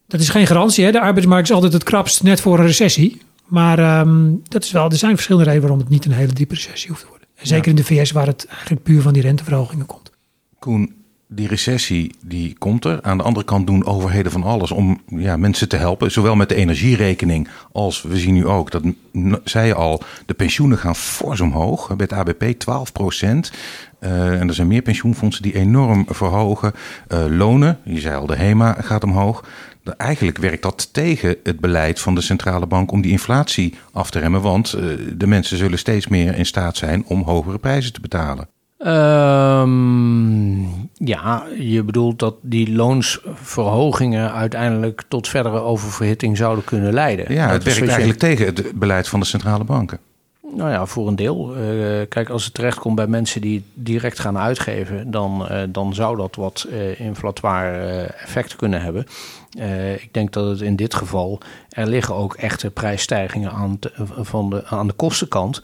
Dat 0.06 0.20
is 0.20 0.28
geen 0.28 0.46
garantie. 0.46 0.84
Hè? 0.84 0.92
De 0.92 1.00
arbeidsmarkt 1.00 1.48
is 1.48 1.54
altijd 1.54 1.72
het 1.72 1.84
krapst 1.84 2.22
net 2.22 2.40
voor 2.40 2.58
een 2.58 2.66
recessie. 2.66 3.20
Maar 3.46 4.00
um, 4.00 4.40
dat 4.48 4.64
is 4.64 4.70
wel, 4.70 4.90
er 4.90 4.96
zijn 4.96 5.14
verschillende 5.14 5.50
redenen 5.50 5.68
waarom 5.68 5.84
het 5.84 5.94
niet 5.94 6.04
een 6.04 6.12
hele 6.12 6.32
diepe 6.32 6.54
recessie 6.54 6.88
hoeft 6.88 7.02
te 7.02 7.08
worden. 7.08 7.28
En 7.34 7.46
zeker 7.46 7.68
in 7.68 7.76
de 7.76 7.84
VS 7.84 8.10
waar 8.10 8.26
het 8.26 8.46
eigenlijk 8.46 8.82
puur 8.82 9.02
van 9.02 9.12
die 9.12 9.22
renteverhogingen 9.22 9.86
komt. 9.86 10.10
Koen, 10.58 11.02
die 11.34 11.48
recessie 11.48 12.14
die 12.24 12.56
komt 12.58 12.84
er. 12.84 13.02
Aan 13.02 13.16
de 13.16 13.22
andere 13.22 13.44
kant 13.44 13.66
doen 13.66 13.86
overheden 13.86 14.32
van 14.32 14.42
alles 14.42 14.70
om 14.70 15.00
ja, 15.06 15.36
mensen 15.36 15.68
te 15.68 15.76
helpen. 15.76 16.10
Zowel 16.10 16.36
met 16.36 16.48
de 16.48 16.54
energierekening 16.54 17.48
als 17.72 18.02
we 18.02 18.18
zien 18.18 18.34
nu 18.34 18.46
ook, 18.46 18.70
dat 18.70 18.82
zei 19.44 19.66
je 19.66 19.74
al, 19.74 20.02
de 20.26 20.34
pensioenen 20.34 20.78
gaan 20.78 20.96
fors 20.96 21.40
omhoog. 21.40 21.96
Bij 21.96 22.06
het 22.10 22.12
ABP 22.12 22.44
12 22.58 22.92
procent. 22.92 23.52
Uh, 24.00 24.40
en 24.40 24.48
er 24.48 24.54
zijn 24.54 24.66
meer 24.66 24.82
pensioenfondsen 24.82 25.42
die 25.42 25.54
enorm 25.54 26.06
verhogen. 26.08 26.72
Uh, 27.08 27.24
lonen, 27.28 27.78
je 27.84 28.00
zei 28.00 28.16
al, 28.16 28.26
de 28.26 28.36
HEMA 28.36 28.72
gaat 28.72 29.04
omhoog. 29.04 29.44
Eigenlijk 29.96 30.38
werkt 30.38 30.62
dat 30.62 30.92
tegen 30.92 31.36
het 31.42 31.60
beleid 31.60 32.00
van 32.00 32.14
de 32.14 32.20
centrale 32.20 32.66
bank 32.66 32.92
om 32.92 33.00
die 33.00 33.10
inflatie 33.10 33.74
af 33.92 34.10
te 34.10 34.18
remmen. 34.18 34.40
Want 34.40 34.74
uh, 34.76 34.82
de 35.16 35.26
mensen 35.26 35.56
zullen 35.56 35.78
steeds 35.78 36.08
meer 36.08 36.36
in 36.36 36.46
staat 36.46 36.76
zijn 36.76 37.04
om 37.06 37.22
hogere 37.22 37.58
prijzen 37.58 37.92
te 37.92 38.00
betalen. 38.00 38.48
Um, 38.86 40.90
ja, 40.94 41.46
je 41.58 41.82
bedoelt 41.84 42.18
dat 42.18 42.34
die 42.42 42.72
loonsverhogingen 42.72 44.32
uiteindelijk 44.32 45.02
tot 45.08 45.28
verdere 45.28 45.60
oververhitting 45.60 46.36
zouden 46.36 46.64
kunnen 46.64 46.92
leiden. 46.92 47.34
Ja, 47.34 47.48
het 47.48 47.64
werkt 47.64 47.88
eigenlijk 47.88 48.18
tegen 48.18 48.46
het 48.46 48.72
beleid 48.74 49.08
van 49.08 49.20
de 49.20 49.26
centrale 49.26 49.64
banken. 49.64 49.98
Nou 50.54 50.70
ja, 50.70 50.86
voor 50.86 51.08
een 51.08 51.16
deel. 51.16 51.56
Uh, 51.56 52.02
kijk, 52.08 52.28
als 52.28 52.44
het 52.44 52.54
terechtkomt 52.54 52.96
bij 52.96 53.06
mensen 53.06 53.40
die 53.40 53.64
direct 53.74 54.18
gaan 54.18 54.38
uitgeven, 54.38 55.10
dan, 55.10 55.48
uh, 55.50 55.62
dan 55.68 55.94
zou 55.94 56.16
dat 56.16 56.36
wat 56.36 56.66
uh, 56.70 57.00
inflatoire 57.00 58.02
effect 58.02 58.56
kunnen 58.56 58.82
hebben. 58.82 59.06
ik 60.02 60.08
denk 60.12 60.32
dat 60.32 60.48
het 60.48 60.60
in 60.60 60.76
dit 60.76 60.94
geval, 60.94 61.38
er 61.68 61.86
liggen 61.86 62.14
ook 62.14 62.34
echte 62.34 62.70
prijsstijgingen 62.70 63.52
aan, 63.52 63.78
van 64.20 64.50
de, 64.50 64.66
aan 64.66 64.86
de 64.86 64.92
kostenkant, 64.92 65.62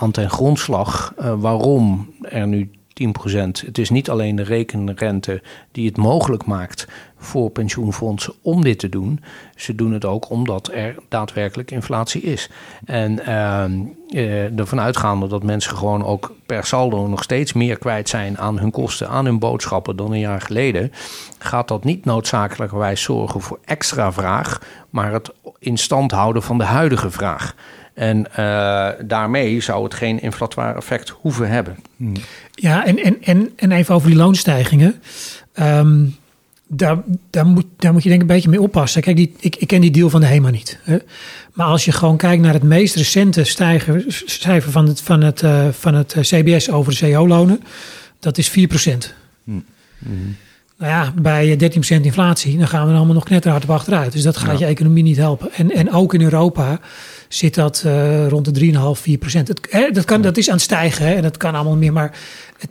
aan 0.00 0.10
ten 0.10 0.30
grondslag. 0.30 1.14
waarom 1.38 2.14
er 2.22 2.46
nu 2.46 2.70
10%. 3.02 3.66
Het 3.66 3.78
is 3.78 3.90
niet 3.90 4.10
alleen 4.10 4.36
de 4.36 4.42
rekenrente 4.42 5.42
die 5.72 5.86
het 5.86 5.96
mogelijk 5.96 6.44
maakt 6.44 6.88
voor 7.16 7.50
pensioenfondsen 7.50 8.34
om 8.42 8.62
dit 8.62 8.78
te 8.78 8.88
doen. 8.88 9.20
Ze 9.54 9.74
doen 9.74 9.92
het 9.92 10.04
ook 10.04 10.30
omdat 10.30 10.70
er 10.72 10.94
daadwerkelijk 11.08 11.70
inflatie 11.70 12.22
is. 12.22 12.50
En 12.84 13.24
eh, 13.24 14.58
ervan 14.58 14.80
uitgaande 14.80 15.26
dat 15.26 15.42
mensen 15.42 15.76
gewoon 15.76 16.04
ook 16.04 16.34
per 16.46 16.64
saldo 16.64 17.06
nog 17.06 17.22
steeds 17.22 17.52
meer 17.52 17.78
kwijt 17.78 18.08
zijn 18.08 18.38
aan 18.38 18.58
hun 18.58 18.70
kosten, 18.70 19.08
aan 19.08 19.24
hun 19.24 19.38
boodschappen 19.38 19.96
dan 19.96 20.12
een 20.12 20.18
jaar 20.18 20.40
geleden, 20.40 20.92
gaat 21.38 21.68
dat 21.68 21.84
niet 21.84 22.04
noodzakelijkerwijs 22.04 23.02
zorgen 23.02 23.40
voor 23.40 23.58
extra 23.64 24.12
vraag, 24.12 24.60
maar 24.90 25.12
het 25.12 25.30
in 25.58 25.76
stand 25.76 26.10
houden 26.10 26.42
van 26.42 26.58
de 26.58 26.64
huidige 26.64 27.10
vraag. 27.10 27.54
En 27.98 28.26
uh, 28.38 28.88
daarmee 29.04 29.60
zou 29.60 29.84
het 29.84 29.94
geen 29.94 30.20
inflatoire 30.20 30.74
effect 30.74 31.08
hoeven 31.08 31.48
hebben. 31.48 31.76
Ja, 32.54 32.86
en, 32.86 33.02
en, 33.02 33.16
en, 33.22 33.52
en 33.56 33.72
even 33.72 33.94
over 33.94 34.08
die 34.08 34.16
loonstijgingen. 34.16 35.02
Um, 35.60 36.16
daar, 36.66 37.02
daar, 37.30 37.46
moet, 37.46 37.64
daar 37.76 37.92
moet 37.92 38.02
je 38.02 38.08
denk 38.08 38.22
ik 38.22 38.28
een 38.28 38.34
beetje 38.34 38.50
mee 38.50 38.60
oppassen. 38.60 39.02
Kijk, 39.02 39.16
die, 39.16 39.34
ik, 39.40 39.56
ik 39.56 39.66
ken 39.66 39.80
die 39.80 39.90
deal 39.90 40.10
van 40.10 40.20
de 40.20 40.26
HEMA 40.26 40.50
niet. 40.50 40.78
Hè? 40.82 40.98
Maar 41.52 41.66
als 41.66 41.84
je 41.84 41.92
gewoon 41.92 42.16
kijkt 42.16 42.42
naar 42.42 42.52
het 42.52 42.62
meest 42.62 42.94
recente 42.94 43.44
stijger, 43.44 44.04
cijfer 44.24 44.70
van 44.70 44.86
het, 44.86 45.00
van 45.00 45.22
het, 45.22 45.42
uh, 45.42 45.68
van 45.68 45.94
het 45.94 46.12
eh, 46.12 46.22
CBS 46.22 46.70
over 46.70 46.92
de 46.92 47.10
CO-lonen, 47.10 47.62
dat 48.20 48.38
is 48.38 48.50
4%. 48.50 48.52
Mm. 49.44 49.64
Mm. 49.98 50.36
Nou 50.78 50.92
ja, 50.92 51.12
bij 51.22 51.58
13% 51.98 52.02
inflatie, 52.02 52.58
dan 52.58 52.68
gaan 52.68 52.84
we 52.84 52.90
er 52.90 52.96
allemaal 52.96 53.14
nog 53.14 53.24
knetterhard 53.24 53.62
op 53.62 53.70
achteruit. 53.70 54.12
Dus 54.12 54.22
dat 54.22 54.36
gaat 54.36 54.58
ja. 54.58 54.66
je 54.66 54.72
economie 54.72 55.02
niet 55.02 55.16
helpen. 55.16 55.52
En, 55.52 55.70
en 55.70 55.92
ook 55.92 56.14
in 56.14 56.22
Europa 56.22 56.80
zit 57.28 57.54
dat 57.54 57.82
uh, 57.86 58.28
rond 58.28 58.54
de 58.54 58.72
3,5, 58.72 59.00
4 59.00 59.18
procent. 59.18 59.46
Dat, 59.92 60.04
kan, 60.04 60.22
dat 60.22 60.36
is 60.36 60.48
aan 60.48 60.54
het 60.54 60.62
stijgen 60.62 61.06
hè, 61.06 61.14
en 61.14 61.22
dat 61.22 61.36
kan 61.36 61.54
allemaal 61.54 61.76
meer. 61.76 61.92
Maar 61.92 62.16
het, 62.58 62.70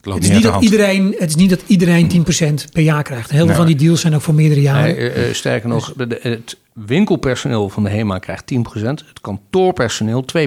het, 0.00 0.14
het 0.14 0.22
is, 0.22 0.30
niet 0.30 0.42
dat 0.42 0.62
iedereen, 0.62 1.14
het 1.18 1.28
is 1.28 1.34
niet 1.34 1.50
dat 1.50 1.62
iedereen 1.66 2.24
10% 2.68 2.72
per 2.72 2.82
jaar 2.82 3.02
krijgt. 3.02 3.30
Heel 3.30 3.46
veel 3.46 3.54
van 3.54 3.66
die 3.66 3.76
deals 3.76 4.00
zijn 4.00 4.14
ook 4.14 4.20
voor 4.20 4.34
meerdere 4.34 4.60
jaren. 4.60 4.96
Nee, 4.96 5.28
uh, 5.28 5.34
sterker 5.34 5.68
nog, 5.68 5.92
de, 5.96 6.18
het 6.22 6.56
winkelpersoneel 6.72 7.68
van 7.68 7.82
de 7.82 7.90
HEMA 7.90 8.18
krijgt 8.18 8.52
10%, 8.54 8.58
het 8.82 9.20
kantoorpersoneel 9.20 10.24
2%. 10.38 10.46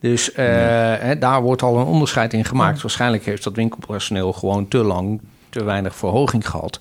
Dus 0.00 0.30
uh, 0.30 0.36
hè, 0.36 1.18
daar 1.18 1.42
wordt 1.42 1.62
al 1.62 1.78
een 1.78 1.86
onderscheid 1.86 2.32
in 2.32 2.44
gemaakt. 2.44 2.82
Waarschijnlijk 2.82 3.24
heeft 3.24 3.44
dat 3.44 3.56
winkelpersoneel 3.56 4.32
gewoon 4.32 4.68
te 4.68 4.78
lang 4.78 5.20
te 5.50 5.64
weinig 5.64 5.96
verhoging 5.96 6.48
gehad. 6.48 6.78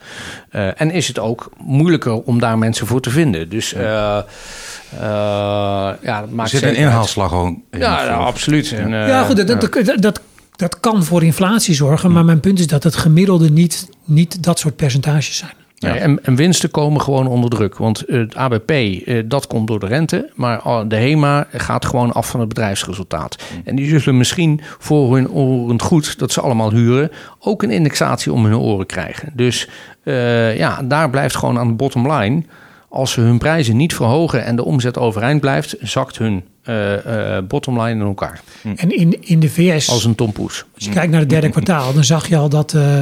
Uh, 0.52 0.82
en 0.82 0.92
is 0.92 1.08
het 1.08 1.20
ook 1.20 1.50
moeilijker 1.58 2.22
om 2.22 2.40
daar 2.40 2.58
mensen 2.58 2.88
voor 2.88 3.02
te 3.02 3.10
vinden. 3.10 3.50
Dus 3.50 3.74
uh, 3.74 3.82
uh, 3.82 4.20
ja, 6.02 6.22
dat 6.22 6.30
maakt 6.30 6.52
er 6.52 6.60
zit 6.60 6.70
een 6.70 6.76
inhaalslag 6.76 7.30
gewoon. 7.30 7.64
Ja, 7.72 8.04
ja, 8.04 8.14
absoluut. 8.16 8.72
En, 8.72 8.90
ja, 8.90 9.24
goed, 9.24 9.48
dat, 9.48 9.62
dat, 9.62 10.02
dat, 10.02 10.22
dat, 10.56 10.80
kan 10.80 11.04
voor 11.04 11.24
inflatie 11.24 11.76
zorgen. 11.76 12.12
Maar 12.12 12.26
mijn 12.26 12.40
punt 12.40 12.60
is 12.60 12.68
dat 12.68 12.84
het 12.84 12.96
gemiddelde 12.96 13.50
niet, 13.50 13.90
niet 14.06 14.44
dat 14.44 14.60
soort 14.60 14.76
percentages 14.76 15.38
zijn. 15.38 15.67
Ja. 15.80 15.96
En, 15.96 16.24
en, 16.24 16.36
winsten 16.36 16.72
komen 16.72 17.02
gewoon 17.02 17.28
onder 17.28 17.50
druk. 17.50 17.78
Want 17.78 18.04
het 18.08 18.36
ABP, 18.36 18.72
eh, 18.72 19.24
dat 19.26 19.48
komt 19.48 19.68
door 19.68 19.80
de 19.80 19.86
rente. 19.86 20.30
Maar 20.36 20.88
de 20.88 20.96
HEMA 20.96 21.48
gaat 21.52 21.86
gewoon 21.86 22.12
af 22.12 22.30
van 22.30 22.40
het 22.40 22.50
bedrijfsresultaat. 22.50 23.38
Mm. 23.56 23.62
En 23.66 23.76
die 23.76 24.00
zullen 24.00 24.18
misschien 24.18 24.62
voor 24.80 25.16
hun 25.16 25.30
oren 25.30 25.82
goed, 25.82 26.20
dat 26.20 26.32
ze 26.32 26.42
allemaal 26.42 26.72
huren, 26.72 27.12
ook 27.40 27.64
een 27.64 27.72
indexatie 27.72 28.32
om 28.32 28.46
hun 28.46 28.58
oren 28.58 28.86
krijgen. 28.86 29.32
Dus 29.34 29.70
uh, 30.04 30.58
ja, 30.58 30.82
daar 30.84 31.10
blijft 31.10 31.36
gewoon 31.36 31.60
aan 31.60 31.68
de 31.68 31.74
bottom 31.74 32.12
line. 32.12 32.44
Als 32.90 33.12
ze 33.12 33.22
hun 33.22 33.38
prijzen 33.38 33.78
niet 33.78 33.96
verhogen 33.96 34.46
en 34.46 34.56
de 34.56 34.66
omzet 34.66 34.98
overeind 34.98 35.42
blijft, 35.42 35.76
zakt 35.80 36.18
hun 36.18 36.44
uh, 36.66 37.06
uh, 37.06 37.38
bottom 37.48 37.82
line 37.82 38.00
in 38.00 38.08
elkaar. 38.08 38.42
Mm. 38.64 38.74
En 38.76 38.92
in, 38.92 39.22
in 39.22 39.40
de 39.40 39.50
VS. 39.50 39.90
Als 39.90 40.06
een 40.06 40.16
tompoes. 40.16 40.66
Als 40.76 40.86
je 40.86 40.92
kijkt 40.92 41.12
naar 41.12 41.20
het 41.20 41.30
derde 41.30 41.50
kwartaal, 41.58 41.94
dan 41.94 42.04
zag 42.04 42.28
je 42.28 42.38
al 42.38 42.50
dat, 42.50 42.74
uh, 42.74 43.00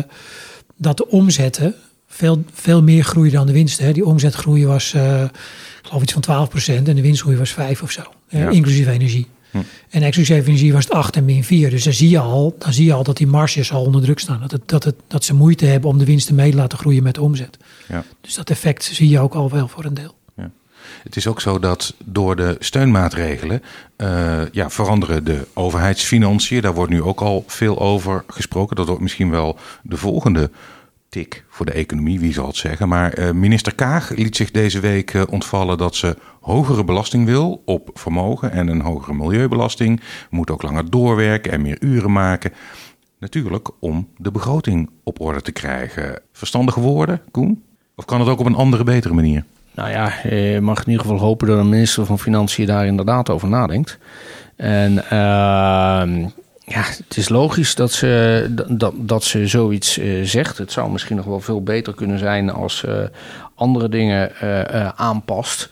dat 0.75 0.97
de 0.97 1.07
omzetten 1.09 1.75
veel, 2.15 2.43
veel 2.53 2.83
meer 2.83 3.03
groeien 3.03 3.31
dan 3.31 3.45
de 3.45 3.53
winsten. 3.53 3.85
Hè. 3.85 3.91
Die 3.91 4.05
omzetgroei 4.05 4.65
was, 4.65 4.93
uh, 4.93 5.23
geloof 5.81 6.01
iets 6.01 6.13
van 6.13 6.21
12% 6.21 6.87
en 6.87 6.95
de 6.95 7.01
winstgroei 7.01 7.37
was 7.37 7.51
5 7.51 7.81
of 7.81 7.91
zo, 7.91 8.01
ja. 8.29 8.49
inclusief 8.49 8.87
energie. 8.87 9.27
Hm. 9.51 9.57
En 9.89 10.03
exclusief 10.03 10.47
energie 10.47 10.73
was 10.73 10.83
het 10.83 10.93
8 10.93 11.15
en 11.15 11.25
min 11.25 11.43
4. 11.43 11.69
Dus 11.69 11.83
dan 11.83 11.93
zie 11.93 12.09
je 12.09 12.19
al, 12.19 12.55
dan 12.59 12.73
zie 12.73 12.85
je 12.85 12.93
al 12.93 13.03
dat 13.03 13.17
die 13.17 13.27
marges 13.27 13.71
al 13.71 13.83
onder 13.83 14.01
druk 14.01 14.19
staan. 14.19 14.39
Dat, 14.41 14.51
het, 14.51 14.67
dat, 14.69 14.83
het, 14.83 14.95
dat 15.07 15.23
ze 15.23 15.33
moeite 15.33 15.65
hebben 15.65 15.89
om 15.89 15.97
de 15.97 16.05
winsten 16.05 16.35
mee 16.35 16.51
te 16.51 16.57
laten 16.57 16.77
groeien 16.77 17.03
met 17.03 17.15
de 17.15 17.21
omzet. 17.21 17.57
Ja. 17.87 18.03
Dus 18.21 18.35
dat 18.35 18.49
effect 18.49 18.83
zie 18.83 19.09
je 19.09 19.19
ook 19.19 19.33
al 19.33 19.49
wel 19.49 19.67
voor 19.67 19.85
een 19.85 19.93
deel. 19.93 20.15
Ja. 20.35 20.51
Het 21.03 21.15
is 21.15 21.27
ook 21.27 21.41
zo 21.41 21.59
dat 21.59 21.93
door 22.05 22.35
de 22.35 22.55
steunmaatregelen 22.59 23.61
uh, 23.97 24.41
ja, 24.51 24.69
veranderen 24.69 25.23
de 25.23 25.47
overheidsfinanciën. 25.53 26.61
Daar 26.61 26.73
wordt 26.73 26.91
nu 26.91 27.01
ook 27.01 27.21
al 27.21 27.43
veel 27.47 27.79
over 27.79 28.23
gesproken. 28.27 28.75
Dat 28.75 28.87
wordt 28.87 29.01
misschien 29.01 29.29
wel 29.29 29.57
de 29.83 29.97
volgende 29.97 30.49
voor 31.47 31.65
de 31.65 31.71
economie, 31.71 32.19
wie 32.19 32.33
zal 32.33 32.47
het 32.47 32.55
zeggen. 32.55 32.87
Maar 32.87 33.19
uh, 33.19 33.31
minister 33.31 33.75
Kaag 33.75 34.09
liet 34.09 34.35
zich 34.35 34.51
deze 34.51 34.79
week 34.79 35.13
uh, 35.13 35.23
ontvallen 35.29 35.77
dat 35.77 35.95
ze 35.95 36.17
hogere 36.41 36.83
belasting 36.83 37.25
wil 37.25 37.61
op 37.65 37.89
vermogen 37.93 38.51
en 38.51 38.67
een 38.67 38.81
hogere 38.81 39.13
milieubelasting. 39.13 40.01
Moet 40.29 40.51
ook 40.51 40.61
langer 40.61 40.89
doorwerken 40.89 41.51
en 41.51 41.61
meer 41.61 41.77
uren 41.79 42.11
maken. 42.11 42.51
Natuurlijk 43.19 43.69
om 43.79 44.07
de 44.17 44.31
begroting 44.31 44.89
op 45.03 45.19
orde 45.19 45.41
te 45.41 45.51
krijgen. 45.51 46.21
Verstandige 46.31 46.79
woorden, 46.79 47.21
Koen? 47.31 47.63
Of 47.95 48.05
kan 48.05 48.19
het 48.19 48.29
ook 48.29 48.39
op 48.39 48.45
een 48.45 48.55
andere, 48.55 48.83
betere 48.83 49.13
manier? 49.13 49.43
Nou 49.75 49.89
ja, 49.89 50.13
je 50.23 50.59
mag 50.61 50.79
in 50.79 50.91
ieder 50.91 51.05
geval 51.05 51.19
hopen 51.19 51.47
dat 51.47 51.59
een 51.59 51.69
minister 51.69 52.05
van 52.05 52.19
Financiën 52.19 52.65
daar 52.65 52.85
inderdaad 52.85 53.29
over 53.29 53.47
nadenkt. 53.47 53.97
En 54.55 55.03
uh, 55.11 56.27
ja, 56.65 56.81
het 56.81 57.17
is 57.17 57.29
logisch 57.29 57.75
dat 57.75 57.91
ze, 57.91 58.45
dat, 58.69 58.93
dat 58.97 59.23
ze 59.23 59.47
zoiets 59.47 59.97
uh, 59.97 60.25
zegt. 60.25 60.57
Het 60.57 60.71
zou 60.71 60.91
misschien 60.91 61.15
nog 61.15 61.25
wel 61.25 61.39
veel 61.39 61.63
beter 61.63 61.93
kunnen 61.93 62.19
zijn 62.19 62.49
als 62.49 62.77
ze 62.77 63.09
andere 63.55 63.89
dingen 63.89 64.31
uh, 64.43 64.87
aanpast. 64.87 65.69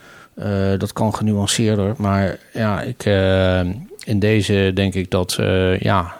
dat 0.78 0.92
kan 0.92 1.14
genuanceerder. 1.14 1.94
Maar 1.98 2.38
ja, 2.52 2.80
ik, 2.82 3.04
in 4.04 4.18
deze 4.18 4.70
denk 4.74 4.94
ik 4.94 5.10
dat 5.10 5.38
ja. 5.78 6.14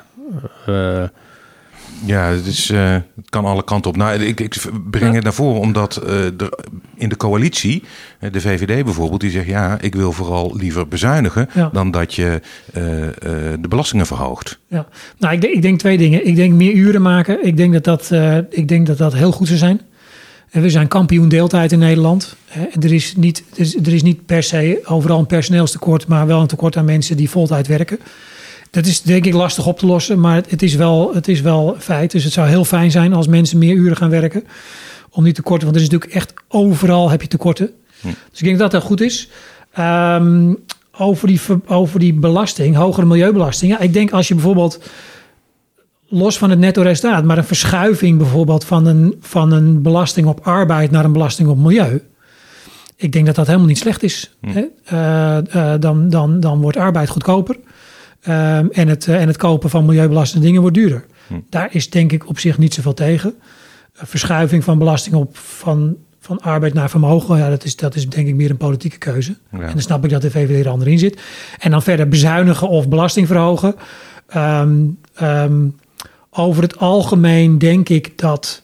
Ja, 2.06 2.28
het, 2.28 2.46
is, 2.46 2.70
uh, 2.70 2.92
het 2.92 3.30
kan 3.30 3.44
alle 3.44 3.64
kanten 3.64 3.90
op. 3.90 3.96
Nou, 3.96 4.22
ik, 4.22 4.40
ik 4.40 4.56
breng 4.90 5.14
het 5.14 5.24
naar 5.24 5.34
voren 5.34 5.60
omdat 5.60 6.02
uh, 6.06 6.24
er 6.24 6.58
in 6.96 7.08
de 7.08 7.16
coalitie, 7.16 7.82
de 8.30 8.40
VVD 8.40 8.84
bijvoorbeeld, 8.84 9.20
die 9.20 9.30
zegt 9.30 9.46
ja, 9.46 9.80
ik 9.80 9.94
wil 9.94 10.12
vooral 10.12 10.56
liever 10.56 10.88
bezuinigen 10.88 11.48
ja. 11.54 11.70
dan 11.72 11.90
dat 11.90 12.14
je 12.14 12.40
uh, 12.66 12.82
de 13.60 13.68
belastingen 13.68 14.06
verhoogt. 14.06 14.58
Ja, 14.68 14.86
nou, 15.18 15.34
ik 15.34 15.40
denk, 15.40 15.54
ik 15.54 15.62
denk 15.62 15.78
twee 15.78 15.98
dingen. 15.98 16.26
Ik 16.26 16.36
denk 16.36 16.52
meer 16.52 16.72
uren 16.72 17.02
maken. 17.02 17.46
Ik 17.46 17.56
denk 17.56 17.72
dat 17.72 17.84
dat, 17.84 18.10
ik 18.50 18.68
denk 18.68 18.86
dat, 18.86 18.98
dat 18.98 19.14
heel 19.14 19.32
goed 19.32 19.46
zou 19.46 19.58
zijn. 19.58 19.80
En 20.50 20.62
we 20.62 20.70
zijn 20.70 20.88
kampioen 20.88 21.28
deeltijd 21.28 21.72
in 21.72 21.78
Nederland. 21.78 22.36
En 22.48 22.82
er 22.82 22.92
is, 22.92 23.14
niet, 23.16 23.44
er 23.54 23.60
is, 23.60 23.76
er 23.76 23.92
is 23.92 24.02
niet 24.02 24.26
per 24.26 24.42
se 24.42 24.80
overal 24.84 25.18
een 25.18 25.26
personeelstekort, 25.26 26.06
maar 26.06 26.26
wel 26.26 26.40
een 26.40 26.46
tekort 26.46 26.76
aan 26.76 26.84
mensen 26.84 27.16
die 27.16 27.30
voltijd 27.30 27.66
werken. 27.66 27.98
Dat 28.74 28.86
is 28.86 29.02
denk 29.02 29.24
ik 29.24 29.32
lastig 29.32 29.66
op 29.66 29.78
te 29.78 29.86
lossen, 29.86 30.20
maar 30.20 30.42
het 30.48 30.62
is 30.62 30.74
wel, 30.74 31.14
het 31.14 31.28
is 31.28 31.40
wel 31.40 31.76
feit. 31.78 32.10
Dus 32.10 32.24
het 32.24 32.32
zou 32.32 32.48
heel 32.48 32.64
fijn 32.64 32.90
zijn 32.90 33.12
als 33.12 33.26
mensen 33.26 33.58
meer 33.58 33.74
uren 33.74 33.96
gaan 33.96 34.10
werken. 34.10 34.44
Om 35.10 35.24
die 35.24 35.32
tekorten, 35.32 35.64
want 35.64 35.76
er 35.76 35.82
is 35.82 35.90
natuurlijk 35.90 36.14
echt 36.14 36.34
overal 36.48 37.10
heb 37.10 37.22
je 37.22 37.28
tekorten. 37.28 37.70
Hm. 38.00 38.06
Dus 38.06 38.38
ik 38.38 38.44
denk 38.44 38.58
dat 38.58 38.70
dat 38.70 38.82
goed 38.82 39.00
is. 39.00 39.28
Um, 39.78 40.58
over, 40.98 41.28
die, 41.28 41.40
over 41.66 41.98
die 41.98 42.14
belasting, 42.14 42.76
hogere 42.76 43.06
milieubelasting. 43.06 43.72
Ja, 43.72 43.78
ik 43.78 43.92
denk 43.92 44.10
als 44.10 44.28
je 44.28 44.34
bijvoorbeeld 44.34 44.80
los 46.08 46.38
van 46.38 46.50
het 46.50 46.58
netto 46.58 46.82
resultaat, 46.82 47.24
maar 47.24 47.38
een 47.38 47.44
verschuiving 47.44 48.18
bijvoorbeeld 48.18 48.64
van 48.64 48.86
een, 48.86 49.16
van 49.20 49.52
een 49.52 49.82
belasting 49.82 50.26
op 50.26 50.40
arbeid 50.42 50.90
naar 50.90 51.04
een 51.04 51.12
belasting 51.12 51.48
op 51.48 51.58
milieu. 51.58 52.02
Ik 52.96 53.12
denk 53.12 53.26
dat 53.26 53.34
dat 53.34 53.46
helemaal 53.46 53.68
niet 53.68 53.78
slecht 53.78 54.02
is. 54.02 54.34
Hm. 54.40 54.48
Hè? 54.50 54.64
Eh, 54.84 55.72
eh, 55.72 55.80
dan, 55.80 56.08
dan, 56.10 56.40
dan 56.40 56.60
wordt 56.60 56.76
arbeid 56.76 57.08
goedkoper. 57.08 57.56
Ehm, 58.24 58.66
en, 58.70 58.88
het, 58.88 59.08
eh, 59.08 59.20
en 59.20 59.26
het 59.26 59.36
kopen 59.36 59.70
van 59.70 59.84
milieubelastende 59.84 60.44
dingen 60.44 60.60
wordt 60.60 60.76
duurder. 60.76 61.04
Hm. 61.26 61.34
Daar 61.48 61.68
is 61.70 61.90
denk 61.90 62.12
ik 62.12 62.28
op 62.28 62.38
zich 62.38 62.58
niet 62.58 62.74
zoveel 62.74 62.94
tegen. 62.94 63.34
Verschuiving 63.92 64.64
van 64.64 64.78
belasting 64.78 65.14
op 65.14 65.36
van, 65.36 65.96
van 66.20 66.40
arbeid 66.40 66.74
naar 66.74 66.90
vermogen, 66.90 67.38
ja, 67.38 67.48
dat, 67.48 67.64
is, 67.64 67.76
dat 67.76 67.94
is 67.94 68.08
denk 68.08 68.28
ik 68.28 68.34
meer 68.34 68.50
een 68.50 68.56
politieke 68.56 68.98
keuze. 68.98 69.36
Ja. 69.52 69.60
En 69.60 69.70
dan 69.72 69.80
snap 69.80 70.04
ik 70.04 70.10
dat 70.10 70.22
de 70.22 70.30
VVD 70.30 70.64
er 70.64 70.70
ander 70.70 70.88
in 70.88 70.98
zit. 70.98 71.20
En 71.58 71.70
dan 71.70 71.82
verder 71.82 72.08
bezuinigen 72.08 72.68
of 72.68 72.88
belasting 72.88 73.26
verhogen. 73.26 73.74
Ehm, 74.26 74.84
ehm, 75.14 75.68
over 76.30 76.62
het 76.62 76.78
algemeen 76.78 77.58
denk 77.58 77.88
ik 77.88 78.18
dat 78.18 78.62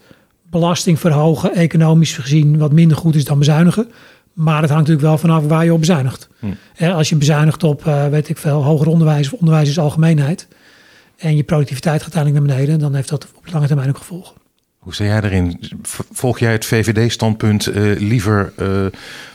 belasting 0.50 1.00
verhogen 1.00 1.54
economisch 1.54 2.16
gezien 2.16 2.58
wat 2.58 2.72
minder 2.72 2.96
goed 2.96 3.14
is 3.14 3.24
dan 3.24 3.38
bezuinigen. 3.38 3.90
Maar 4.32 4.60
het 4.60 4.70
hangt 4.70 4.88
natuurlijk 4.88 5.06
wel 5.06 5.18
vanaf 5.18 5.46
waar 5.46 5.64
je 5.64 5.72
op 5.72 5.78
bezuinigt. 5.78 6.28
Hm. 6.38 6.84
Als 6.84 7.08
je 7.08 7.16
bezuinigt 7.16 7.64
op, 7.64 7.86
eh, 7.86 8.08
weet 8.08 8.28
ik 8.28 8.38
veel, 8.38 8.62
hoger 8.62 8.86
onderwijs 8.86 9.32
of 9.32 9.40
onderwijs 9.40 9.72
zijn 9.72 9.86
algemeenheid. 9.86 10.48
En 11.16 11.36
je 11.36 11.42
productiviteit 11.42 12.02
gaat 12.02 12.14
uiteindelijk 12.14 12.44
naar 12.46 12.56
beneden, 12.56 12.78
dan 12.80 12.94
heeft 12.94 13.08
dat 13.08 13.26
op 13.34 13.52
lange 13.52 13.66
termijn 13.66 13.88
ook 13.88 13.96
gevolgen. 13.96 14.34
Hoe 14.80 14.94
sta 14.94 15.04
jij 15.04 15.20
erin? 15.20 15.60
Volg 16.12 16.38
jij 16.38 16.52
het 16.52 16.64
VVD-standpunt 16.64 17.66
eh, 17.66 17.82
liever 17.98 18.52
eh, 18.56 18.86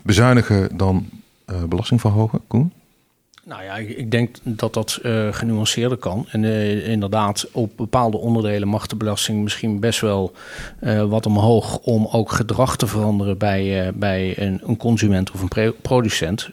bezuinigen 0.03 0.77
dan 0.77 1.09
eh, 1.45 1.63
belasting 1.63 2.01
verhogen, 2.01 2.41
Koen? 2.47 2.71
Nou 3.45 3.63
ja, 3.63 3.75
ik 3.75 4.11
denk 4.11 4.35
dat 4.43 4.73
dat 4.73 4.99
eh, 5.03 5.27
genuanceerder 5.33 5.97
kan. 5.97 6.25
En 6.29 6.43
eh, 6.43 6.87
inderdaad, 6.87 7.47
op 7.51 7.77
bepaalde 7.77 8.17
onderdelen 8.17 8.67
mag 8.67 8.87
de 8.87 8.95
belasting 8.95 9.43
misschien 9.43 9.79
best 9.79 10.01
wel 10.01 10.31
eh, 10.79 11.03
wat 11.03 11.25
omhoog 11.25 11.77
om 11.77 12.07
ook 12.11 12.31
gedrag 12.31 12.77
te 12.77 12.87
veranderen 12.87 13.37
bij, 13.37 13.91
bij 13.95 14.37
een, 14.37 14.61
een 14.63 14.77
consument 14.77 15.31
of 15.31 15.41
een 15.41 15.73
producent. 15.81 16.49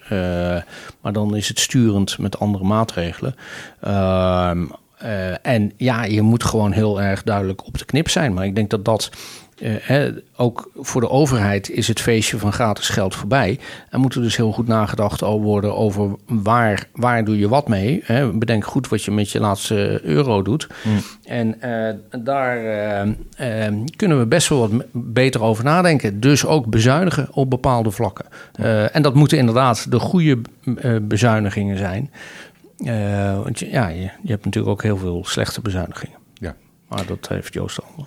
Maar 1.00 1.12
dan 1.12 1.36
is 1.36 1.48
het 1.48 1.58
sturend 1.58 2.18
met 2.18 2.38
andere 2.38 2.64
maatregelen. 2.64 3.34
Ehm, 3.80 4.64
eh, 5.02 5.46
en 5.46 5.72
ja, 5.76 6.04
je 6.04 6.22
moet 6.22 6.44
gewoon 6.44 6.72
heel 6.72 7.02
erg 7.02 7.22
duidelijk 7.22 7.66
op 7.66 7.78
de 7.78 7.84
knip 7.84 8.08
zijn. 8.08 8.34
Maar 8.34 8.44
ik 8.44 8.54
denk 8.54 8.70
dat 8.70 8.84
dat 8.84 9.10
eh, 9.62 10.12
ook 10.36 10.70
voor 10.74 11.00
de 11.00 11.08
overheid 11.08 11.70
is 11.70 11.88
het 11.88 12.00
feestje 12.00 12.38
van 12.38 12.52
gratis 12.52 12.88
geld 12.88 13.14
voorbij. 13.14 13.58
En 13.90 14.00
moet 14.00 14.14
er 14.14 14.22
dus 14.22 14.36
heel 14.36 14.52
goed 14.52 14.66
nagedacht 14.66 15.20
worden 15.20 15.76
over 15.76 16.16
waar, 16.26 16.88
waar 16.92 17.24
doe 17.24 17.38
je 17.38 17.48
wat 17.48 17.68
mee. 17.68 18.02
Hè. 18.04 18.32
Bedenk 18.32 18.64
goed 18.64 18.88
wat 18.88 19.02
je 19.02 19.10
met 19.10 19.30
je 19.30 19.40
laatste 19.40 20.00
euro 20.02 20.42
doet. 20.42 20.66
En 21.24 21.60
eh, 21.60 21.94
daar 22.22 22.64
eh, 23.36 23.72
kunnen 23.96 24.18
we 24.18 24.26
best 24.26 24.48
wel 24.48 24.68
wat 24.68 24.84
beter 24.92 25.42
over 25.42 25.64
nadenken. 25.64 26.20
Dus 26.20 26.46
ook 26.46 26.66
bezuinigen 26.66 27.28
op 27.32 27.50
bepaalde 27.50 27.90
vlakken. 27.90 28.26
En 28.92 29.02
dat 29.02 29.14
moeten 29.14 29.38
inderdaad 29.38 29.90
de 29.90 29.98
goede 29.98 30.38
bezuinigingen 31.02 31.78
zijn. 31.78 32.10
Want 33.42 33.58
je, 33.58 33.70
ja, 33.70 33.88
je, 33.88 34.10
je 34.22 34.30
hebt 34.30 34.44
natuurlijk 34.44 34.72
ook 34.72 34.82
heel 34.82 34.96
veel 34.96 35.24
slechte 35.24 35.60
bezuinigingen. 35.60 36.18
Ja. 36.34 36.54
Maar 36.88 37.06
dat 37.06 37.28
heeft 37.28 37.52
Joost 37.52 37.80
al. 37.82 38.06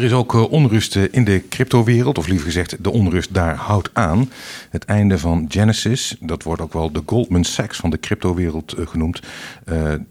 Er 0.00 0.06
is 0.06 0.12
ook 0.12 0.34
eh, 0.34 0.52
onrust 0.52 0.96
eh, 0.96 1.02
in 1.10 1.24
de 1.24 1.42
cryptowereld, 1.48 2.18
of 2.18 2.26
liever 2.26 2.46
gezegd, 2.46 2.84
de 2.84 2.90
onrust 2.90 3.34
daar 3.34 3.54
houdt 3.54 3.90
aan. 3.92 4.30
Het 4.70 4.84
einde 4.84 5.18
van 5.18 5.44
Genesis, 5.48 6.16
dat 6.20 6.42
wordt 6.42 6.62
ook 6.62 6.72
wel 6.72 6.92
de 6.92 7.02
Goldman 7.06 7.44
Sachs 7.44 7.78
van 7.78 7.90
de 7.90 7.98
cryptowereld 7.98 8.72
eh, 8.72 8.86
genoemd. 8.86 9.20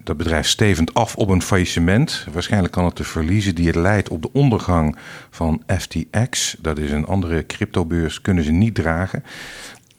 Dat 0.03 0.17
bedrijf 0.17 0.47
stevend 0.47 0.93
af 0.93 1.15
op 1.15 1.29
een 1.29 1.41
faillissement. 1.41 2.25
Waarschijnlijk 2.33 2.73
kan 2.73 2.85
het 2.85 2.97
de 2.97 3.03
verliezen 3.03 3.55
die 3.55 3.67
het 3.67 3.75
leidt 3.75 4.09
op 4.09 4.21
de 4.21 4.29
ondergang 4.31 4.97
van 5.29 5.63
FTX, 5.77 6.55
dat 6.59 6.77
is 6.77 6.91
een 6.91 7.05
andere 7.05 7.45
cryptobeurs, 7.45 8.21
kunnen 8.21 8.43
ze 8.43 8.51
niet 8.51 8.75
dragen. 8.75 9.23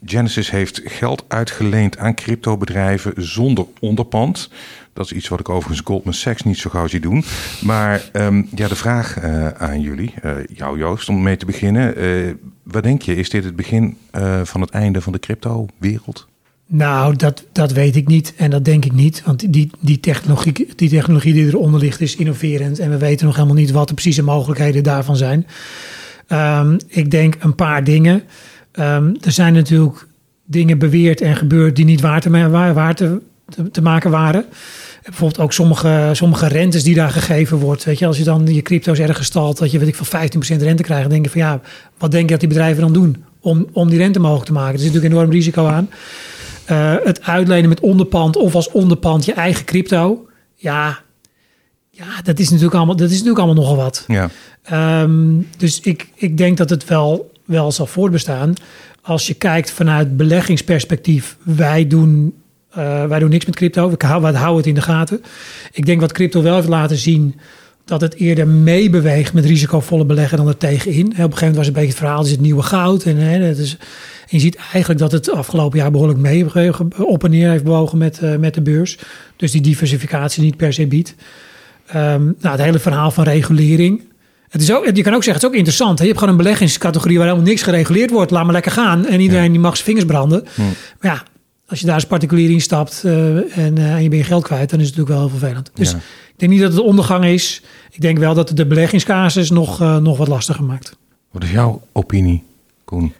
Genesis 0.04 0.50
heeft 0.50 0.80
geld 0.84 1.24
uitgeleend 1.28 1.98
aan 1.98 2.14
cryptobedrijven 2.14 3.12
zonder 3.16 3.66
onderpand. 3.80 4.50
Dat 4.92 5.04
is 5.04 5.12
iets 5.12 5.28
wat 5.28 5.40
ik 5.40 5.48
overigens 5.48 5.80
Goldman 5.84 6.14
Sachs 6.14 6.42
niet 6.42 6.58
zo 6.58 6.70
gauw 6.70 6.86
zie 6.86 7.00
doen. 7.00 7.24
Maar 7.60 8.08
ehm, 8.12 8.42
ja, 8.54 8.68
de 8.68 8.76
vraag 8.76 9.18
eh, 9.18 9.48
aan 9.48 9.80
jullie, 9.80 10.14
eh, 10.22 10.32
jou 10.54 10.78
Joost, 10.78 11.08
om 11.08 11.22
mee 11.22 11.36
te 11.36 11.46
beginnen. 11.46 11.96
Eh, 11.96 12.34
wat 12.62 12.82
denk 12.82 13.02
je, 13.02 13.14
is 13.14 13.30
dit 13.30 13.44
het 13.44 13.56
begin 13.56 13.96
van 14.42 14.60
het 14.60 14.70
einde 14.70 15.00
van 15.00 15.12
de 15.12 15.18
crypto-wereld? 15.18 16.28
Nou, 16.66 17.16
dat, 17.16 17.44
dat 17.52 17.72
weet 17.72 17.96
ik 17.96 18.06
niet 18.06 18.34
en 18.36 18.50
dat 18.50 18.64
denk 18.64 18.84
ik 18.84 18.92
niet. 18.92 19.22
Want 19.24 19.52
die, 19.52 19.70
die, 19.80 20.00
technologie, 20.00 20.68
die 20.76 20.88
technologie 20.88 21.32
die 21.32 21.46
eronder 21.46 21.80
ligt 21.80 22.00
is 22.00 22.16
innoverend. 22.16 22.78
En 22.78 22.90
we 22.90 22.98
weten 22.98 23.26
nog 23.26 23.34
helemaal 23.34 23.56
niet 23.56 23.70
wat 23.70 23.88
de 23.88 23.94
precieze 23.94 24.22
mogelijkheden 24.22 24.82
daarvan 24.82 25.16
zijn. 25.16 25.46
Ehm, 26.26 26.78
ik 26.86 27.10
denk 27.10 27.36
een 27.40 27.54
paar 27.54 27.84
dingen. 27.84 28.22
Ehm, 28.72 29.14
er 29.20 29.32
zijn 29.32 29.52
natuurlijk 29.52 30.06
dingen 30.44 30.78
beweerd 30.78 31.20
en 31.20 31.36
gebeurd 31.36 31.76
die 31.76 31.84
niet 31.84 32.00
waar 32.00 32.20
te, 32.20 32.48
waar, 32.48 32.74
waar 32.74 32.94
te, 32.94 33.20
te, 33.50 33.70
te 33.70 33.82
maken 33.82 34.10
waren. 34.10 34.44
Bijvoorbeeld 35.02 35.40
ook 35.40 35.52
sommige, 35.52 36.10
sommige 36.12 36.46
rentes 36.46 36.82
die 36.82 36.94
daar 36.94 37.10
gegeven 37.10 37.58
wordt. 37.58 37.84
Weet 37.84 37.98
je, 37.98 38.06
als 38.06 38.18
je 38.18 38.24
dan 38.24 38.54
je 38.54 38.62
crypto's 38.62 38.98
ergens 38.98 39.26
stalt, 39.26 39.58
dat 39.58 39.70
je 39.70 39.78
weet 39.78 39.88
ik 39.88 39.94
van 39.94 40.28
15% 40.28 40.62
rente 40.62 40.82
krijgt. 40.82 41.02
Dan 41.02 41.12
denk 41.12 41.24
je 41.24 41.30
van 41.30 41.40
ja, 41.40 41.60
wat 41.98 42.10
denk 42.10 42.24
je 42.24 42.30
dat 42.30 42.40
die 42.40 42.48
bedrijven 42.48 42.82
dan 42.82 42.92
doen 42.92 43.24
om, 43.40 43.66
om 43.72 43.88
die 43.88 43.98
rente 43.98 44.20
mogelijk 44.20 44.46
te 44.46 44.52
maken? 44.52 44.72
Er 44.72 44.78
zit 44.78 44.86
natuurlijk 44.86 45.14
enorm 45.14 45.32
risico 45.32 45.66
aan. 45.66 45.90
Eh, 46.64 46.94
het 47.04 47.22
uitlenen 47.22 47.68
met 47.68 47.80
onderpand 47.80 48.36
of 48.36 48.54
als 48.54 48.70
onderpand 48.70 49.24
je 49.24 49.32
eigen 49.32 49.64
crypto. 49.64 50.26
Ja, 50.54 50.98
ja 51.90 52.06
dat, 52.22 52.38
is 52.38 52.48
natuurlijk 52.48 52.76
allemaal, 52.76 52.96
dat 52.96 53.10
is 53.10 53.16
natuurlijk 53.16 53.38
allemaal 53.38 53.62
nogal 53.62 53.76
wat. 53.76 54.04
Ja, 54.06 54.30
Ehm, 54.62 55.40
dus 55.56 55.80
ik, 55.80 56.08
ik 56.14 56.36
denk 56.36 56.56
dat 56.56 56.70
het 56.70 56.84
wel, 56.84 57.32
wel 57.44 57.72
zal 57.72 57.86
voortbestaan. 57.86 58.54
Als 59.02 59.26
je 59.26 59.34
kijkt 59.34 59.70
vanuit 59.70 60.16
beleggingsperspectief, 60.16 61.36
wij 61.42 61.86
doen, 61.86 62.34
eh, 62.70 63.04
wij 63.04 63.18
doen 63.18 63.30
niks 63.30 63.44
met 63.44 63.56
crypto. 63.56 63.90
We 63.90 64.06
houden, 64.06 64.56
het 64.56 64.66
in 64.66 64.74
de 64.74 64.82
gaten. 64.82 65.22
Ik 65.72 65.86
denk 65.86 66.00
wat 66.00 66.12
crypto 66.12 66.42
wel 66.42 66.54
heeft 66.54 66.68
laten 66.68 66.96
zien, 66.96 67.34
dat 67.84 68.00
het 68.00 68.14
eerder 68.14 68.48
meebeweegt 68.48 69.32
met 69.32 69.44
risicovolle 69.44 70.04
beleggen 70.04 70.38
dan 70.38 70.48
er 70.48 70.56
tegenin. 70.56 71.06
Op 71.06 71.12
een 71.12 71.14
gegeven 71.14 71.38
moment 71.38 71.56
was 71.56 71.66
het 71.66 71.76
een 71.76 71.82
beetje 71.82 71.88
het 71.88 71.98
verhaal, 71.98 72.24
is 72.24 72.30
het 72.30 72.40
nieuwe 72.40 72.62
goud. 72.62 73.02
En, 73.02 73.16
hè, 73.16 73.48
dat 73.48 73.58
is, 73.58 73.76
en 74.30 74.36
je 74.36 74.38
ziet 74.38 74.56
eigenlijk 74.56 75.00
dat 75.00 75.12
het 75.12 75.30
afgelopen 75.30 75.78
jaar 75.78 75.90
behoorlijk 75.90 76.18
mee 76.18 76.46
op 76.98 77.24
en 77.24 77.30
neer 77.30 77.50
heeft 77.50 77.64
bewogen 77.64 77.98
met, 77.98 78.18
eh, 78.18 78.36
met 78.36 78.54
de 78.54 78.62
beurs. 78.62 78.98
Dus 79.36 79.50
die 79.50 79.60
diversificatie 79.60 80.42
niet 80.42 80.56
per 80.56 80.72
se 80.72 80.86
biedt. 80.86 81.14
Ehm, 81.86 82.24
nou, 82.24 82.56
het 82.56 82.60
hele 82.60 82.78
verhaal 82.78 83.10
van 83.10 83.24
regulering. 83.24 84.02
Het 84.48 84.62
is 84.62 84.72
ook, 84.72 84.84
je 84.84 85.02
kan 85.02 85.14
ook 85.14 85.24
zeggen, 85.24 85.32
het 85.32 85.42
is 85.42 85.48
ook 85.48 85.54
interessant. 85.54 85.98
Hè? 85.98 86.04
Je 86.04 86.10
hebt 86.10 86.18
gewoon 86.18 86.38
een 86.38 86.42
beleggingscategorie 86.42 87.18
waar 87.18 87.26
helemaal 87.26 87.48
niks 87.48 87.62
gereguleerd 87.62 88.10
wordt. 88.10 88.30
Laat 88.30 88.44
maar 88.44 88.52
lekker 88.52 88.72
gaan. 88.72 89.06
En 89.06 89.20
iedereen 89.20 89.50
die 89.50 89.60
mag 89.60 89.74
zijn 89.74 89.86
vingers 89.86 90.04
branden. 90.04 90.44
Maar 91.00 91.12
ja, 91.12 91.22
als 91.70 91.80
je 91.80 91.86
daar 91.86 91.94
als 91.94 92.06
particulier 92.06 92.50
instapt 92.50 93.02
uh, 93.06 93.12
en, 93.58 93.78
uh, 93.78 93.92
en 93.94 94.02
je 94.02 94.08
bent 94.08 94.22
je 94.22 94.28
geld 94.28 94.44
kwijt, 94.44 94.70
dan 94.70 94.80
is 94.80 94.86
het 94.86 94.96
natuurlijk 94.96 95.08
wel 95.20 95.28
heel 95.30 95.38
vervelend. 95.38 95.70
Dus 95.74 95.90
Ja. 95.90 95.96
ik 95.96 96.34
denk 96.36 96.52
niet 96.52 96.60
dat 96.60 96.72
het 96.72 96.80
ondergang 96.80 97.24
is. 97.24 97.62
Ik 97.90 98.00
denk 98.00 98.18
wel 98.18 98.34
dat 98.34 98.48
het 98.48 98.56
de 98.56 98.66
beleggingscasus 98.66 99.50
nog, 99.50 99.80
uh, 99.80 99.96
nog 99.96 100.16
wat 100.16 100.28
lastiger 100.28 100.64
maakt. 100.64 100.96
wat 101.30 101.42
is 101.42 101.50
jouw 101.50 101.80
opinie, 101.92 102.42
Koen? 102.84 103.12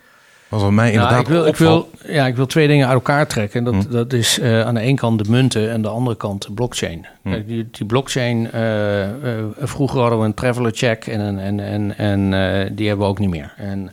Was 0.48 0.62
wat 0.62 0.70
mij 0.70 0.92
inderdaad 0.92 1.10
Nou, 1.10 1.22
ik, 1.22 1.28
wil, 1.28 1.46
ik, 1.46 1.56
wil, 1.56 1.90
ja, 2.06 2.26
ik 2.26 2.36
wil 2.36 2.46
twee 2.46 2.66
dingen 2.68 2.86
uit 2.86 2.94
elkaar 2.94 3.26
trekken. 3.26 3.64
Dat, 3.64 3.74
Hm. 3.74 3.90
dat 3.90 4.12
is 4.12 4.38
eh, 4.38 4.60
aan 4.66 4.74
de 4.74 4.80
ene 4.80 4.96
kant 4.96 5.24
de 5.24 5.30
munten 5.30 5.68
en 5.68 5.74
aan 5.74 5.82
de 5.82 5.88
andere 5.88 6.16
kant 6.16 6.42
de 6.46 6.52
blockchain. 6.52 7.06
Hm. 7.22 7.30
Kijk, 7.30 7.46
die, 7.48 7.68
die 7.70 7.86
blockchain, 7.86 8.50
eh, 8.52 9.02
eh, 9.38 9.44
vroeger 9.58 10.00
hadden 10.00 10.18
we 10.18 10.24
een 10.24 10.34
traveler 10.34 10.72
check 10.74 11.06
en, 11.06 11.38
en, 11.38 11.60
en, 11.60 11.98
en 11.98 12.32
eh, 12.34 12.70
die 12.72 12.86
hebben 12.88 13.04
we 13.06 13.12
ook 13.12 13.18
niet 13.18 13.30
meer. 13.30 13.54
En, 13.56 13.92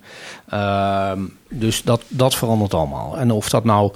ehm, 0.50 1.20
dus 1.50 1.82
dat, 1.84 2.02
dat 2.08 2.36
verandert 2.36 2.74
allemaal. 2.74 3.18
En 3.18 3.32
of 3.32 3.50
dat 3.50 3.64
nou... 3.64 3.92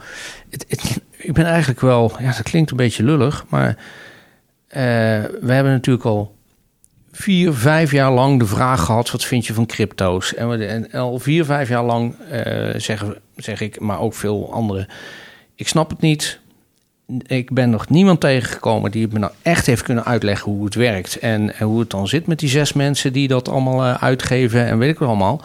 Ik 1.18 1.34
ben 1.34 1.46
eigenlijk 1.46 1.82
wel... 1.82 2.12
Ja, 2.20 2.32
dat 2.32 2.42
klinkt 2.44 2.72
een 2.72 2.78
beetje 2.78 3.04
lullig, 3.04 3.46
maar... 3.50 3.78
eh, 4.68 4.82
we 5.42 5.54
hebben 5.54 5.72
natuurlijk 5.72 6.06
al 6.06 6.36
vier, 7.12 7.54
vijf 7.54 7.92
jaar 7.92 8.12
lang 8.12 8.40
de 8.40 8.46
vraag 8.46 8.86
gehad: 8.86 9.12
wat 9.12 9.26
vind 9.26 9.46
je 9.46 9.54
van 9.54 9.66
crypto's? 9.66 10.34
En 10.34 10.92
al 10.92 11.20
vier, 11.20 11.46
vijf 11.46 11.70
jaar 11.70 11.84
lang 11.84 12.16
eh, 12.30 12.80
zeggen, 12.80 13.16
zeg 13.36 13.62
ik, 13.62 13.80
maar 13.80 14.00
ook 14.00 14.14
veel 14.14 14.54
anderen: 14.54 14.88
ik 15.56 15.68
snap 15.68 15.90
het 15.90 16.02
niet. 16.02 16.40
Ik 17.26 17.54
ben 17.54 17.70
nog 17.70 17.90
niemand 17.90 18.20
tegengekomen 18.20 18.92
die 18.92 19.08
me 19.12 19.20
nou 19.20 19.32
echt 19.42 19.66
heeft 19.66 19.84
kunnen 19.84 20.06
uitleggen 20.06 20.52
hoe 20.52 20.66
het 20.66 20.76
werkt. 20.76 21.20
En, 21.20 21.56
en 21.56 21.66
hoe 21.66 21.80
het 21.80 21.90
dan 21.90 22.08
zit 22.08 22.28
met 22.28 22.40
die 22.40 22.50
zes 22.50 22.74
mensen 22.74 23.14
die 23.14 23.28
dat 23.28 23.50
allemaal 23.50 23.84
eh, 23.84 24.04
uitgeven 24.04 24.66
en 24.66 24.78
weet 24.78 24.90
ik 24.90 25.00
wel 25.00 25.08
allemaal. 25.08 25.42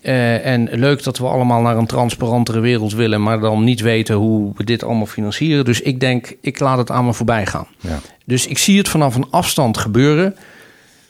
Eh, 0.00 0.46
en 0.46 0.68
leuk 0.72 1.02
dat 1.04 1.18
we 1.18 1.26
allemaal 1.26 1.60
naar 1.60 1.76
een 1.76 1.86
transparantere 1.86 2.60
wereld 2.60 2.92
willen, 2.94 3.22
maar 3.22 3.40
dan 3.40 3.64
niet 3.64 3.80
weten 3.80 4.14
hoe 4.14 4.52
we 4.56 4.64
dit 4.64 4.84
allemaal 4.84 5.06
financieren. 5.06 5.64
Dus 5.64 5.80
ik 5.80 6.00
denk, 6.00 6.34
ik 6.40 6.58
laat 6.58 6.78
het 6.78 6.90
aan 6.90 7.04
me 7.04 7.12
voorbij 7.14 7.46
gaan. 7.46 7.66
Ja. 7.80 7.98
Dus 8.24 8.46
ik 8.46 8.58
zie 8.58 8.78
het 8.78 8.88
vanaf 8.88 9.14
een 9.14 9.30
afstand 9.30 9.78
gebeuren. 9.78 10.36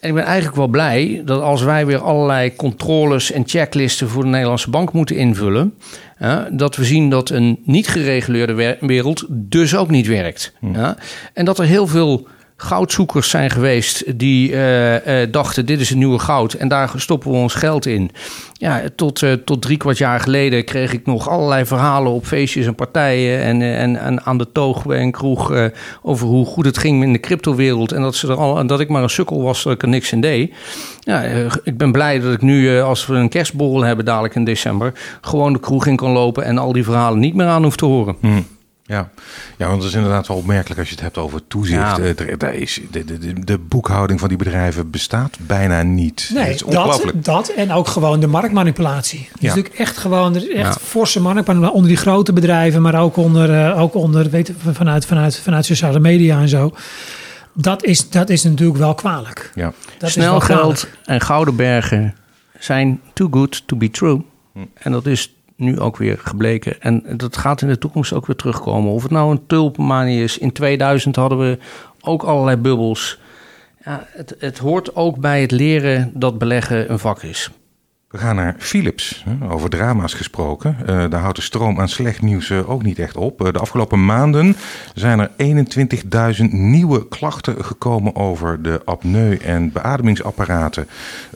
En 0.01 0.09
ik 0.09 0.15
ben 0.15 0.25
eigenlijk 0.25 0.57
wel 0.57 0.67
blij 0.67 1.23
dat 1.25 1.43
als 1.43 1.63
wij 1.63 1.87
weer 1.87 1.99
allerlei 2.03 2.57
controles 2.57 3.33
en 3.33 3.43
checklisten 3.47 4.09
voor 4.09 4.23
de 4.23 4.29
Nederlandse 4.29 4.71
bank 4.71 4.93
moeten 4.93 5.17
invullen, 5.17 5.75
ja, 6.19 6.49
dat 6.53 6.77
we 6.77 6.85
zien 6.85 7.11
dat 7.11 7.31
een 7.31 7.59
niet 7.65 7.89
gereguleerde 7.89 8.53
wer- 8.53 8.77
wereld 8.81 9.25
dus 9.29 9.77
ook 9.77 9.91
niet 9.91 10.07
werkt. 10.07 10.53
Ja, 10.73 10.97
en 11.33 11.45
dat 11.45 11.59
er 11.59 11.65
heel 11.65 11.87
veel 11.87 12.27
goudzoekers 12.63 13.31
zijn 13.31 13.51
geweest 13.51 14.19
die 14.19 14.53
eh, 14.53 15.23
eh, 15.23 15.33
dachten 15.33 15.67
dit 15.67 15.81
is 15.81 15.89
het 15.89 15.99
nieuwe 15.99 16.19
goud 16.19 16.53
en 16.53 16.69
daar 16.69 16.91
stoppen 16.97 17.31
we 17.31 17.37
ons 17.37 17.55
geld 17.55 17.87
in. 17.87 18.11
Ja, 18.53 18.83
tot, 18.97 19.23
uh, 19.23 19.33
tot 19.33 19.63
drie 19.63 19.77
kwart 19.77 19.99
jaar 19.99 20.21
geleden 20.21 20.65
kreeg 20.65 20.93
ik 20.93 21.07
nog 21.07 21.29
allerlei 21.29 21.67
verhalen 21.67 22.13
op 22.13 22.27
feestjes 22.27 22.67
en 22.67 22.75
partijen 22.75 23.43
en, 23.43 23.63
en, 23.63 23.97
en 23.97 24.23
aan 24.23 24.39
de 24.39 24.53
toog 24.53 24.87
en 24.87 25.11
kroeg 25.11 25.53
over 26.03 26.27
hoe 26.27 26.47
goed 26.47 26.65
het 26.65 26.79
ging 26.79 27.03
in 27.03 27.13
de 27.13 27.21
cryptowereld 27.21 27.93
en 27.93 28.03
dat, 28.03 28.15
ze 28.15 28.29
er 28.29 28.37
al, 28.37 28.67
dat 28.67 28.81
ik 28.81 28.89
maar 28.89 29.03
een 29.03 29.11
sukkel 29.11 29.43
was 29.43 29.63
dat 29.63 29.73
ik 29.73 29.83
er 29.83 29.89
niks 29.89 30.13
in 30.13 30.21
deed. 30.21 30.55
Ja, 31.01 31.23
ik 31.65 31.77
ben 31.77 31.93
blij 31.93 32.19
dat 32.19 32.33
ik 32.33 32.43
nu, 32.43 32.81
als 32.81 33.07
we 33.07 33.15
een 33.15 33.29
kerstborrel 33.29 33.85
hebben 33.85 34.05
dadelijk 34.05 34.35
in 34.35 34.45
december, 34.45 34.93
gewoon 35.21 35.53
de 35.53 35.61
kroeg 35.61 35.87
in 35.87 35.97
kan 35.97 36.11
lopen 36.11 36.45
en 36.45 36.59
al 36.59 36.73
die 36.73 36.85
verhalen 36.85 37.19
niet 37.19 37.35
meer 37.35 37.47
aan 37.47 37.63
hoef 37.63 37.77
te 37.77 37.85
horen. 37.85 38.17
Hmm. 38.21 38.45
Ja. 38.91 39.11
ja, 39.57 39.67
want 39.67 39.79
het 39.83 39.91
is 39.91 39.97
inderdaad 39.97 40.27
wel 40.27 40.37
opmerkelijk 40.37 40.81
als 40.81 40.89
je 40.89 40.95
het 40.95 41.05
hebt 41.05 41.19
over 41.19 41.47
toezicht. 41.47 41.97
Ja. 41.97 41.99
Eh, 41.99 42.61
is, 42.61 42.81
de, 42.91 43.05
de, 43.05 43.45
de, 43.45 43.59
boekhouding 43.59 44.21
van 44.21 44.29
die 44.29 44.39
bedrijven 44.39 44.91
bestaat 44.91 45.37
bijna 45.41 45.83
niet. 45.83 46.31
Nee, 46.35 46.57
dat, 46.69 47.13
dat 47.15 47.49
en 47.49 47.73
ook 47.73 47.87
gewoon 47.87 48.21
de 48.21 48.27
marktmanipulatie. 48.27 49.19
Dus 49.19 49.41
ja. 49.41 49.49
natuurlijk 49.49 49.75
echt 49.75 49.99
gewoon 49.99 50.35
echt 50.35 50.47
ja. 50.47 50.73
forse 50.73 51.21
marktmanipulatie 51.21 51.77
onder 51.77 51.89
die 51.89 52.01
grote 52.01 52.33
bedrijven, 52.33 52.83
maar 52.83 53.01
ook 53.01 53.17
onder, 53.17 53.51
uh, 53.51 53.81
ook 53.81 53.95
onder 53.95 54.31
weet, 54.31 54.53
vanuit, 54.73 55.07
vanuit, 55.07 55.39
vanuit 55.39 55.65
sociale 55.65 56.01
media 56.01 56.41
en 56.41 56.49
zo. 56.49 56.75
Dat 57.55 57.85
is, 57.85 58.11
dat 58.11 58.31
is 58.31 58.43
natuurlijk 58.43 58.79
wel 58.79 58.95
kwalijk. 58.95 59.51
Ja. 59.55 59.73
Dat 59.99 60.11
Snel 60.11 60.41
geld 60.41 60.87
en 61.05 61.21
gouden 61.21 61.57
bergen 61.57 62.15
zijn 62.59 63.01
too 63.13 63.29
good 63.31 63.63
to 63.67 63.77
be 63.77 63.91
true. 63.91 64.23
Hm. 64.53 64.59
En 64.75 64.93
dat 64.93 65.07
is 65.07 65.35
nu 65.61 65.81
ook 65.81 65.97
weer 65.97 66.19
gebleken. 66.19 66.81
En 66.81 67.05
dat 67.17 67.37
gaat 67.37 67.63
in 67.63 67.69
de 67.69 67.79
toekomst 67.79 68.13
ook 68.13 68.27
weer 68.27 68.37
terugkomen. 68.37 68.93
Of 68.93 69.03
het 69.03 69.11
nou 69.11 69.31
een 69.31 69.47
tulpenmanie 69.47 70.23
is. 70.23 70.39
In 70.39 70.53
2000 70.53 71.17
hadden 71.17 71.39
we 71.39 71.59
ook 72.01 72.23
allerlei 72.23 72.57
bubbels. 72.57 73.21
Ja, 73.85 74.07
het, 74.07 74.35
het 74.39 74.59
hoort 74.59 74.97
ook 74.97 75.19
bij 75.19 75.41
het 75.41 75.51
leren 75.51 76.11
dat 76.15 76.39
beleggen 76.39 76.91
een 76.91 76.99
vak 76.99 77.23
is. 77.23 77.51
We 78.11 78.19
gaan 78.19 78.37
naar 78.37 78.55
Philips. 78.59 79.25
Over 79.49 79.71
drama's 79.71 80.15
gesproken. 80.15 80.77
Uh, 80.81 80.87
daar 80.87 81.21
houdt 81.21 81.37
de 81.37 81.43
stroom 81.43 81.81
aan 81.81 81.89
slecht 81.89 82.23
nieuws 82.23 82.49
uh, 82.49 82.71
ook 82.71 82.83
niet 82.83 82.99
echt 82.99 83.17
op. 83.17 83.41
Uh, 83.41 83.53
de 83.53 83.59
afgelopen 83.59 84.05
maanden 84.05 84.57
zijn 84.95 85.19
er 85.19 85.31
21.000 86.39 86.45
nieuwe 86.51 87.09
klachten 87.09 87.65
gekomen 87.65 88.17
over 88.17 88.63
de 88.63 88.81
apneu- 88.85 89.37
en 89.37 89.73
beademingsapparaten 89.73 90.87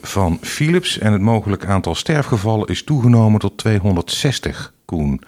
van 0.01 0.37
Philips. 0.41 0.97
En 0.97 1.11
het 1.11 1.21
mogelijk 1.21 1.65
aantal 1.65 1.95
sterfgevallen 1.95 2.67
is 2.67 2.83
toegenomen 2.83 3.39
tot 3.39 3.57
260. 3.57 4.73
Koen. 4.85 5.21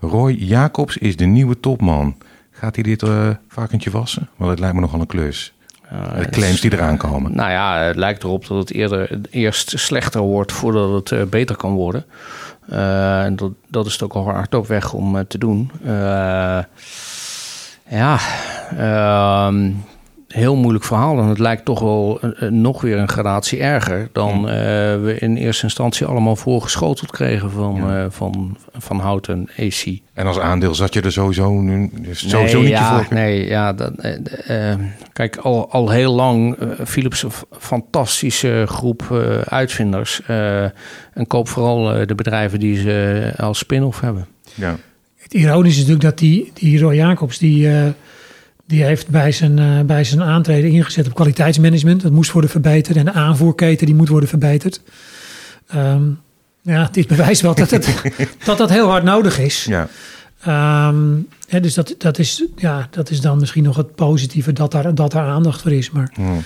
Roy 0.00 0.32
Jacobs 0.32 0.96
is 0.96 1.16
de 1.16 1.26
nieuwe 1.26 1.60
topman. 1.60 2.16
Gaat 2.50 2.74
hij 2.74 2.84
dit 2.84 3.04
varkentje 3.48 3.90
wassen? 3.90 4.28
Want 4.36 4.50
het 4.50 4.60
lijkt 4.60 4.74
me 4.74 4.80
nogal 4.80 5.00
een 5.00 5.06
klus 5.06 5.54
de 6.18 6.28
claims 6.30 6.60
die 6.60 6.72
eraan 6.72 6.96
komen. 6.96 7.34
Nou 7.34 7.50
ja, 7.50 7.78
het 7.78 7.96
lijkt 7.96 8.22
erop 8.22 8.46
dat 8.46 8.58
het 8.58 8.72
eerder 8.72 9.20
eerst 9.30 9.78
slechter 9.78 10.20
wordt 10.20 10.52
voordat 10.52 10.92
het 10.92 11.10
uh, 11.10 11.22
beter 11.22 11.56
kan 11.56 11.72
worden. 11.72 12.04
Uh, 12.72 13.26
dat, 13.32 13.52
dat 13.68 13.86
is 13.86 14.02
ook 14.02 14.12
al 14.12 14.24
hard 14.24 14.54
op 14.54 14.66
weg 14.66 14.92
om 14.92 15.26
te 15.26 15.38
doen. 15.38 15.70
ja, 17.88 18.18
ehm, 18.76 19.70
heel 20.32 20.56
moeilijk 20.56 20.84
verhaal. 20.84 21.18
En 21.18 21.26
het 21.26 21.38
lijkt 21.38 21.64
toch 21.64 21.80
wel 21.80 22.20
nog 22.50 22.80
weer 22.80 22.98
een 22.98 23.08
gradatie 23.08 23.58
erger 23.58 24.08
dan 24.12 24.30
hmm. 24.30 24.44
we 25.02 25.16
in 25.18 25.36
eerste 25.36 25.64
instantie 25.64 26.06
allemaal 26.06 26.36
voorgeschoteld 26.36 27.10
kregen 27.10 27.50
van, 27.50 28.06
van, 28.10 28.56
van 28.72 29.00
houten 29.00 29.48
AC. 29.58 29.98
En 30.14 30.26
als 30.26 30.38
aandeel 30.38 30.74
zat 30.74 30.94
je 30.94 31.00
er 31.00 31.12
sowieso, 31.12 31.60
nu, 31.60 31.90
sowieso 32.10 32.60
niet 32.60 32.68
ja, 32.68 32.96
voor? 32.96 33.14
Nee, 33.14 33.46
ja, 33.46 33.72
dat, 33.72 33.92
uh, 34.48 34.74
kijk, 35.12 35.36
al, 35.36 35.70
al 35.70 35.90
heel 35.90 36.14
lang, 36.14 36.56
uh, 36.62 36.68
Philips 36.84 37.22
een 37.22 37.30
fantastische 37.58 38.64
groep 38.66 39.08
uh, 39.12 39.38
uitvinders. 39.40 40.20
en 40.26 41.26
koop 41.26 41.48
vooral 41.48 42.06
de 42.06 42.14
bedrijven 42.14 42.60
die 42.60 42.80
ze 42.80 43.32
als 43.36 43.58
spin-off 43.58 44.00
hebben. 44.00 44.26
Ja. 44.54 44.76
Het 45.16 45.34
ironische 45.34 45.80
is 45.80 45.86
natuurlijk 45.86 46.02
dat 46.02 46.18
die, 46.18 46.50
die 46.54 46.80
Roy 46.80 46.94
Jacobs, 46.94 47.38
die, 47.38 47.68
die 48.70 48.84
heeft 48.84 49.08
bij 49.08 49.32
zijn, 49.32 49.86
bij 49.86 50.04
zijn 50.04 50.22
aantreden 50.22 50.70
ingezet 50.70 51.06
op 51.06 51.14
kwaliteitsmanagement. 51.14 52.02
Dat 52.02 52.12
moest 52.12 52.32
worden 52.32 52.50
verbeterd 52.50 52.96
en 52.96 53.04
de 53.04 53.12
aanvoerketen 53.12 53.86
die 53.86 53.94
moet 53.94 54.08
worden 54.08 54.28
verbeterd. 54.28 54.80
Um, 55.74 56.20
ja, 56.62 56.88
dit 56.92 57.06
bewijst 57.06 57.40
wel 57.40 57.54
dat, 57.54 57.70
het, 57.70 58.02
dat 58.44 58.58
dat 58.58 58.70
heel 58.70 58.88
hard 58.88 59.04
nodig 59.04 59.38
is. 59.38 59.64
Ja. 59.64 59.88
Um, 60.88 61.28
dus 61.60 61.74
dat, 61.74 61.94
dat, 61.98 62.18
is, 62.18 62.44
ja, 62.56 62.88
dat 62.90 63.10
is 63.10 63.20
dan 63.20 63.38
misschien 63.38 63.64
nog 63.64 63.76
het 63.76 63.94
positieve 63.94 64.52
dat 64.52 64.70
daar, 64.72 64.94
dat 64.94 65.12
daar 65.12 65.26
aandacht 65.26 65.62
voor 65.62 65.72
is. 65.72 65.90
Maar, 65.90 66.10
hmm. 66.14 66.42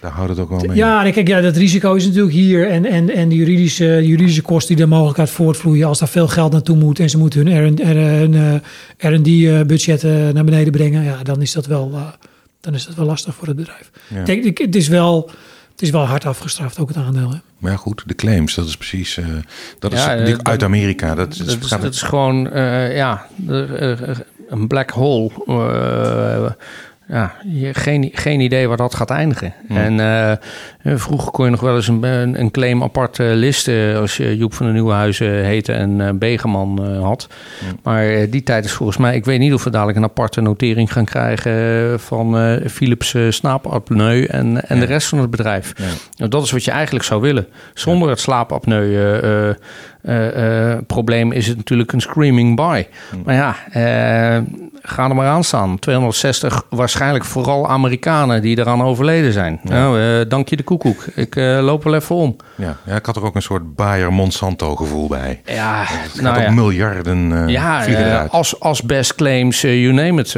Daar 0.00 0.10
houdt 0.10 0.30
het 0.30 0.38
ook 0.38 0.48
wel 0.48 0.58
mee. 0.58 0.76
Ja, 0.76 1.10
kijk, 1.10 1.28
ja, 1.28 1.40
dat 1.40 1.56
risico 1.56 1.94
is 1.94 2.06
natuurlijk 2.06 2.32
hier. 2.32 2.68
En, 2.68 2.86
en, 2.86 3.10
en 3.10 3.28
de 3.28 3.34
juridische, 3.34 4.06
juridische 4.06 4.42
kosten 4.42 4.74
die 4.74 4.84
er 4.84 4.90
mogelijk 4.90 5.18
uit 5.18 5.30
voortvloeien. 5.30 5.86
Als 5.86 5.98
daar 5.98 6.08
veel 6.08 6.28
geld 6.28 6.52
naartoe 6.52 6.76
moet 6.76 6.98
en 6.98 7.10
ze 7.10 7.18
moeten 7.18 7.46
hun 7.46 8.62
RD-budget 8.96 10.04
eh, 10.04 10.28
naar 10.28 10.44
beneden 10.44 10.72
brengen. 10.72 11.04
Ja, 11.04 11.22
dan 11.22 11.42
is 11.42 11.52
dat 11.52 11.66
wel, 11.66 11.90
uh, 11.94 12.02
dan 12.60 12.74
is 12.74 12.86
dat 12.86 12.94
wel 12.94 13.06
lastig 13.06 13.34
voor 13.34 13.46
het 13.46 13.56
bedrijf. 13.56 13.90
Ja. 14.08 14.24
Denk, 14.24 14.58
het 14.58 14.76
is 14.76 14.88
wel 14.88 15.30
het 15.80 15.88
is 15.88 15.94
wel 15.94 16.06
hard 16.06 16.26
afgestraft, 16.26 16.78
ook 16.78 16.88
het 16.88 16.96
aandeel. 16.96 17.30
Hè? 17.30 17.36
Maar 17.58 17.70
ja, 17.70 17.76
goed, 17.76 18.02
de 18.06 18.14
claims, 18.14 18.54
dat 18.54 18.66
is 18.66 18.76
precies. 18.76 19.16
Uh, 19.16 19.26
dat 19.78 19.92
is 19.92 20.06
uh, 20.06 20.34
uit 20.42 20.62
Amerika. 20.62 21.14
Dat, 21.14 21.36
dat, 21.36 21.46
is, 21.46 21.68
dat 21.68 21.94
is 21.94 22.02
gewoon, 22.02 22.46
uh, 22.46 22.96
ja, 22.96 23.26
een 24.48 24.66
black 24.66 24.90
hole 24.90 25.30
ja, 27.10 27.32
geen, 27.72 28.10
geen 28.12 28.40
idee 28.40 28.68
waar 28.68 28.76
dat 28.76 28.94
gaat 28.94 29.10
eindigen. 29.10 29.54
En 29.68 29.98
uh, 29.98 30.32
vroeger 30.98 31.30
kon 31.30 31.44
je 31.44 31.50
nog 31.50 31.60
wel 31.60 31.76
eens 31.76 31.88
een, 31.88 32.02
een 32.40 32.50
claim 32.50 32.82
apart 32.82 33.18
uh, 33.18 33.34
listen 33.34 33.96
als 33.96 34.16
je 34.16 34.36
Joep 34.36 34.54
van 34.54 34.66
de 34.66 34.72
Nieuwenhuizen 34.72 35.44
heette 35.44 35.72
en 35.72 35.98
uh, 35.98 36.08
Begeman 36.14 36.96
had. 37.02 37.28
Maar 37.82 38.30
die 38.30 38.42
tijd 38.42 38.64
is 38.64 38.72
volgens 38.72 38.98
mij, 38.98 39.14
ik 39.14 39.24
weet 39.24 39.38
niet 39.38 39.54
of 39.54 39.64
we 39.64 39.70
dadelijk 39.70 39.98
een 39.98 40.04
aparte 40.04 40.40
notering 40.40 40.92
gaan 40.92 41.04
krijgen 41.04 42.00
van 42.00 42.58
Philips 42.70 43.16
slaapapneu 43.28 44.24
en, 44.24 44.68
en 44.68 44.80
de 44.80 44.86
rest 44.86 45.08
van 45.08 45.18
het 45.18 45.30
bedrijf. 45.30 45.72
Nou, 46.16 46.30
dat 46.30 46.42
is 46.42 46.50
wat 46.50 46.64
je 46.64 46.70
eigenlijk 46.70 47.04
zou 47.04 47.20
willen. 47.20 47.46
Zonder 47.74 48.08
het 48.08 48.20
slaapapneu 48.20 49.54
probleem 50.86 51.32
is 51.32 51.46
het 51.46 51.56
natuurlijk 51.56 51.92
een 51.92 52.00
screaming 52.00 52.56
buy. 52.56 52.86
Maar 53.24 53.34
ja, 53.34 53.56
ga 54.82 55.08
er 55.08 55.14
maar 55.14 55.28
aan 55.28 55.44
staan. 55.44 55.78
260 55.78 56.62
waarschijnlijk 56.70 57.24
vooral 57.24 57.68
Amerikanen 57.68 58.42
die 58.42 58.58
eraan 58.58 58.82
overleden 58.82 59.32
zijn. 59.32 59.60
Nou, 59.62 60.00
uh, 60.00 60.20
dank 60.28 60.48
je 60.48 60.56
de 60.56 60.62
koekoek. 60.62 61.04
Ik 61.14 61.36
uh, 61.36 61.60
loop 61.62 61.84
wel 61.84 61.94
even 61.94 62.16
om. 62.16 62.36
Ja, 62.54 62.76
ja, 62.86 62.96
ik 62.96 63.06
had 63.06 63.16
er 63.16 63.24
ook 63.24 63.34
een 63.34 63.42
soort 63.42 63.74
Bayer 63.74 64.12
Monsanto 64.12 64.76
gevoel 64.76 65.08
bij. 65.08 65.40
Ja, 65.44 65.82
het 65.86 66.20
nou 66.22 66.40
ja. 66.40 66.50
miljarden 66.50 67.30
uh, 67.30 67.48
ja, 67.48 68.28
als 68.58 68.82
best 68.82 69.14
claims, 69.14 69.60
you 69.60 69.92
name 69.92 70.20
it. 70.20 70.32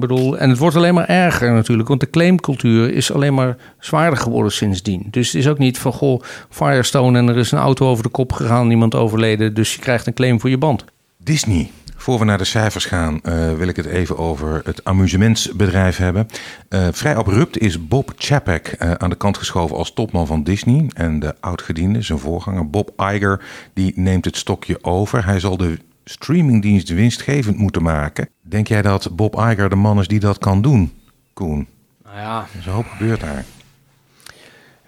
bedoel, 0.00 0.38
en 0.38 0.48
het 0.48 0.58
wordt 0.58 0.76
alleen 0.76 0.94
maar 0.94 1.08
erger 1.08 1.52
natuurlijk. 1.52 1.88
Want 1.88 2.00
de 2.00 2.10
claimcultuur 2.10 2.94
is 2.94 3.12
alleen 3.12 3.34
maar 3.34 3.56
zwaarder 3.78 4.18
geworden 4.18 4.52
sindsdien. 4.52 5.06
Dus 5.10 5.26
het 5.26 5.36
is 5.36 5.48
ook 5.48 5.58
niet 5.58 5.78
van, 5.78 5.92
goh, 5.92 6.22
Firestone 6.50 7.18
en 7.18 7.28
er 7.28 7.36
is 7.36 7.52
een 7.52 7.58
auto 7.58 7.88
over 7.88 8.02
de 8.02 8.08
kop 8.08 8.32
gegaan, 8.32 8.68
niemand 8.74 8.94
overleden. 8.94 9.54
Dus 9.54 9.74
je 9.74 9.80
krijgt 9.80 10.06
een 10.06 10.14
claim 10.14 10.40
voor 10.40 10.50
je 10.50 10.58
band. 10.58 10.84
Disney 11.16 11.70
voor 12.04 12.18
we 12.18 12.24
naar 12.24 12.38
de 12.38 12.44
cijfers 12.44 12.84
gaan, 12.84 13.20
uh, 13.22 13.54
wil 13.54 13.68
ik 13.68 13.76
het 13.76 13.86
even 13.86 14.18
over 14.18 14.60
het 14.64 14.84
amusementsbedrijf 14.84 15.96
hebben. 15.96 16.28
Uh, 16.68 16.88
vrij 16.92 17.16
abrupt 17.16 17.58
is 17.58 17.88
Bob 17.88 18.12
Chapek 18.16 18.76
uh, 18.78 18.92
aan 18.92 19.10
de 19.10 19.16
kant 19.16 19.38
geschoven 19.38 19.76
als 19.76 19.92
topman 19.92 20.26
van 20.26 20.42
Disney. 20.42 20.86
En 20.94 21.18
de 21.18 21.34
oudgediende, 21.40 22.02
zijn 22.02 22.18
voorganger 22.18 22.70
Bob 22.70 22.90
Iger, 22.96 23.44
die 23.72 23.92
neemt 23.96 24.24
het 24.24 24.36
stokje 24.36 24.78
over. 24.82 25.24
Hij 25.24 25.40
zal 25.40 25.56
de 25.56 25.78
streamingdienst 26.04 26.88
winstgevend 26.88 27.56
moeten 27.56 27.82
maken. 27.82 28.28
Denk 28.40 28.68
jij 28.68 28.82
dat 28.82 29.16
Bob 29.16 29.34
Iger 29.34 29.68
de 29.68 29.76
man 29.76 29.98
is 29.98 30.08
die 30.08 30.20
dat 30.20 30.38
kan 30.38 30.62
doen, 30.62 30.92
Koen? 31.32 31.66
Nou 32.04 32.16
ja. 32.16 32.40
Er 32.52 32.58
is 32.58 32.66
een 32.66 32.72
hoop 32.72 32.86
gebeurd 32.86 33.20
daar. 33.20 33.44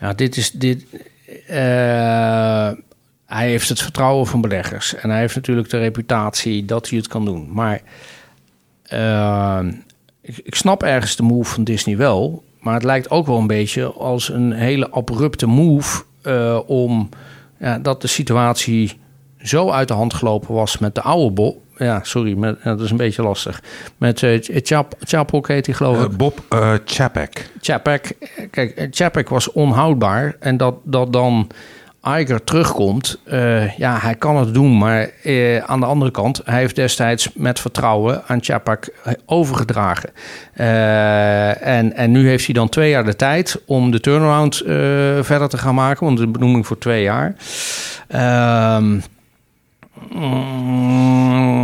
Ja, 0.01 0.12
dit 0.12 0.37
is... 0.37 0.51
Dit, 0.51 0.85
hij 3.27 3.49
heeft 3.49 3.69
het 3.69 3.83
vertrouwen 3.83 4.27
van 4.27 4.41
beleggers. 4.41 4.95
En 4.95 5.11
hij 5.11 5.19
heeft 5.21 5.35
natuurlijk 5.35 5.71
de 5.71 5.79
reputatie 5.79 6.65
dat 6.65 6.89
hij 6.89 6.99
het 6.99 7.09
kan 7.09 7.25
doen. 7.25 7.49
Maar 7.53 7.81
uh, 8.93 9.61
ik, 10.21 10.39
ik, 10.43 10.55
snap 10.55 10.83
ergens 10.83 11.17
de 11.17 11.23
move 11.23 11.55
van 11.55 11.65
Disney 11.65 11.97
wel. 11.97 12.45
Maar 12.61 12.75
het 12.75 12.85
lijkt 12.85 13.11
ook 13.11 13.27
wel 13.27 13.39
een 13.39 13.47
beetje 13.47 13.93
als 13.93 14.29
een 14.29 14.53
hele 14.53 14.91
abrupte 14.91 15.47
move 15.47 16.03
uh, 16.23 16.61
om 16.67 17.09
ja, 17.59 17.79
dat 17.79 18.01
de 18.01 18.07
situatie 18.07 18.99
zo 19.43 19.71
uit 19.71 19.89
de 19.89 19.95
hand 19.95 20.15
gelopen 20.15 20.55
was 20.55 20.79
met 20.79 20.95
de 20.95 21.03
oude 21.03 21.35
Bob. 21.35 21.57
Ja, 21.79 22.01
sorry, 22.03 22.33
met, 22.37 22.62
dat 22.62 22.81
is 22.81 22.91
een 22.91 22.97
beetje 22.97 23.23
lastig. 23.23 23.62
Met 23.97 24.23
uh, 24.23 24.39
Chap, 24.43 24.95
Chapok 25.01 25.49
heet 25.49 25.67
hij 25.67 25.75
geloof 25.75 26.05
ik. 26.05 26.17
Bob 26.17 26.45
uh, 26.51 26.75
Chapek. 26.85 27.51
Chapek. 27.61 28.17
Kijk, 28.51 28.89
Chapek 28.91 29.29
was 29.29 29.53
onhoudbaar. 29.53 30.37
En 30.41 30.57
dat, 30.57 30.75
dat 30.83 31.12
dan 31.12 31.51
Iger 32.09 32.45
terugkomt, 32.45 33.19
uh, 33.33 33.77
ja, 33.77 33.99
hij 33.99 34.14
kan 34.14 34.37
het 34.37 34.55
doen. 34.55 34.79
Maar 34.79 35.11
uh, 35.25 35.57
aan 35.57 35.81
de 35.81 35.87
andere 35.87 36.11
kant, 36.11 36.40
hij 36.45 36.59
heeft 36.59 36.77
destijds 36.77 37.31
met 37.35 37.61
vertrouwen 37.61 38.23
aan 38.27 38.42
Chapak 38.42 38.88
overgedragen. 39.27 40.11
Uh, 40.57 41.66
en, 41.66 41.97
en 41.97 42.11
nu 42.11 42.29
heeft 42.29 42.45
hij 42.45 42.55
dan 42.55 42.69
twee 42.69 42.90
jaar 42.90 43.05
de 43.05 43.16
tijd 43.16 43.62
om 43.66 43.90
de 43.90 44.01
turnaround 44.01 44.57
verder 45.27 45.49
te 45.49 45.59
gaan 45.59 45.75
maken. 45.75 46.07
Want 46.07 46.19
de 46.19 46.27
benoeming 46.27 46.66
voor 46.66 46.79
twee 46.79 47.03
jaar. 47.03 47.35
Ehm 48.09 48.99
Mm, 50.13 51.57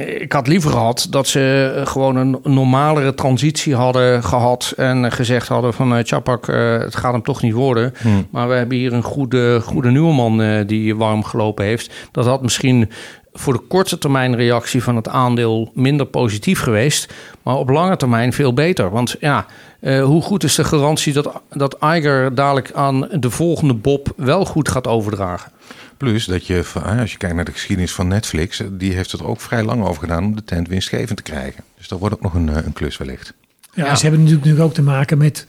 ik 0.00 0.32
had 0.32 0.46
liever 0.46 0.70
gehad 0.70 1.06
dat 1.10 1.26
ze 1.26 1.72
gewoon 1.84 2.16
een 2.16 2.38
normalere 2.44 3.14
transitie 3.14 3.74
hadden 3.74 4.24
gehad 4.24 4.74
en 4.76 5.12
gezegd 5.12 5.48
hadden 5.48 5.74
van 5.74 5.96
uh, 5.96 5.98
Chapak, 6.02 6.48
uh, 6.48 6.78
het 6.78 6.96
gaat 6.96 7.12
hem 7.12 7.22
toch 7.22 7.42
niet 7.42 7.52
worden. 7.52 7.94
Hmm. 8.00 8.26
Maar 8.30 8.48
we 8.48 8.54
hebben 8.54 8.76
hier 8.76 8.92
een 8.92 9.02
goede, 9.02 9.60
goede 9.60 9.90
nieuwe 9.90 10.14
man 10.14 10.40
uh, 10.40 10.66
die 10.66 10.96
warm 10.96 11.24
gelopen 11.24 11.64
heeft. 11.64 11.92
Dat 12.12 12.26
had 12.26 12.42
misschien 12.42 12.90
voor 13.32 13.52
de 13.52 13.62
korte 13.68 13.98
termijn 13.98 14.36
reactie 14.36 14.82
van 14.82 14.96
het 14.96 15.08
aandeel 15.08 15.70
minder 15.74 16.06
positief 16.06 16.60
geweest, 16.60 17.12
maar 17.42 17.56
op 17.56 17.68
lange 17.68 17.96
termijn 17.96 18.32
veel 18.32 18.54
beter. 18.54 18.90
Want 18.90 19.16
ja, 19.20 19.46
hoe 19.80 20.22
goed 20.22 20.44
is 20.44 20.54
de 20.54 20.64
garantie 20.64 21.12
dat, 21.12 21.40
dat 21.50 21.76
Iger 21.80 22.34
dadelijk 22.34 22.72
aan 22.72 23.08
de 23.10 23.30
volgende 23.30 23.74
Bob 23.74 24.12
wel 24.16 24.44
goed 24.44 24.68
gaat 24.68 24.86
overdragen? 24.86 25.52
Plus 25.96 26.24
dat 26.24 26.46
je, 26.46 26.64
als 26.98 27.12
je 27.12 27.18
kijkt 27.18 27.34
naar 27.34 27.44
de 27.44 27.52
geschiedenis 27.52 27.92
van 27.92 28.08
Netflix, 28.08 28.62
die 28.70 28.92
heeft 28.92 29.12
er 29.12 29.26
ook 29.26 29.40
vrij 29.40 29.62
lang 29.62 29.84
over 29.84 30.02
gedaan 30.02 30.24
om 30.24 30.36
de 30.36 30.44
tent 30.44 30.68
winstgevend 30.68 31.16
te 31.16 31.22
krijgen. 31.22 31.64
Dus 31.76 31.88
dat 31.88 31.98
wordt 31.98 32.14
ook 32.14 32.22
nog 32.22 32.34
een, 32.34 32.48
eh, 32.48 32.64
een 32.64 32.72
klus 32.72 32.96
wellicht. 32.96 33.32
Ja, 33.74 33.94
ze 33.94 34.02
hebben 34.02 34.22
natuurlijk 34.22 34.56
nu 34.56 34.62
ook 34.62 34.74
te 34.74 34.82
maken 34.82 35.18
met, 35.18 35.46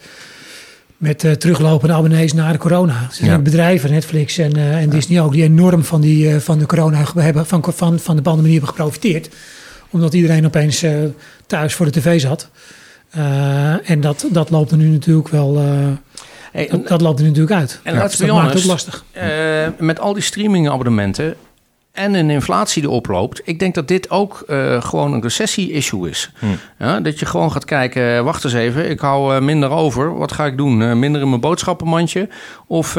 met 0.96 1.24
uh, 1.24 1.32
teruglopende 1.32 1.94
abonnees 1.94 2.32
na 2.32 2.52
de 2.52 2.58
corona. 2.58 3.08
Ze 3.12 3.24
zijn 3.24 3.42
bedrijven, 3.42 3.90
Netflix 3.90 4.38
en, 4.38 4.56
uh, 4.56 4.82
en 4.82 4.88
Disney 4.88 5.20
ook, 5.20 5.32
die 5.32 5.42
enorm 5.42 5.84
van, 5.84 6.00
die, 6.00 6.28
uh, 6.28 6.36
van 6.36 6.58
de 6.58 6.66
corona 6.66 7.04
hebben, 7.14 7.46
van, 7.46 7.64
van, 7.74 7.98
van 7.98 8.16
de 8.16 8.22
pandemie 8.22 8.52
hebben 8.52 8.68
geprofiteerd. 8.68 9.28
Omdat 9.90 10.14
iedereen 10.14 10.46
opeens 10.46 10.84
thuis 11.46 11.74
voor 11.74 11.86
de 11.86 12.00
tv 12.00 12.20
zat. 12.20 12.50
en 13.84 14.00
dat, 14.00 14.26
dat 14.30 14.50
loopt 14.50 14.70
er 14.70 14.76
nu 14.76 14.88
natuurlijk 14.88 15.28
wel 15.28 15.62
dat, 16.86 17.00
loopt 17.00 17.18
er 17.18 17.24
natuurlijk 17.24 17.54
uit. 17.54 17.80
En 17.82 17.94
ja, 17.94 18.00
dat 18.00 18.18
maakt 18.26 18.52
het 18.52 18.62
ook 18.62 18.64
lastig. 18.64 19.04
Uh, 19.16 19.66
met 19.78 20.00
al 20.00 20.12
die 20.12 20.22
streamingabonnementen 20.22 21.36
en 21.94 22.14
een 22.14 22.30
inflatie 22.30 22.82
die 22.82 22.90
oploopt. 22.90 23.40
Ik 23.44 23.58
denk 23.58 23.74
dat 23.74 23.88
dit 23.88 24.10
ook 24.10 24.44
uh, 24.48 24.82
gewoon 24.82 25.12
een 25.12 25.22
recessie-issue 25.22 26.08
is. 26.08 26.30
Hm. 26.38 26.46
Ja, 26.78 27.00
dat 27.00 27.18
je 27.18 27.26
gewoon 27.26 27.52
gaat 27.52 27.64
kijken, 27.64 28.16
eh, 28.16 28.20
wacht 28.20 28.44
eens 28.44 28.52
even, 28.52 28.90
ik 28.90 29.00
hou 29.00 29.34
uh, 29.34 29.40
minder 29.40 29.70
over. 29.70 30.18
Wat 30.18 30.32
ga 30.32 30.46
ik 30.46 30.56
doen? 30.56 30.98
minder 30.98 31.20
in 31.20 31.28
mijn 31.28 31.40
boodschappenmandje? 31.40 32.28
Of 32.66 32.94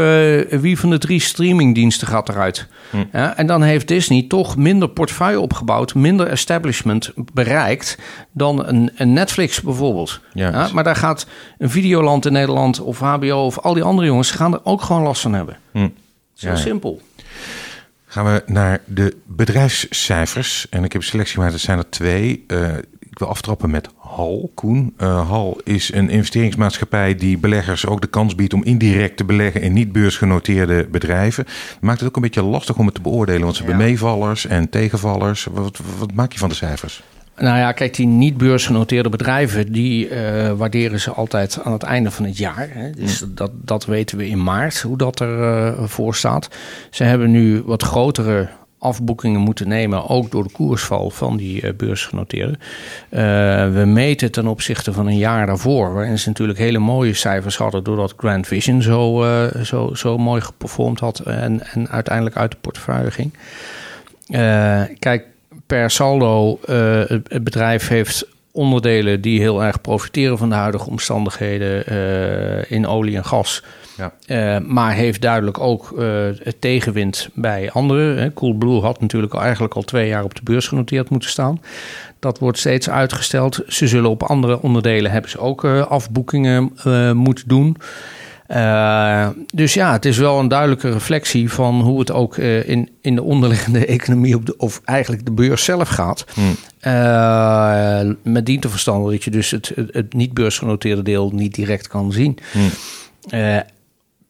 wie 0.50 0.80
van 0.80 0.90
de 0.90 0.98
drie 0.98 1.20
streamingdiensten 1.20 2.08
gaat 2.08 2.30
eruit? 2.30 2.68
Hm. 2.90 2.98
Ja, 3.12 3.38
en 3.38 3.48
dan 3.48 3.62
heeft 3.62 3.88
Disney 3.88 4.26
toch 4.28 4.58
minder 4.58 4.90
portefeuille 4.90 5.40
opgebouwd, 5.40 5.96
minder 5.96 6.28
establishment 6.28 7.12
bereikt 7.34 7.98
dan 8.32 8.68
een, 8.68 8.92
een 8.96 9.14
Netflix 9.14 9.62
bijvoorbeeld. 9.62 10.20
Ja, 10.34 10.70
maar 10.74 10.84
daar 10.84 10.96
gaat 10.96 11.28
een 11.58 11.70
Videoland 11.70 12.26
in 12.26 12.34
Nederland 12.34 12.80
of 12.80 13.00
HBO 13.00 13.46
of 13.46 13.60
al 13.60 13.74
die 13.74 13.84
andere 13.84 14.08
jongens 14.08 14.32
gaan 14.32 14.54
er 14.54 14.60
ook 14.64 14.82
gewoon 14.82 15.04
last 15.04 15.22
van 15.22 15.34
hebben. 15.34 15.58
Hm. 15.72 15.88
Zo 16.34 16.56
simpel. 16.56 17.02
Gaan 18.16 18.34
we 18.34 18.44
naar 18.46 18.82
de 18.86 19.18
bedrijfscijfers. 19.26 20.68
En 20.70 20.84
ik 20.84 20.94
heb 20.94 21.04
selectie 21.04 21.36
gemaakt, 21.36 21.54
er 21.54 21.60
zijn 21.60 21.78
er 21.78 21.90
twee. 21.90 22.44
Uh, 22.48 22.78
ik 23.00 23.20
wil 23.20 23.28
aftrappen 23.28 23.70
met 23.70 23.90
HAL, 23.98 24.52
Koen. 24.54 24.94
Uh, 24.98 25.30
HAL 25.30 25.60
is 25.64 25.94
een 25.94 26.10
investeringsmaatschappij 26.10 27.16
die 27.16 27.38
beleggers 27.38 27.86
ook 27.86 28.02
de 28.02 28.08
kans 28.08 28.36
biedt 28.36 28.54
om 28.54 28.64
indirect 28.64 29.18
te 29.18 29.26
beleggen 29.26 29.62
in 29.62 29.74
niet 29.74 29.92
beursgenoteerde 29.92 30.88
bedrijven. 30.92 31.46
maakt 31.82 32.00
het 32.00 32.08
ook 32.08 32.16
een 32.16 32.22
beetje 32.22 32.44
lastig 32.44 32.78
om 32.78 32.86
het 32.86 32.96
te 32.96 33.02
beoordelen, 33.02 33.42
want 33.42 33.56
ze 33.56 33.64
hebben 33.64 33.86
meevallers 33.86 34.46
en 34.46 34.70
tegenvallers. 34.70 35.48
Wat, 35.52 35.80
wat 35.98 36.14
maak 36.14 36.32
je 36.32 36.40
van 36.40 36.50
de 36.50 36.56
cijfers? 36.56 37.04
Nou 37.38 37.58
ja, 37.58 37.72
kijk, 37.72 37.94
die 37.96 38.08
niet 38.08 38.38
beursgenoteerde 38.38 39.10
bedrijven, 39.10 39.72
die 39.72 40.10
uh, 40.10 40.52
waarderen 40.52 41.00
ze 41.00 41.12
altijd 41.12 41.60
aan 41.64 41.72
het 41.72 41.84
einde 41.84 42.12
van 42.12 42.26
het 42.26 42.38
jaar. 42.38 42.68
Hè. 42.72 42.92
Dus 42.92 43.26
mm. 43.26 43.36
dat, 43.36 43.52
dat 43.54 43.86
weten 43.86 44.18
we 44.18 44.28
in 44.28 44.44
maart, 44.44 44.82
hoe 44.82 44.98
dat 44.98 45.22
ervoor 45.22 45.82
uh, 45.82 45.88
voor 45.88 46.16
staat. 46.16 46.50
Ze 46.90 47.04
hebben 47.04 47.32
nu 47.32 47.62
wat 47.66 47.84
grotere 47.84 48.48
afboekingen 48.80 49.40
moeten 49.40 49.68
nemen, 49.68 50.10
ook 50.10 50.32
door 50.32 50.44
de 50.44 50.52
koersval 50.52 51.10
van 51.10 51.38
die 51.38 51.62
uh, 51.62 51.74
beursgenoteerden. 51.74 52.60
we 53.74 53.84
meten 53.86 54.32
ten 54.32 54.48
opzichte 54.48 54.94
van 54.94 55.08
een 55.08 55.18
jaar 55.18 55.46
daarvoor, 55.46 55.94
waarin 55.94 56.20
ze 56.20 56.28
natuurlijk 56.28 56.60
hele 56.60 56.80
mooie 56.80 57.14
cijfers 57.14 57.58
hadden, 57.58 57.84
doordat 57.84 58.14
Grand 58.18 58.48
Vision 58.48 58.82
zo, 58.82 59.26
zo, 59.64 59.94
zo 59.94 60.18
mooi 60.18 60.42
geperformd 60.42 61.00
had 61.00 61.20
en, 61.20 61.68
en 61.74 61.90
uiteindelijk 61.90 62.36
uit 62.38 62.52
de 62.52 62.58
portefeuille 62.62 63.12
ging. 63.12 63.34
kijk, 65.00 65.26
per 65.66 65.92
saldo, 65.92 66.60
uh, 66.70 67.02
het, 67.08 67.44
bedrijf 67.44 67.88
heeft 67.88 68.28
onderdelen 68.52 69.22
die 69.22 69.40
heel 69.40 69.64
erg 69.64 69.82
profiteren 69.82 70.38
van 70.38 70.50
de 70.50 70.56
huidige 70.56 70.90
omstandigheden 70.90 71.94
uh, 71.94 72.72
in 72.72 72.88
olie 72.88 73.16
en 73.16 73.26
gas. 73.26 73.64
Ja. 73.98 74.14
Uh, 74.28 74.68
maar 74.68 74.94
heeft 74.94 75.22
duidelijk 75.22 75.60
ook 75.60 75.94
het 76.44 76.56
tegenwind 76.62 77.30
bij 77.34 77.72
anderen. 77.72 78.34
Coolblue 78.34 78.82
had 78.82 79.02
natuurlijk 79.02 79.34
eigenlijk 79.34 79.74
al 79.74 79.82
twee 79.82 80.08
jaar 80.08 80.24
op 80.24 80.36
de 80.36 80.44
beurs 80.44 80.68
genoteerd 80.68 81.10
moeten 81.10 81.30
staan. 81.30 81.62
Dat 82.20 82.40
wordt 82.40 82.58
steeds 82.58 82.90
uitgesteld. 82.90 83.62
Ze 83.68 83.88
zullen 83.88 84.10
op 84.10 84.24
andere 84.24 84.62
onderdelen 84.62 85.12
hebben 85.12 85.32
ze 85.32 85.40
ook 85.40 85.66
afboekingen 85.66 86.74
moeten 87.14 87.48
doen. 87.48 87.78
Uh, 88.48 89.28
dus 89.54 89.74
ja, 89.74 89.92
het 89.92 90.06
is 90.06 90.18
wel 90.18 90.40
een 90.40 90.48
duidelijke 90.48 90.92
reflectie 90.92 91.52
van 91.52 91.82
hoe 91.82 92.00
het 92.00 92.12
ook 92.12 92.38
uh, 92.38 92.70
in, 92.70 92.90
in 93.02 93.16
de 93.16 93.24
onderliggende 93.24 93.86
economie, 93.96 94.36
op 94.36 94.46
de, 94.46 94.58
of 94.58 94.82
eigenlijk 94.84 95.26
de 95.26 95.32
beurs 95.32 95.64
zelf 95.64 95.90
gaat. 95.90 96.26
Hmm. 96.34 96.56
Uh, 96.82 98.02
met 98.24 98.46
dien 98.46 98.60
te 98.60 98.70
verstanden 98.70 99.12
dat 99.12 99.24
je 99.24 99.32
dus 99.32 99.52
het, 99.52 99.72
het, 99.92 100.14
niet 100.14 100.34
beursgenoteerde 100.34 101.02
deel 101.02 101.32
niet 101.34 101.56
direct 101.56 101.88
kan 101.88 102.12
zien. 102.12 102.38
Hmm. 102.52 102.70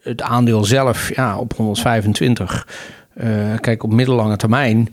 het 0.02 0.22
aandeel 0.22 0.64
zelf, 0.64 1.16
ja, 1.16 1.38
op 1.38 1.54
125. 1.54 2.68
kijk, 3.62 3.84
op 3.84 3.94
middellange 3.94 4.36
termijn 4.38 4.90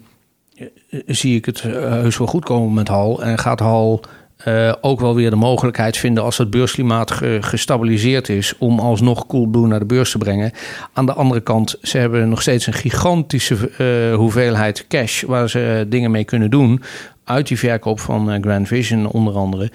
zie 1.06 1.37
ik 1.37 1.44
het 1.44 1.62
heus 1.62 2.18
wel 2.18 2.26
goed 2.26 2.44
komen 2.44 2.74
met 2.74 2.88
Hal. 2.88 3.22
En 3.22 3.38
gaat 3.38 3.61
Hal 3.61 4.04
uh, 4.48 4.72
ook 4.81 5.00
wel 5.00 5.14
weer 5.14 5.31
de 5.31 5.37
mogelijkheid 5.37 5.96
vinden 5.96 6.24
als 6.24 6.38
het 6.38 6.50
beursklimaat 6.50 7.11
gestabiliseerd 7.40 8.28
is 8.28 8.59
om 8.59 8.78
alsnog 8.78 9.26
Coolblue 9.26 9.66
naar 9.66 9.78
de 9.78 9.85
beurs 9.85 10.11
te 10.11 10.18
brengen. 10.18 10.52
Aan 10.92 11.07
de 11.07 11.12
andere 11.12 11.40
kant, 11.40 11.76
ze 11.83 11.98
hebben 11.98 12.28
nog 12.28 12.42
steeds 12.42 12.66
een 12.66 12.72
gigantische 12.72 13.70
uh, 13.78 14.16
hoeveelheid 14.16 14.87
cash 14.88 15.22
waar 15.22 15.50
ze 15.50 15.87
dingen 15.88 16.11
mee 16.11 16.24
kunnen 16.24 16.50
doen. 16.50 16.83
Uit 17.24 17.48
die 17.48 17.59
verkoop 17.59 18.00
van 18.00 18.42
Grand 18.42 18.68
Vision 18.68 19.07
onder 19.07 19.35
andere. 19.35 19.70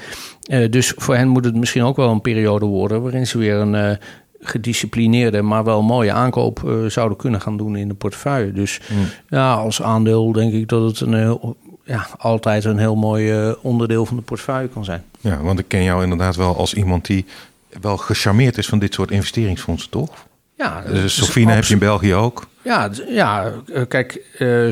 dus 0.70 0.94
voor 0.96 1.16
hen 1.16 1.28
moet 1.28 1.46
het 1.46 1.56
misschien 1.56 1.84
ook 1.84 1.96
wel 1.96 2.10
een 2.10 2.22
periode 2.22 2.66
worden 2.66 3.02
waarin 3.02 3.28
ze 3.28 3.38
weer 3.38 3.56
een 3.56 3.98
gedisciplineerde, 4.40 5.42
maar 5.42 5.64
wel 5.64 5.82
mooie 5.82 6.12
aankoop 6.12 6.84
zouden 6.88 7.18
kunnen 7.18 7.42
gaan 7.42 7.58
doen 7.58 7.76
in 7.76 7.88
de 7.88 7.94
portefeuille. 7.94 8.52
Dus 8.52 8.80
hmm. 8.88 9.06
ja, 9.30 9.54
als 9.54 9.82
aandeel 9.82 10.32
denk 10.32 10.54
ik 10.54 10.68
dat 10.68 10.84
het 10.84 11.00
een 11.00 11.14
heel 11.14 11.58
ja, 11.88 12.08
altijd 12.18 12.66
een 12.66 12.78
heel 12.78 12.96
mooi 12.96 13.32
eh, 13.32 13.52
onderdeel 13.62 14.06
van 14.06 14.18
de 14.18 14.24
portefeuille 14.24 14.68
kan 14.68 14.86
zijn. 14.86 15.04
Ja, 15.20 15.42
want 15.42 15.60
ik 15.60 15.68
ken 15.68 15.84
jou 15.84 16.04
inderdaad 16.04 16.36
wel 16.36 16.58
als 16.58 16.74
iemand 16.74 17.06
die 17.06 17.26
wel 17.82 17.98
gecharmeerd 17.98 18.58
is 18.58 18.68
van 18.68 18.80
dit 18.80 18.94
soort 18.94 19.12
investeringsfondsen, 19.12 19.90
toch? 19.90 20.10
Ja, 20.56 20.82
dus 20.82 21.16
Sofina 21.16 21.54
heb 21.54 21.64
je 21.64 21.74
in 21.74 21.80
België 21.80 22.14
ook. 22.14 22.48
Ja, 22.68 22.90
ja 23.08 23.54
eh, 23.74 23.82
kijk, 23.88 24.22
uh, 24.40 24.72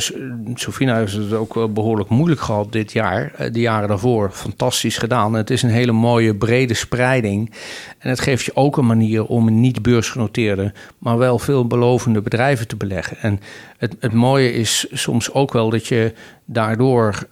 Sofina 0.53 0.95
heeft 0.97 1.13
het 1.13 1.33
ook 1.33 1.73
behoorlijk 1.73 2.09
moeilijk 2.09 2.41
gehad 2.41 2.71
dit 2.71 2.91
jaar. 2.91 3.31
de 3.51 3.59
jaren 3.59 3.87
daarvoor 3.87 4.31
fantastisch 4.31 4.97
gedaan. 4.97 5.33
Het 5.33 5.49
is 5.49 5.63
een 5.63 5.69
hele 5.69 5.91
mooie 5.91 6.35
brede 6.35 6.73
spreiding. 6.73 7.51
En 7.97 8.09
het 8.09 8.19
geeft 8.19 8.45
je 8.45 8.55
ook 8.55 8.77
een 8.77 8.85
manier 8.85 9.25
om 9.25 9.59
niet 9.59 9.81
beursgenoteerde, 9.81 10.73
maar 10.97 11.17
wel 11.17 11.39
veelbelovende 11.39 12.21
bedrijven 12.21 12.67
te 12.67 12.75
beleggen. 12.75 13.17
En 13.17 13.39
het, 13.77 13.95
het 13.99 14.13
mooie 14.13 14.53
is 14.53 14.87
soms 14.91 15.33
ook 15.33 15.53
wel 15.53 15.69
dat 15.69 15.87
je 15.87 16.13
daardoor 16.45 17.27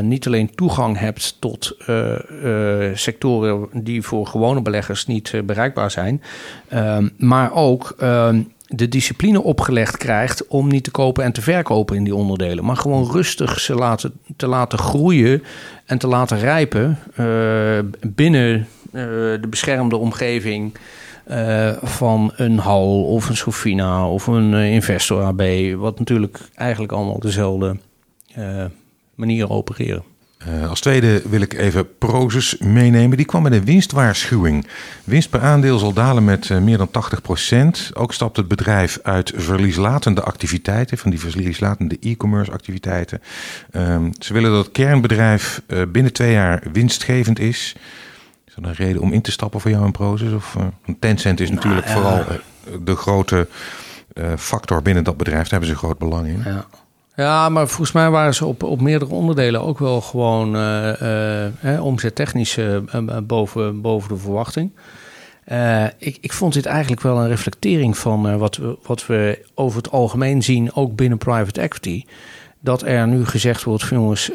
niet 0.00 0.26
alleen 0.26 0.54
toegang 0.54 0.98
hebt 0.98 1.36
tot 1.40 1.76
sectoren 2.94 3.68
die 3.72 4.02
voor 4.02 4.26
gewone 4.26 4.62
beleggers 4.62 5.06
niet 5.06 5.32
bereikbaar 5.44 5.90
zijn, 5.90 6.22
ehm, 6.68 7.08
maar 7.16 7.52
ook 7.52 7.94
ehm, 7.98 8.40
de 8.66 8.88
discipline 8.88 9.42
opgelegd 9.42 9.96
krijgt 9.96 10.46
om 10.46 10.68
niet 10.68 10.84
te 10.84 10.90
kopen 10.90 11.24
en 11.24 11.32
te 11.32 11.42
verkopen 11.42 11.96
in 11.96 12.04
die 12.04 12.14
onderdelen, 12.14 12.64
maar 12.64 12.76
gewoon 12.76 13.10
rustig 13.10 13.60
ze 13.60 13.74
laten, 13.74 14.12
te 14.36 14.46
laten 14.46 14.78
groeien 14.78 15.42
en 15.84 15.98
te 15.98 16.06
laten 16.06 16.38
rijpen 16.38 16.98
binnen 18.06 18.68
de 19.40 19.46
beschermde 19.50 19.96
omgeving. 19.96 20.74
van 21.82 22.32
een 22.36 22.58
HAL 22.58 23.04
of 23.04 23.28
een 23.28 23.36
Sofina 23.36 24.08
of 24.08 24.26
een 24.26 24.54
Investor 24.54 25.22
AB, 25.22 25.42
wat 25.76 25.98
natuurlijk 25.98 26.38
eigenlijk 26.54 26.92
allemaal 26.92 27.18
dezelfde 27.18 27.76
manier 29.14 29.50
opereren. 29.50 30.02
Uh, 30.48 30.68
als 30.68 30.80
tweede 30.80 31.22
wil 31.28 31.40
ik 31.40 31.52
even 31.52 31.98
Prozus 31.98 32.58
meenemen. 32.58 33.16
Die 33.16 33.26
kwam 33.26 33.42
met 33.42 33.52
een 33.52 33.64
winstwaarschuwing. 33.64 34.66
Winst 35.04 35.30
per 35.30 35.40
aandeel 35.40 35.78
zal 35.78 35.92
dalen 35.92 36.24
met 36.24 36.48
uh, 36.48 36.58
meer 36.58 36.78
dan 36.78 36.90
80%. 37.90 37.92
Ook 37.92 38.12
stapt 38.12 38.36
het 38.36 38.48
bedrijf 38.48 38.98
uit 39.02 39.32
verlieslatende 39.36 40.22
activiteiten, 40.22 40.98
van 40.98 41.10
die 41.10 41.20
verlieslatende 41.20 41.96
e-commerce 42.00 42.52
activiteiten. 42.52 43.22
Uh, 43.72 44.04
ze 44.18 44.32
willen 44.32 44.50
dat 44.50 44.64
het 44.64 44.72
kernbedrijf 44.72 45.62
uh, 45.66 45.82
binnen 45.88 46.12
twee 46.12 46.32
jaar 46.32 46.62
winstgevend 46.72 47.38
is. 47.38 47.76
Is 48.46 48.54
dat 48.54 48.64
een 48.64 48.74
reden 48.74 49.02
om 49.02 49.12
in 49.12 49.22
te 49.22 49.30
stappen 49.30 49.60
voor 49.60 49.70
jou 49.70 49.84
in 49.84 49.92
Prozus? 49.92 50.32
Of, 50.32 50.56
Tencent 50.98 51.40
is 51.40 51.50
natuurlijk 51.50 51.86
nou, 51.86 51.98
ja. 51.98 52.02
vooral 52.02 52.38
de 52.84 52.96
grote 52.96 53.48
factor 54.36 54.82
binnen 54.82 55.04
dat 55.04 55.16
bedrijf. 55.16 55.42
Daar 55.42 55.50
hebben 55.50 55.68
ze 55.68 55.76
groot 55.76 55.98
belang 55.98 56.26
in. 56.26 56.42
Ja. 56.44 56.66
Ja, 57.16 57.48
maar 57.48 57.68
volgens 57.68 57.92
mij 57.92 58.10
waren 58.10 58.34
ze 58.34 58.46
op, 58.46 58.62
op 58.62 58.80
meerdere 58.80 59.14
onderdelen 59.14 59.62
ook 59.62 59.78
wel 59.78 60.00
gewoon 60.00 60.56
uh, 60.56 60.92
uh, 61.64 61.84
omzettechnisch 61.84 62.56
uh, 62.56 62.76
boven, 63.22 63.80
boven 63.80 64.08
de 64.08 64.16
verwachting. 64.16 64.72
ik, 65.98 66.18
ik 66.20 66.32
vond 66.32 66.52
dit 66.52 66.66
eigenlijk 66.66 67.02
wel 67.02 67.18
een 67.18 67.28
reflectering 67.28 67.98
van 67.98 68.38
wat, 68.38 68.56
we, 68.56 68.78
wat 68.82 69.06
we 69.06 69.44
over 69.54 69.76
het 69.76 69.90
algemeen 69.90 70.42
zien, 70.42 70.74
ook 70.74 70.96
binnen 70.96 71.18
private 71.18 71.60
equity. 71.60 72.04
Dat 72.60 72.82
er 72.82 73.08
nu 73.08 73.24
gezegd 73.24 73.62
wordt 73.64 73.82
jongens, 73.82 74.30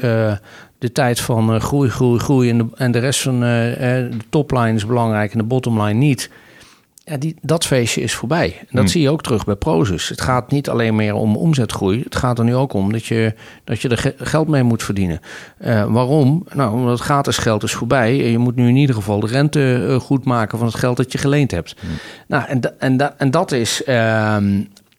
de 0.78 0.92
tijd 0.94 1.20
van 1.20 1.62
groei, 1.62 1.90
groei, 1.90 2.20
groei 2.20 2.50
en 2.50 2.58
de, 2.58 2.68
en 2.76 2.92
de 2.92 3.00
rest 3.00 3.22
van 3.22 3.40
de 3.40 4.18
topline 4.30 4.74
is 4.74 4.86
belangrijk 4.86 5.32
en 5.32 5.38
de 5.38 5.44
bottomline 5.44 5.94
niet 5.94 6.30
ja, 7.04 7.18
die, 7.18 7.36
dat 7.42 7.66
feestje 7.66 8.02
is 8.02 8.14
voorbij. 8.14 8.56
En 8.60 8.66
dat 8.70 8.80
hmm. 8.80 8.88
zie 8.88 9.02
je 9.02 9.10
ook 9.10 9.22
terug 9.22 9.46
bij 9.46 9.56
Prozus. 9.56 10.10
Het 10.10 10.22
gaat 10.22 10.52
niet 10.52 10.70
alleen 10.70 10.96
meer 10.96 11.14
om 11.14 11.36
omzetgroei. 11.36 12.02
Het 12.04 12.16
gaat 12.16 12.40
er 12.40 12.46
nu 12.46 12.56
ook 12.56 12.74
om 12.74 12.92
dat 12.92 13.06
je, 13.06 13.34
dat 13.64 13.82
je 13.82 13.90
er 13.90 14.14
geld 14.18 14.48
mee 14.48 14.64
moet 14.64 14.84
verdienen. 14.84 15.20
Uh, 15.60 15.94
waarom? 15.94 16.46
Nou, 16.54 16.74
omdat 16.74 17.00
gratis 17.00 17.38
geld 17.38 17.64
is 17.64 17.74
voorbij. 17.74 18.24
En 18.24 18.32
je 18.32 18.38
moet 18.38 18.56
nu 18.56 18.68
in 18.68 18.76
ieder 18.76 18.96
geval 18.96 19.20
de 19.20 19.28
rente 19.28 19.86
uh, 19.88 19.96
goed 19.96 20.26
maken 20.26 20.58
van 20.58 20.68
het 20.68 20.76
geld 20.76 20.98
dat 20.98 21.12
je 21.12 21.18
geleend 21.18 21.52
hebt. 21.52 21.76
Hmm. 21.80 21.90
Nou, 22.28 22.46
en, 22.48 22.80
en, 22.80 23.20
en 23.20 23.32
dat 23.32 23.52
is... 23.52 23.82
Uh, 23.86 24.38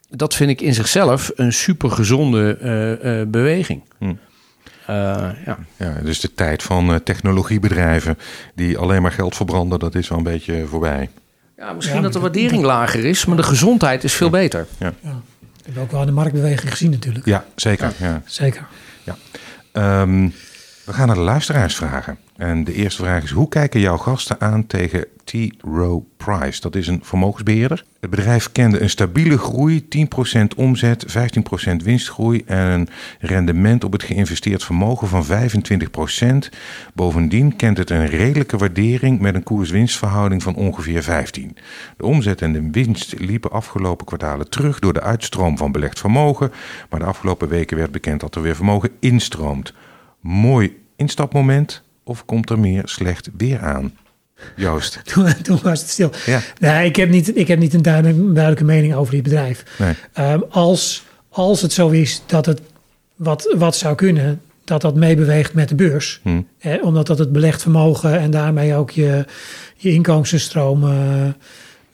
dat 0.08 0.34
vind 0.34 0.50
ik 0.50 0.60
in 0.60 0.74
zichzelf 0.74 1.30
een 1.34 1.52
super 1.52 1.90
gezonde 1.90 2.58
uh, 3.02 3.30
beweging. 3.30 3.82
Hmm. 3.98 4.18
ja. 4.86 5.58
ja, 5.76 5.94
dus 6.02 6.20
de 6.20 6.34
tijd 6.34 6.62
van 6.62 7.00
technologiebedrijven 7.04 8.18
die 8.54 8.78
alleen 8.78 9.02
maar 9.02 9.12
geld 9.12 9.36
verbranden, 9.36 9.78
dat 9.78 9.94
is 9.94 10.08
wel 10.08 10.18
een 10.18 10.24
beetje 10.24 10.66
voorbij. 10.66 11.08
Ja, 11.62 11.72
misschien 11.72 12.02
dat 12.02 12.12
de 12.12 12.20
waardering 12.20 12.62
lager 12.62 13.04
is, 13.04 13.24
maar 13.24 13.36
de 13.36 13.42
gezondheid 13.42 14.04
is 14.04 14.12
veel 14.12 14.30
beter. 14.30 14.66
Ja. 14.78 14.92
ja. 15.00 15.20
We 15.40 15.62
hebben 15.64 15.82
ook 15.82 15.90
wel 15.90 16.06
de 16.06 16.12
marktbeweging 16.12 16.70
gezien 16.70 16.90
natuurlijk. 16.90 17.24
Ja, 17.24 17.44
zeker. 17.54 17.92
Ja. 17.98 18.22
Zeker. 18.24 18.66
Ja. 19.02 19.16
Um, 20.00 20.34
we 20.84 20.92
gaan 20.92 21.06
naar 21.06 21.16
de 21.16 21.22
luisteraars 21.22 21.76
vragen. 21.76 22.18
En 22.42 22.64
de 22.64 22.72
eerste 22.72 23.02
vraag 23.02 23.22
is: 23.22 23.30
hoe 23.30 23.48
kijken 23.48 23.80
jouw 23.80 23.96
gasten 23.96 24.40
aan 24.40 24.66
tegen 24.66 25.06
T. 25.24 25.32
Rowe 25.58 26.02
Price? 26.16 26.60
Dat 26.60 26.76
is 26.76 26.86
een 26.86 27.00
vermogensbeheerder. 27.02 27.84
Het 28.00 28.10
bedrijf 28.10 28.52
kende 28.52 28.80
een 28.80 28.90
stabiele 28.90 29.38
groei, 29.38 29.86
10% 30.38 30.56
omzet, 30.56 31.06
15% 31.70 31.76
winstgroei 31.84 32.42
en 32.46 32.58
een 32.58 32.88
rendement 33.20 33.84
op 33.84 33.92
het 33.92 34.02
geïnvesteerd 34.02 34.64
vermogen 34.64 35.08
van 35.08 35.26
25%. 35.26 36.48
Bovendien 36.94 37.56
kent 37.56 37.78
het 37.78 37.90
een 37.90 38.06
redelijke 38.06 38.56
waardering 38.56 39.20
met 39.20 39.34
een 39.34 39.42
koers-winstverhouding 39.42 40.42
van 40.42 40.54
ongeveer 40.54 41.02
15. 41.02 41.56
De 41.96 42.04
omzet 42.04 42.42
en 42.42 42.52
de 42.52 42.70
winst 42.70 43.14
liepen 43.18 43.50
afgelopen 43.50 44.06
kwartalen 44.06 44.50
terug 44.50 44.78
door 44.78 44.92
de 44.92 45.02
uitstroom 45.02 45.56
van 45.56 45.72
belegd 45.72 46.00
vermogen, 46.00 46.52
maar 46.90 47.00
de 47.00 47.06
afgelopen 47.06 47.48
weken 47.48 47.76
werd 47.76 47.90
bekend 47.90 48.20
dat 48.20 48.34
er 48.34 48.42
weer 48.42 48.56
vermogen 48.56 48.90
instroomt 49.00 49.74
mooi 50.20 50.76
instapmoment 50.96 51.82
of 52.04 52.24
komt 52.24 52.50
er 52.50 52.58
meer 52.58 52.82
slecht 52.84 53.30
weer 53.36 53.60
aan? 53.60 53.96
Joost. 54.56 55.00
toen, 55.12 55.42
toen 55.42 55.58
was 55.62 55.80
het 55.80 55.90
stil. 55.90 56.10
Ja. 56.26 56.40
Nee, 56.58 56.86
ik 56.86 56.96
heb 56.96 57.08
niet, 57.08 57.36
ik 57.36 57.48
heb 57.48 57.58
niet 57.58 57.74
een 57.74 57.82
duidelijke 57.82 58.64
mening 58.64 58.94
over 58.94 59.14
dit 59.14 59.22
bedrijf. 59.22 59.64
Nee. 59.78 59.94
Um, 60.32 60.44
als, 60.48 61.04
als 61.28 61.62
het 61.62 61.72
zo 61.72 61.88
is 61.88 62.22
dat 62.26 62.46
het 62.46 62.60
wat, 63.16 63.54
wat 63.58 63.76
zou 63.76 63.94
kunnen, 63.94 64.40
dat 64.64 64.80
dat 64.80 64.94
meebeweegt 64.94 65.54
met 65.54 65.68
de 65.68 65.74
beurs. 65.74 66.20
Hmm. 66.22 66.48
omdat 66.80 67.06
dat 67.06 67.18
het 67.18 67.32
belegd 67.32 67.62
vermogen 67.62 68.18
en 68.18 68.30
daarmee 68.30 68.74
ook 68.74 68.90
je, 68.90 69.24
je 69.76 69.92
inkomstenstroom 69.92 70.84
uh, 70.84 71.26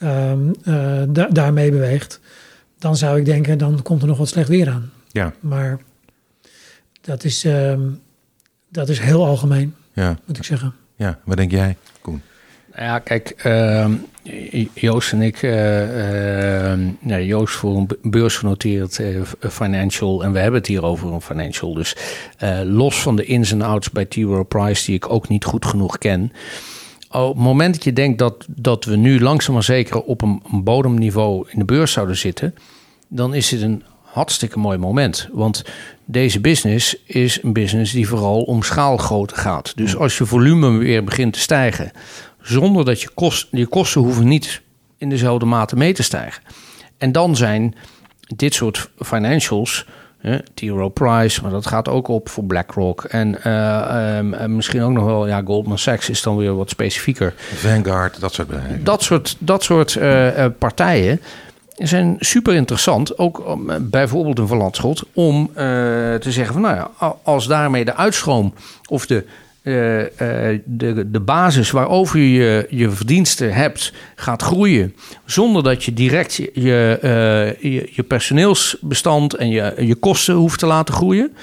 um, 0.03 0.55
uh, 0.65 1.03
da 1.09 1.29
daarmee 1.31 1.71
beweegt. 1.71 2.21
Dan 2.79 2.97
zou 2.97 3.19
ik 3.19 3.25
denken, 3.25 3.59
dan 3.59 3.83
komt 3.83 4.03
er 4.03 4.09
nog 4.09 4.19
wat 4.19 4.29
slecht 4.29 4.49
weer 4.49 4.69
aan. 4.69 4.91
Ja. 5.13 5.33
Maar 5.41 5.79
dat 7.01 7.25
is, 7.25 7.45
um, 7.45 8.01
dat 8.69 8.89
is 8.89 8.99
heel 8.99 9.27
algemeen, 9.27 9.75
ja. 9.99 10.19
moet 10.25 10.37
ik 10.37 10.45
zeggen. 10.45 10.75
Ja, 10.97 11.19
wat 11.25 11.37
denk 11.37 11.51
jij, 11.51 11.77
Koen? 12.01 12.23
Nou 12.75 12.91
ja, 12.91 12.99
kijk, 12.99 13.45
uh, 13.47 13.87
Joost 14.75 15.13
en 15.13 15.23
ik, 15.23 15.43
uh, 15.43 16.73
uh, 17.07 17.27
Joost 17.27 17.55
voor 17.55 17.77
een 17.77 17.89
beursgenoteerd 18.03 18.99
uh, 18.99 19.23
financial 19.51 20.25
en 20.25 20.33
we 20.33 20.39
hebben 20.39 20.61
het 20.61 20.69
hier 20.69 20.85
over 20.85 21.13
een 21.13 21.21
financial. 21.21 21.75
Dus 21.75 21.97
los 22.65 23.03
van 23.03 23.17
de 23.17 23.25
ins 23.25 23.53
en 23.53 23.63
outs 23.63 23.91
bij 23.91 24.05
T. 24.05 24.15
Rowe 24.15 24.45
Price, 24.45 24.87
die 24.87 24.95
ik 24.95 25.11
ook 25.11 25.29
niet 25.29 25.45
goed 25.45 25.67
genoeg 25.67 25.99
ken. 25.99 26.33
Op 27.11 27.35
het 27.35 27.45
moment 27.45 27.75
dat 27.75 27.85
je 27.85 27.93
denkt 27.93 28.19
dat, 28.19 28.47
dat 28.49 28.85
we 28.85 28.97
nu 28.97 29.21
langzaam 29.21 29.55
maar 29.55 29.63
zeker 29.63 30.03
op 30.03 30.23
een, 30.23 30.43
een 30.53 30.65
bodemniveau 30.65 31.49
in 31.51 31.59
de 31.59 31.65
beurs 31.65 31.93
zouden 31.93 32.17
zitten, 32.17 32.55
dan 33.09 33.35
is 33.35 33.51
het 33.51 33.63
een 33.63 33.83
hartstikke 34.03 34.59
mooi 34.59 34.79
moment. 34.79 35.29
Want 35.33 35.65
deze 36.11 36.41
business 36.41 36.97
is 37.05 37.43
een 37.43 37.53
business 37.53 37.93
die 37.93 38.09
vooral 38.09 38.43
om 38.43 38.63
schaalgrootte 38.63 39.35
gaat. 39.35 39.73
Dus 39.77 39.97
als 39.97 40.19
je 40.19 40.27
volume 40.27 40.79
weer 40.79 41.05
begint 41.05 41.33
te 41.33 41.41
stijgen, 41.41 41.91
zonder 42.43 42.85
dat 42.85 43.01
je, 43.01 43.09
kost, 43.15 43.49
je 43.51 43.67
kosten 43.67 44.01
hoeven 44.01 44.29
niet 44.29 44.63
in 44.99 45.09
dezelfde 45.09 45.47
mate 45.47 45.77
mee 45.77 45.93
te 45.93 46.03
stijgen. 46.03 46.43
En 46.99 47.13
dan 47.13 47.37
zijn 47.37 47.75
dit 48.37 48.55
soort 48.55 48.91
financials, 48.99 49.87
T. 50.55 50.61
Rowe 50.61 50.91
Price, 50.91 51.43
maar 51.43 51.51
dat 51.51 51.67
gaat 51.67 51.89
ook 51.89 52.09
op 52.09 52.29
voor 52.29 52.45
BlackRock. 52.45 53.05
En 53.05 53.39
uh, 53.47 54.47
misschien 54.47 54.83
ook 54.83 54.93
nog 54.93 55.05
wel, 55.05 55.27
ja, 55.27 55.43
Goldman 55.45 55.79
Sachs 55.79 56.11
is 56.11 56.23
dan 56.23 56.37
weer 56.37 56.57
wat 56.57 56.71
specifieker. 56.71 57.35
Vanguard, 57.55 58.21
dat 58.21 58.35
soort 58.35 58.49
bedrijven. 58.49 58.85
Dat 58.85 59.03
soort, 59.03 59.37
dat 59.39 59.63
soort 59.63 59.95
uh, 59.95 60.47
partijen 60.59 61.21
zijn 61.79 62.17
super 62.19 62.55
interessant, 62.55 63.19
ook 63.19 63.39
eh, 63.39 63.77
bijvoorbeeld 63.81 64.39
een 64.39 64.47
verlandschot, 64.47 65.03
om 65.13 65.51
uh, 65.51 65.55
te 66.15 66.33
zeggen 66.33 66.53
van 66.53 66.63
nou 66.63 66.77
ja, 66.77 67.15
als 67.23 67.47
daarmee 67.47 67.85
de 67.85 67.95
uitstroom 67.95 68.55
of 68.89 69.07
de, 69.07 69.25
uh, 69.63 70.61
de, 70.65 71.11
de 71.11 71.21
basis 71.21 71.71
waarover 71.71 72.19
je 72.19 72.67
je 72.71 72.91
verdiensten 72.91 73.55
hebt 73.55 73.93
gaat 74.15 74.43
groeien, 74.43 74.95
zonder 75.25 75.63
dat 75.63 75.85
je 75.85 75.93
direct 75.93 76.35
je, 76.35 76.51
je, 76.55 77.89
je, 77.93 78.03
personeelsbestand 78.03 79.35
en 79.35 79.49
je, 79.49 79.75
je 79.79 79.95
kosten 79.95 80.35
hoeft 80.35 80.59
te 80.59 80.67
laten 80.67 80.95
groeien, 80.95 81.37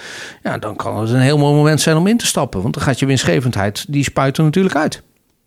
ja, 0.44 0.58
dan 0.58 0.76
kan 0.76 1.02
het 1.02 1.10
een 1.10 1.20
heel 1.20 1.38
mooi 1.38 1.56
moment 1.56 1.82
zijn 1.82 1.98
om 1.98 2.08
in 2.08 2.18
te 2.18 2.26
stappen, 2.26 2.62
want 2.62 2.74
dan 2.74 2.84
gaat 2.84 3.00
je 3.00 3.06
winstgevendheid, 3.06 3.86
die 3.88 4.04
spuit 4.04 4.38
er 4.38 4.44
natuurlijk 4.44 4.76
uit. 4.76 5.02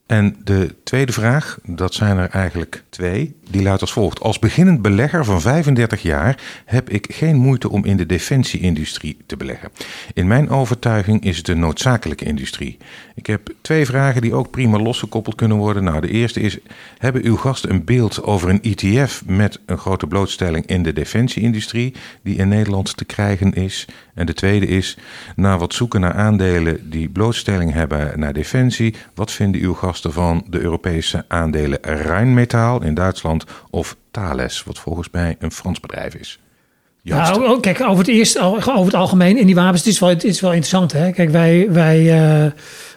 En 0.09 0.37
de 0.45 0.75
tweede 0.85 1.13
vraag, 1.13 1.59
dat 1.65 1.95
zijn 1.95 2.17
er 2.17 2.31
eigenlijk 2.31 2.83
twee, 2.89 3.37
die 3.51 3.63
luidt 3.63 3.81
als 3.81 3.93
volgt. 3.93 4.21
Als 4.21 4.39
beginnend 4.39 4.83
belegger 4.83 5.25
van 5.25 5.41
35 5.41 6.03
jaar 6.03 6.41
heb 6.65 6.91
ik 6.91 7.07
geen 7.11 7.37
moeite 7.37 7.71
om 7.71 7.85
in 7.85 7.97
de 7.97 8.07
defensieindustrie 8.07 9.17
te 9.27 9.37
beleggen. 9.37 9.71
In 10.15 10.27
mijn 10.27 10.51
overtuiging 10.51 11.25
is 11.25 11.37
het 11.37 11.49
een 11.49 11.59
noodzakelijke 11.59 12.25
industrie. 12.25 12.77
Ik 13.15 13.27
heb 13.27 13.55
twee 13.61 13.87
vragen 13.87 14.23
die 14.23 14.35
ook 14.35 14.51
prima 14.51 14.79
losgekoppeld 14.79 15.35
kunnen 15.35 15.57
worden. 15.57 15.85
Nou, 15.85 16.01
de 16.01 16.11
eerste 16.11 16.41
is: 16.41 16.59
hebben 16.99 17.25
uw 17.25 17.37
gasten 17.37 17.71
een 17.71 17.85
beeld 17.85 18.23
over 18.23 18.49
een 18.49 18.63
ETF 18.63 19.23
met 19.27 19.61
een 19.67 19.79
grote 19.79 20.07
blootstelling 20.07 20.67
in 20.67 20.83
de 20.83 20.93
defensieindustrie 20.93 21.95
die 22.23 22.37
in 22.37 22.49
Nederland 22.49 22.97
te 22.97 23.05
krijgen 23.05 23.53
is? 23.53 23.87
En 24.15 24.27
de 24.27 24.35
tweede 24.35 24.67
is: 24.67 24.97
na 25.37 25.59
wat 25.59 25.75
zoeken 25.75 26.01
naar 26.01 26.15
aandelen 26.15 26.91
die 26.91 27.09
blootstelling 27.09 27.73
hebben 27.73 28.21
naar 28.21 28.33
defensie, 28.33 28.95
wat 29.15 29.33
vinden 29.33 29.61
uw 29.61 29.75
gasten 29.75 29.97
van 30.09 30.45
de 30.51 30.61
Europese 30.61 31.25
aandelen 31.29 31.79
Rijnmetaal 31.83 32.83
in 32.83 32.95
Duitsland 32.95 33.45
of 33.71 33.97
Thales, 34.11 34.63
wat 34.65 34.79
volgens 34.79 35.09
mij 35.11 35.37
een 35.39 35.53
Frans 35.53 35.81
bedrijf 35.81 36.15
is? 36.15 36.39
Nou, 37.03 37.49
oh, 37.49 37.61
kijk, 37.61 37.81
over 37.81 37.99
het, 37.99 38.09
eerst, 38.09 38.39
over 38.39 38.85
het 38.85 38.95
algemeen 38.95 39.39
in 39.39 39.47
die 39.47 39.55
wapens, 39.55 39.79
het 39.79 39.93
is 39.93 39.99
wel, 39.99 40.09
het 40.09 40.25
is 40.25 40.41
wel 40.41 40.51
interessant. 40.51 40.93
Hè? 40.93 41.11
Kijk, 41.11 41.31
wij, 41.31 41.67
wij, 41.71 42.01
uh, 42.01 42.51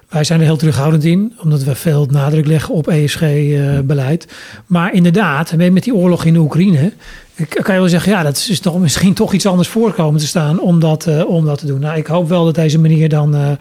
wij 0.09 0.23
zijn 0.23 0.39
er 0.39 0.45
heel 0.45 0.57
terughoudend 0.57 1.03
in, 1.03 1.33
omdat 1.43 1.63
we 1.63 1.75
veel 1.75 2.07
nadruk 2.09 2.45
leggen 2.45 2.73
op 2.73 2.87
ESG-beleid. 2.87 4.25
Uh, 4.25 4.31
maar 4.65 4.93
inderdaad, 4.93 5.55
met 5.55 5.83
die 5.83 5.95
oorlog 5.95 6.25
in 6.25 6.33
de 6.33 6.39
Oekraïne, 6.39 6.91
kan 7.49 7.73
je 7.73 7.79
wel 7.79 7.89
zeggen, 7.89 8.11
ja, 8.11 8.23
dat 8.23 8.45
is 8.49 8.59
toch 8.59 8.79
misschien 8.79 9.13
toch 9.23 9.33
iets 9.33 9.45
anders 9.45 9.67
voorkomen 9.67 10.19
te 10.19 10.27
staan 10.27 10.59
om 10.59 10.79
dat, 10.79 11.25
om 11.25 11.45
dat 11.45 11.59
te 11.59 11.65
doen. 11.65 11.79
Nou, 11.79 11.97
ik 11.97 12.07
hoop 12.07 12.29
wel 12.29 12.45
dat 12.45 12.55
deze 12.55 12.79
manier 12.79 13.09
dan 13.09 13.57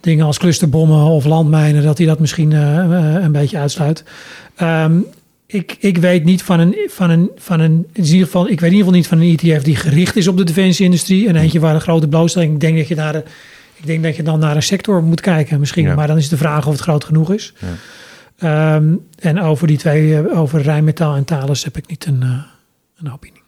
dingen 0.00 0.26
als 0.26 0.38
clusterbommen 0.38 1.04
of 1.04 1.24
landmijnen, 1.24 1.82
dat 1.82 1.98
hij 1.98 2.06
dat 2.06 2.18
misschien 2.18 2.50
uh, 2.50 3.16
een 3.22 3.32
beetje 3.32 3.58
uitsluit. 3.58 4.04
Um, 4.62 5.06
ik, 5.46 5.76
ik 5.78 5.98
weet 5.98 6.24
niet 6.24 6.42
van 6.42 6.60
een, 6.60 6.76
van 6.86 7.10
een, 7.10 7.30
van 7.36 7.60
een 7.60 7.86
in 7.92 8.04
ieder 8.04 8.24
geval, 8.24 8.48
ik 8.48 8.60
weet 8.60 8.70
in 8.70 8.76
ieder 8.76 8.78
geval 8.78 8.92
niet 8.92 9.06
van 9.06 9.20
een 9.20 9.36
ETF 9.36 9.62
die 9.62 9.76
gericht 9.76 10.16
is 10.16 10.28
op 10.28 10.36
de 10.36 10.44
defensieindustrie. 10.44 11.28
En 11.28 11.36
eentje 11.36 11.60
waar 11.60 11.74
een 11.74 11.80
grote 11.80 12.08
blootstelling, 12.08 12.52
ik 12.52 12.60
denk 12.60 12.76
dat 12.76 12.88
je 12.88 12.94
daar 12.94 13.16
Ik 13.74 13.86
denk 13.86 14.02
dat 14.02 14.16
je 14.16 14.22
dan 14.22 14.38
naar 14.38 14.56
een 14.56 14.62
sector 14.62 15.02
moet 15.02 15.20
kijken 15.20 15.60
misschien. 15.60 15.84
Ja. 15.84 15.94
Maar 15.94 16.06
dan 16.06 16.16
is 16.16 16.28
de 16.28 16.36
vraag 16.36 16.66
of 16.66 16.72
het 16.72 16.82
groot 16.82 17.04
genoeg 17.04 17.32
is. 17.32 17.54
Ja. 17.58 17.68
Ehm, 18.36 18.94
en 19.18 19.40
over 19.40 19.66
die 19.66 19.78
twee, 19.78 20.16
eh, 20.16 20.38
over 20.38 20.62
Rijnmetaal 20.62 21.16
en 21.16 21.24
Thales, 21.24 21.64
heb 21.64 21.76
ik 21.76 21.86
niet 21.86 22.06
een, 22.06 22.22
eh, 22.22 22.42
een 22.96 23.12
opinie. 23.12 23.42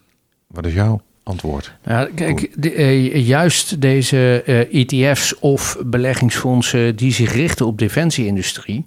Wat 0.47 0.67
is 0.67 0.75
jouw 0.75 1.01
antwoord? 1.33 1.73
Ja, 1.85 2.09
kijk, 2.15 2.63
de, 2.63 2.73
eh, 2.73 3.27
juist 3.27 3.81
deze 3.81 4.43
eh, 4.47 4.81
ETF's 4.81 5.35
of 5.41 5.77
beleggingsfondsen 5.85 6.97
die 6.97 7.13
zich 7.13 7.33
richten 7.33 7.67
op 7.67 7.79
defensieindustrie, 7.79 8.85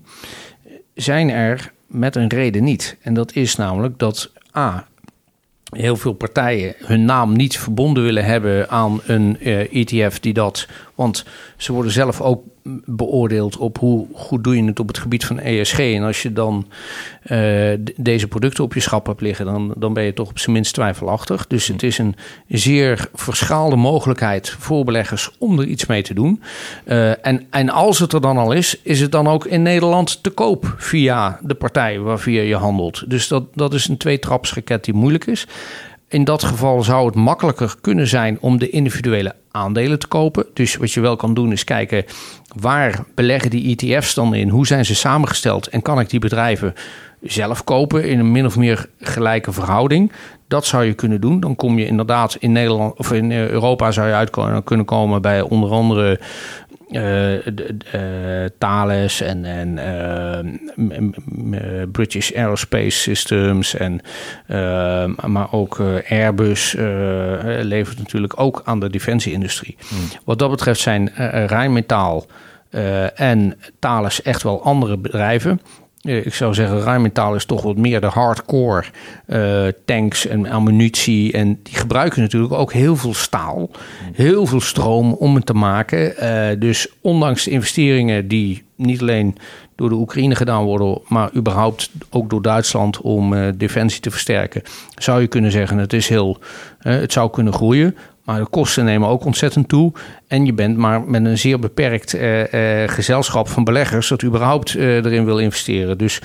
zijn 0.94 1.30
er 1.30 1.72
met 1.88 2.16
een 2.16 2.30
reden 2.30 2.64
niet. 2.64 2.98
En 3.02 3.14
dat 3.14 3.34
is 3.34 3.56
namelijk 3.56 4.00
dat 4.00 4.32
A. 4.58 4.88
Heel 5.70 5.96
veel 5.96 6.14
partijen 6.14 6.76
hun 6.78 7.06
naam 7.06 7.36
niet 7.36 7.58
verbonden 7.58 8.04
willen 8.04 8.26
hebben 8.26 8.70
aan 8.70 9.02
een 9.06 9.40
eh, 9.40 9.74
ETF 9.74 10.20
die 10.20 10.34
dat. 10.34 10.68
Want 10.96 11.26
ze 11.58 11.74
worden 11.74 11.92
zelf 11.92 12.22
ook 12.22 12.44
beoordeeld 12.86 13.58
op 13.58 13.78
hoe 13.78 14.08
goed 14.14 14.44
doe 14.44 14.56
je 14.56 14.64
het 14.64 14.80
op 14.80 14.88
het 14.88 14.98
gebied 14.98 15.26
van 15.26 15.40
ESG. 15.40 15.80
En 15.80 16.04
als 16.04 16.22
je 16.22 16.34
dan 16.34 16.68
eh, 17.22 17.70
deze 17.96 18.28
producten 18.28 18.64
op 18.64 18.74
je 18.74 18.80
schap 18.80 19.06
hebt 19.06 19.22
liggen, 19.22 19.46
dan, 19.46 19.74
dan 19.78 19.94
ben 19.94 20.04
je 20.04 20.14
toch 20.14 20.30
op 20.30 20.40
zijn 20.40 20.56
minst 20.56 20.74
twijfelachtig. 20.74 21.48
Dus 21.48 21.68
het 21.68 21.84
is 21.84 21.98
een 21.98 22.16
zeer 22.48 23.10
verschaalde 23.14 23.76
mogelijkheid 23.76 24.50
voor 24.50 24.84
beleggers 24.84 25.32
om 25.38 25.60
er 25.60 25.66
iets 25.66 25.86
mee 25.86 26.02
te 26.02 26.14
doen. 26.14 26.42
Eh, 26.84 27.26
en, 27.26 27.46
en 27.50 27.70
als 27.70 28.00
het 28.00 28.14
er 28.14 28.22
dan 28.22 28.38
al 28.38 28.52
is, 28.52 28.80
is 28.82 29.00
het 29.00 29.12
dan 29.12 29.28
ook 29.28 29.46
in 29.46 29.62
Nederland 29.62 30.24
te 30.24 30.30
koop 30.30 30.74
via 30.78 31.40
de 31.44 31.56
partij 31.56 32.00
waarvia 32.00 32.42
je 32.42 32.56
handelt. 32.56 33.10
Dus 33.10 33.28
dat, 33.28 33.44
dat 33.54 33.74
is 33.74 33.88
een 33.88 33.98
tweetrapsraket 33.98 34.84
die 34.84 34.94
moeilijk 34.94 35.26
is. 35.26 35.48
In 36.08 36.24
dat 36.24 36.44
geval 36.44 36.84
zou 36.84 37.06
het 37.06 37.16
makkelijker 37.16 37.76
kunnen 37.82 38.08
zijn 38.08 38.38
om 38.42 38.58
de 38.58 38.70
individuele 38.70 39.36
aandelen 39.52 40.00
te 40.00 40.08
kopen. 40.08 40.46
Dus 40.54 40.76
wat 40.76 40.92
je 40.92 41.00
wel 41.00 41.16
kan 41.16 41.34
doen 41.34 41.52
is 41.52 41.64
kijken 41.64 42.06
waar 42.56 43.04
beleggen 43.16 43.50
die 43.50 43.76
ETF's 43.76 44.14
dan 44.14 44.34
in? 44.34 44.50
Hoe 44.50 44.68
zijn 44.68 44.86
ze 44.86 44.96
samengesteld? 44.96 45.68
En 45.68 45.82
kan 45.82 46.00
ik 46.00 46.10
die 46.10 46.20
bedrijven 46.20 46.74
zelf 47.22 47.64
kopen 47.64 48.10
in 48.10 48.20
een 48.20 48.32
min 48.32 48.46
of 48.46 48.58
meer 48.58 48.90
gelijke 49.00 49.52
verhouding? 49.52 50.12
Dat 50.48 50.66
zou 50.66 50.84
je 50.84 50.94
kunnen 50.94 51.22
doen. 51.22 51.40
Dan 51.40 51.56
kom 51.56 51.80
je 51.80 51.86
inderdaad 51.86 52.36
in 52.40 52.52
Nederland 52.52 52.98
of 52.98 53.12
in 53.12 53.32
eh, 53.32 53.50
Europa 53.50 53.92
zou 53.92 54.08
je 54.08 54.14
uit 54.14 54.30
kunnen 54.64 54.86
komen 54.86 55.22
bij 55.22 55.42
onder 55.42 55.70
andere 55.70 56.20
eh, 56.90 57.48
eh, 57.48 58.50
Thales 58.58 59.22
en, 59.22 59.46
en 59.46 59.78
eh, 59.78 60.40
British 61.92 62.32
Aerospace 62.32 62.90
Systems 62.90 63.76
en 63.76 64.02
maar 65.26 65.52
ook 65.52 65.80
Airbus 66.10 66.76
levert 67.62 67.98
natuurlijk 67.98 68.40
ook 68.40 68.62
aan 68.66 68.80
de 68.80 68.90
defensieindustrie. 68.90 69.78
Wat 70.26 70.40
dat 70.40 70.50
betreft 70.50 70.80
zijn 70.80 71.12
Rijnmetaal 71.48 72.26
en 73.16 73.58
Thales 73.80 74.22
echt 74.22 74.44
wel 74.44 74.64
andere 74.64 74.98
bedrijven. 74.98 75.62
Eh, 76.06 76.26
Ik 76.26 76.34
zou 76.34 76.54
zeggen, 76.54 76.82
Rijnmetaal 76.82 77.36
is 77.36 77.46
toch 77.46 77.62
wat 77.62 77.78
meer 77.78 78.02
de 78.02 78.08
hardcore 78.08 78.84
eh, 79.26 79.68
tanks 79.86 80.28
en 80.28 80.50
ammunitie. 80.50 81.32
En 81.32 81.60
die 81.64 81.76
gebruiken 81.76 82.22
natuurlijk 82.22 82.54
ook 82.54 82.74
heel 82.74 82.96
veel 82.96 83.14
staal, 83.14 83.70
heel 84.14 84.46
veel 84.46 84.62
stroom 84.62 85.14
om 85.14 85.36
het 85.36 85.46
te 85.46 85.54
maken. 85.54 86.18
Eh, 86.18 86.60
dus 86.60 86.88
ondanks 87.02 87.48
investeringen 87.48 88.28
die 88.28 88.64
niet 88.76 89.02
alleen 89.02 89.38
door 89.76 89.90
de 89.90 89.96
Oekraïne 89.96 90.36
gedaan 90.36 90.64
worden, 90.64 91.02
maar 91.08 91.30
überhaupt 91.36 91.92
ook 92.10 92.30
door 92.30 92.42
Duitsland 92.42 93.02
om 93.02 93.52
defensie 93.58 94.02
te 94.02 94.12
versterken, 94.12 94.62
zou 94.96 95.22
je 95.22 95.28
kunnen 95.28 95.52
zeggen, 95.52 95.78
het 95.78 95.94
is 95.94 96.10
heel, 96.10 96.38
het 96.80 97.12
zou 97.12 97.30
kunnen 97.30 97.54
groeien. 97.54 97.96
Maar 98.26 98.40
de 98.40 98.50
kosten 98.50 98.86
nemen 98.86 99.08
ook 99.08 99.26
ontzettend 99.26 99.68
toe. 99.68 99.94
En 100.28 100.46
je 100.46 100.54
bent 100.54 100.78
maar 100.78 101.02
met 101.02 101.26
een 101.26 101.38
zeer 101.38 101.60
beperkt 101.60 102.14
eh, 102.14 102.84
eh, 102.84 102.90
gezelschap 102.90 103.48
van 103.48 103.64
beleggers 103.64 104.08
dat 104.08 104.24
überhaupt 104.24 104.76
eh, 104.76 104.96
erin 104.96 105.26
wil 105.26 105.38
investeren. 105.38 105.98
Dus 105.98 106.22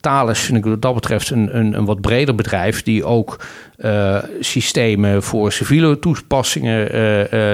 Thales 0.00 0.38
vind 0.38 0.58
ik 0.58 0.64
wat 0.64 0.82
dat 0.82 0.94
betreft 0.94 1.30
een, 1.30 1.56
een, 1.58 1.76
een 1.76 1.84
wat 1.84 2.00
breder 2.00 2.34
bedrijf 2.34 2.82
die 2.82 3.04
ook 3.04 3.44
systemen 4.40 5.22
voor 5.22 5.52
civiele 5.52 5.98
toepassingen 5.98 6.88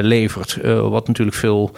levert. 0.07 0.59
Wat 0.63 1.07
natuurlijk 1.07 1.37
veel. 1.37 1.71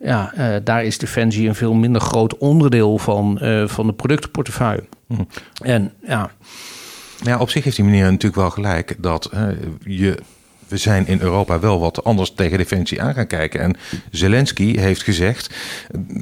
Ja, 0.00 0.32
daar 0.64 0.84
is 0.84 0.98
defensie 0.98 1.48
een 1.48 1.54
veel 1.54 1.74
minder 1.74 2.00
groot 2.00 2.38
onderdeel 2.38 2.98
van, 2.98 3.38
van 3.66 3.86
de 3.86 3.92
productenportefeuille. 3.92 4.84
Mhm. 5.06 5.22
En 5.62 5.92
ja, 6.06 6.30
Ja, 7.22 7.38
op 7.38 7.50
zich 7.50 7.64
heeft 7.64 7.76
die 7.76 7.84
meneer 7.84 8.04
natuurlijk 8.04 8.34
wel 8.34 8.50
gelijk 8.50 8.96
dat 8.98 9.30
je, 9.84 10.18
we 10.70 10.76
zijn 10.76 11.06
in 11.06 11.20
Europa 11.20 11.60
wel 11.60 11.80
wat 11.80 12.04
anders 12.04 12.32
tegen 12.34 12.58
defensie 12.58 13.02
aan 13.02 13.14
gaan 13.14 13.26
kijken. 13.26 13.60
En 13.60 13.76
Zelensky 14.10 14.78
heeft 14.78 15.02
gezegd 15.02 15.54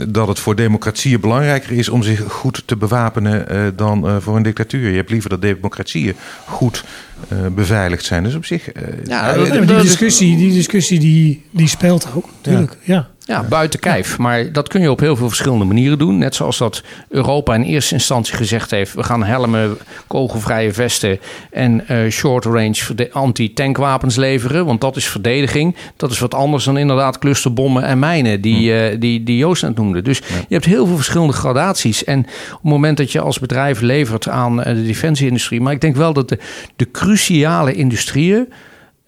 dat 0.08 0.28
het 0.28 0.38
voor 0.38 0.56
democratieën 0.56 1.20
belangrijker 1.20 1.72
is 1.72 1.88
om 1.88 2.02
zich 2.02 2.22
goed 2.32 2.62
te 2.66 2.76
bewapenen 2.76 3.48
eh, 3.48 3.62
dan 3.76 4.08
eh, 4.08 4.16
voor 4.20 4.36
een 4.36 4.42
dictatuur. 4.42 4.90
Je 4.90 4.96
hebt 4.96 5.10
liever 5.10 5.30
dat 5.30 5.42
democratieën 5.42 6.14
goed 6.44 6.84
eh, 7.28 7.46
beveiligd 7.46 8.04
zijn. 8.04 8.22
Dus 8.22 8.34
op 8.34 8.44
zich. 8.44 8.68
Ja, 9.04 9.32
die 9.44 9.80
discussie, 9.80 10.36
die, 10.36 10.52
discussie 10.52 10.98
die, 10.98 11.44
die 11.50 11.68
speelt 11.68 12.08
ook, 12.14 12.28
natuurlijk. 12.36 12.76
Ja. 12.82 13.08
Ja, 13.28 13.42
buiten 13.42 13.80
kijf. 13.80 14.18
Maar 14.18 14.52
dat 14.52 14.68
kun 14.68 14.80
je 14.80 14.90
op 14.90 15.00
heel 15.00 15.16
veel 15.16 15.28
verschillende 15.28 15.64
manieren 15.64 15.98
doen. 15.98 16.18
Net 16.18 16.34
zoals 16.34 16.58
dat 16.58 16.82
Europa 17.08 17.54
in 17.54 17.62
eerste 17.62 17.94
instantie 17.94 18.34
gezegd 18.34 18.70
heeft... 18.70 18.94
we 18.94 19.02
gaan 19.02 19.24
helmen, 19.24 19.78
kogelvrije 20.06 20.72
vesten 20.72 21.18
en 21.50 21.88
eh, 21.88 22.10
short-range 22.10 23.08
anti-tankwapens 23.12 24.16
leveren. 24.16 24.66
Want 24.66 24.80
dat 24.80 24.96
is 24.96 25.06
verdediging. 25.06 25.76
Dat 25.96 26.10
is 26.10 26.18
wat 26.18 26.34
anders 26.34 26.64
dan 26.64 26.78
inderdaad 26.78 27.18
clusterbommen 27.18 27.82
en 27.82 27.98
mijnen... 27.98 28.40
die, 28.40 28.74
eh, 28.74 29.00
die, 29.00 29.22
die 29.22 29.36
Joost 29.36 29.62
net 29.62 29.76
noemde. 29.76 30.02
Dus 30.02 30.18
je 30.18 30.54
hebt 30.54 30.64
heel 30.64 30.86
veel 30.86 30.96
verschillende 30.96 31.32
gradaties. 31.32 32.04
En 32.04 32.18
op 32.18 32.62
het 32.62 32.62
moment 32.62 32.96
dat 32.96 33.12
je 33.12 33.20
als 33.20 33.38
bedrijf 33.38 33.80
levert 33.80 34.28
aan 34.28 34.62
eh, 34.62 34.74
de 34.74 34.84
defensieindustrie... 34.84 35.60
maar 35.60 35.72
ik 35.72 35.80
denk 35.80 35.96
wel 35.96 36.12
dat 36.12 36.28
de, 36.28 36.38
de 36.76 36.90
cruciale 36.90 37.74
industrieën 37.74 38.48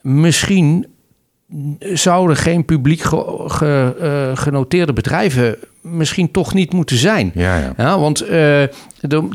misschien 0.01 0.87
zouden 1.79 2.37
geen 2.37 2.65
publiek 2.65 3.03
eh, 3.03 4.37
genoteerde 4.37 4.93
bedrijven 4.93 5.57
misschien 5.81 6.31
toch 6.31 6.55
niet 6.55 6.73
moeten 6.73 6.97
zijn. 6.97 7.31
Ja, 7.35 7.59
ja. 7.59 7.73
Ja, 7.77 7.99
want 7.99 8.21
eh, 8.21 8.63
er, 8.63 8.73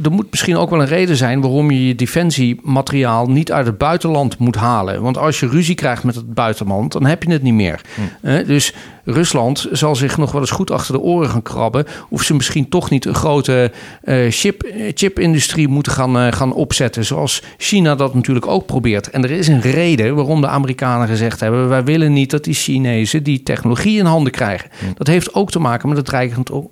er 0.03 0.11
moet 0.11 0.31
misschien 0.31 0.57
ook 0.57 0.69
wel 0.69 0.81
een 0.81 0.87
reden 0.87 1.15
zijn 1.15 1.41
waarom 1.41 1.71
je 1.71 1.87
je 1.87 1.95
defensiemateriaal 1.95 3.27
niet 3.27 3.51
uit 3.51 3.65
het 3.65 3.77
buitenland 3.77 4.37
moet 4.37 4.55
halen. 4.55 5.01
Want 5.01 5.17
als 5.17 5.39
je 5.39 5.47
ruzie 5.47 5.75
krijgt 5.75 6.03
met 6.03 6.15
het 6.15 6.33
buitenland, 6.33 6.91
dan 6.91 7.05
heb 7.05 7.23
je 7.23 7.31
het 7.31 7.41
niet 7.41 7.53
meer. 7.53 7.81
Eh, 8.21 8.47
dus 8.47 8.73
Rusland 9.05 9.67
zal 9.71 9.95
zich 9.95 10.17
nog 10.17 10.31
wel 10.31 10.41
eens 10.41 10.51
goed 10.51 10.71
achter 10.71 10.93
de 10.93 10.99
oren 10.99 11.29
gaan 11.29 11.41
krabben. 11.41 11.85
Of 12.09 12.23
ze 12.23 12.33
misschien 12.33 12.69
toch 12.69 12.89
niet 12.89 13.05
een 13.05 13.15
grote 13.15 13.71
eh, 14.01 14.25
chip, 14.29 14.71
chipindustrie 14.93 15.67
moeten 15.67 15.91
gaan, 15.91 16.17
eh, 16.17 16.31
gaan 16.31 16.53
opzetten. 16.53 17.05
Zoals 17.05 17.41
China 17.57 17.95
dat 17.95 18.13
natuurlijk 18.13 18.47
ook 18.47 18.65
probeert. 18.65 19.09
En 19.09 19.23
er 19.23 19.31
is 19.31 19.47
een 19.47 19.61
reden 19.61 20.15
waarom 20.15 20.41
de 20.41 20.47
Amerikanen 20.47 21.07
gezegd 21.07 21.39
hebben: 21.39 21.69
wij 21.69 21.83
willen 21.83 22.13
niet 22.13 22.29
dat 22.29 22.43
die 22.43 22.53
Chinezen 22.53 23.23
die 23.23 23.43
technologie 23.43 23.99
in 23.99 24.05
handen 24.05 24.31
krijgen. 24.31 24.69
Dat 24.97 25.07
heeft 25.07 25.33
ook 25.33 25.51
te 25.51 25.59
maken 25.59 25.89
met 25.89 25.97
het 25.97 26.09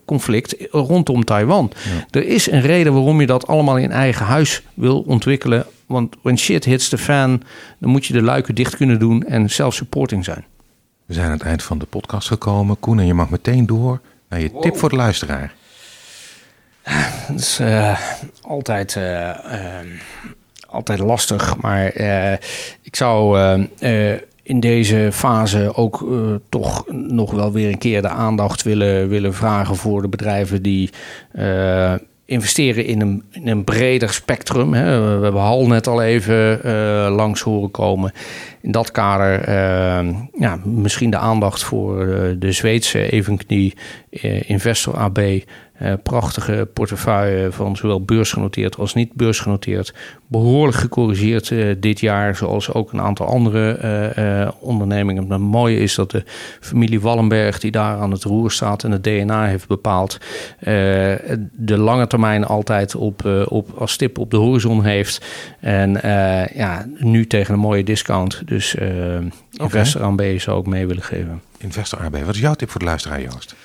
conflict 0.05 0.55
rondom 0.71 1.23
Taiwan. 1.23 1.71
Er 2.09 2.25
is 2.27 2.51
een 2.51 2.61
reden 2.61 2.93
waarom 2.93 3.19
je 3.21 3.27
dat 3.27 3.47
allemaal 3.47 3.77
in 3.77 3.91
eigen 3.91 4.25
huis 4.25 4.61
wil 4.73 5.01
ontwikkelen. 5.01 5.65
Want 5.85 6.15
when 6.21 6.37
shit 6.37 6.65
hits 6.65 6.89
the 6.89 6.97
fan, 6.97 7.43
dan 7.79 7.89
moet 7.89 8.05
je 8.05 8.13
de 8.13 8.21
luiken 8.21 8.55
dicht 8.55 8.75
kunnen 8.75 8.99
doen 8.99 9.23
en 9.23 9.49
self-supporting 9.49 10.23
zijn. 10.25 10.45
We 11.05 11.13
zijn 11.13 11.25
aan 11.25 11.31
het 11.31 11.41
eind 11.41 11.63
van 11.63 11.77
de 11.77 11.85
podcast 11.85 12.27
gekomen. 12.27 12.79
Koen, 12.79 12.99
en 12.99 13.05
je 13.05 13.13
mag 13.13 13.29
meteen 13.29 13.65
door 13.65 14.01
naar 14.29 14.39
je 14.39 14.59
tip 14.59 14.77
voor 14.77 14.89
de 14.89 14.95
luisteraar. 14.95 15.53
Dat 17.27 17.39
is 17.39 17.59
eh, 17.59 17.99
altijd, 18.41 18.95
eh, 18.95 19.29
eh, 19.29 19.85
altijd 20.67 20.99
lastig. 20.99 21.57
Maar 21.57 21.85
eh, 21.85 22.33
ik 22.81 22.95
zou 22.95 23.39
in 24.43 24.59
deze 24.59 25.09
fase 25.11 25.75
ook 25.75 26.01
eh, 26.01 26.17
toch 26.49 26.83
nog 26.91 27.31
wel 27.31 27.51
weer 27.51 27.69
een 27.69 27.77
keer 27.77 28.01
de 28.01 28.07
aandacht 28.07 28.63
willen, 28.63 29.07
willen 29.09 29.33
vragen 29.33 29.75
voor 29.75 30.01
de 30.01 30.07
bedrijven 30.07 30.61
die. 30.61 30.89
eh, 31.31 31.93
investeren 32.25 32.85
in 32.85 33.01
een, 33.01 33.23
in 33.31 33.47
een 33.47 33.63
breder 33.63 34.13
spectrum. 34.13 34.73
Hè. 34.73 35.17
We 35.17 35.23
hebben 35.23 35.41
Hal 35.41 35.67
net 35.67 35.87
al 35.87 36.01
even 36.01 36.63
eh, 36.63 37.15
langs 37.15 37.41
horen 37.41 37.71
komen. 37.71 38.11
In 38.63 38.71
dat 38.71 38.91
kader 38.91 39.39
eh, 39.39 40.09
ja, 40.33 40.59
misschien 40.63 41.09
de 41.09 41.17
aandacht 41.17 41.63
voor 41.63 42.07
eh, 42.07 42.35
de 42.37 42.51
Zweedse 42.51 43.11
Evenknie 43.11 43.73
eh, 44.09 44.49
Investor 44.49 44.97
AB 44.97 45.19
Uh, 45.81 45.93
prachtige 46.03 46.67
portefeuille 46.73 47.51
van 47.51 47.75
zowel 47.75 48.01
beursgenoteerd 48.01 48.77
als 48.77 48.93
niet 48.93 49.13
beursgenoteerd. 49.13 49.93
Behoorlijk 50.27 50.77
gecorrigeerd 50.77 51.53
dit 51.81 51.99
jaar, 51.99 52.35
zoals 52.35 52.73
ook 52.73 52.93
een 52.93 53.01
aantal 53.01 53.25
andere 53.25 54.53
ondernemingen. 54.59 55.29
Het 55.29 55.39
mooie 55.39 55.79
is 55.79 55.95
dat 55.95 56.11
de 56.11 56.23
familie 56.59 57.01
Wallenberg, 57.01 57.59
die 57.59 57.71
daar 57.71 57.97
aan 57.97 58.11
het 58.11 58.23
roer 58.23 58.51
staat 58.51 58.83
en 58.83 58.91
het 58.91 59.03
DNA 59.03 59.45
heeft 59.45 59.67
bepaald, 59.67 60.17
de 61.51 61.77
lange 61.77 62.07
termijn 62.07 62.45
altijd 62.45 62.95
op, 62.95 63.45
op, 63.47 63.69
als 63.77 63.91
stip 63.91 64.17
op 64.17 64.31
de 64.31 64.37
horizon 64.37 64.83
heeft. 64.83 65.25
En 65.59 65.91
ja, 66.53 66.85
nu 66.97 67.27
tegen 67.27 67.53
een 67.53 67.59
mooie 67.59 67.83
discount. 67.83 68.41
Dus 68.53 68.73
okay. 68.73 69.31
Investor 69.51 70.01
AB 70.01 70.21
zou 70.37 70.57
ook 70.57 70.67
mee 70.67 70.87
willen 70.87 71.03
geven. 71.03 71.41
Investor 71.57 71.99
AB, 71.99 72.17
wat 72.25 72.35
is 72.35 72.41
jouw 72.41 72.53
tip 72.53 72.69
voor 72.69 72.79
de 72.79 72.85
luisteraar, 72.85 73.21
Joost? 73.21 73.55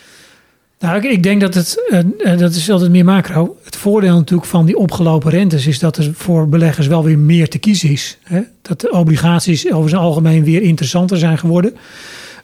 Nou, 0.78 0.96
ik, 0.96 1.04
ik, 1.04 1.22
denk 1.22 1.40
dat 1.40 1.54
het, 1.54 1.82
uh, 2.18 2.38
dat 2.38 2.54
is 2.54 2.70
altijd 2.70 2.90
meer 2.90 3.04
macro. 3.04 3.56
Het 3.64 3.76
voordeel 3.76 4.14
natuurlijk 4.14 4.48
van 4.48 4.66
die 4.66 4.76
opgelopen 4.76 5.30
rentes 5.30 5.66
is 5.66 5.78
dat 5.78 5.96
er 5.96 6.14
voor 6.14 6.48
beleggers 6.48 6.86
wel 6.86 7.04
weer 7.04 7.18
meer 7.18 7.48
te 7.48 7.58
kiezen 7.58 7.90
is. 7.90 8.18
Hè? 8.22 8.40
Dat 8.62 8.80
de 8.80 8.90
obligaties 8.90 9.72
over 9.72 9.90
zijn 9.90 10.02
algemeen 10.02 10.44
weer 10.44 10.62
interessanter 10.62 11.18
zijn 11.18 11.38
geworden. 11.38 11.76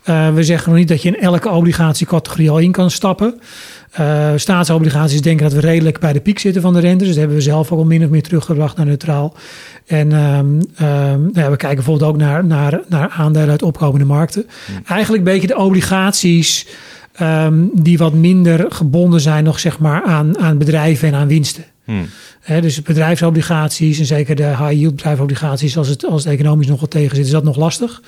Uh, 0.09 0.35
we 0.35 0.43
zeggen 0.43 0.69
nog 0.69 0.79
niet 0.79 0.89
dat 0.89 1.03
je 1.03 1.09
in 1.09 1.21
elke 1.21 1.49
obligatiecategorie 1.49 2.51
al 2.51 2.59
in 2.59 2.73
kan 2.73 2.91
stappen. 2.91 3.41
Uh, 4.01 4.33
staatsobligaties 4.37 5.23
denken 5.23 5.45
dat 5.45 5.53
we 5.53 5.61
redelijk 5.61 5.99
bij 5.99 6.13
de 6.13 6.21
piek 6.21 6.39
zitten 6.39 6.63
van 6.63 6.73
de 6.73 6.81
rentes. 6.81 6.99
Dus 6.99 7.09
dat 7.09 7.17
hebben 7.17 7.37
we 7.37 7.43
zelf 7.43 7.73
ook 7.73 7.79
al 7.79 7.85
min 7.85 8.05
of 8.05 8.11
meer 8.11 8.23
teruggebracht 8.23 8.77
naar 8.77 8.87
neutraal. 8.87 9.35
En 9.87 10.13
um, 10.13 10.61
um, 10.81 11.31
ja, 11.33 11.51
we 11.51 11.57
kijken 11.57 11.75
bijvoorbeeld 11.75 12.11
ook 12.11 12.17
naar, 12.17 12.45
naar, 12.45 12.81
naar 12.89 13.09
aandelen 13.09 13.51
uit 13.51 13.63
opkomende 13.63 14.05
markten. 14.05 14.47
Hmm. 14.67 14.83
Eigenlijk 14.87 15.27
een 15.27 15.33
beetje 15.33 15.47
de 15.47 15.57
obligaties 15.57 16.67
um, 17.21 17.71
die 17.73 17.99
wat 17.99 18.13
minder 18.13 18.67
gebonden 18.69 19.21
zijn 19.21 19.45
nog 19.45 19.59
zeg 19.59 19.79
maar 19.79 20.03
aan, 20.03 20.39
aan 20.39 20.59
bedrijven 20.59 21.09
en 21.09 21.15
aan 21.15 21.29
winsten. 21.29 21.65
Hmm. 21.85 22.07
dus 22.61 22.83
bedrijfsobligaties 22.83 23.99
en 23.99 24.07
zeker 24.07 24.37
de 24.37 24.47
high 24.47 24.73
yield 24.73 24.97
bedrijfsobligaties, 24.97 25.77
als 25.77 25.89
het, 25.89 26.05
als 26.05 26.25
het 26.25 26.33
economisch 26.33 26.67
nog 26.67 26.81
wat 26.81 26.91
tegen 26.91 27.17
zit, 27.17 27.25
is 27.25 27.31
dat 27.31 27.45
nog 27.45 27.57
lastig. 27.57 28.03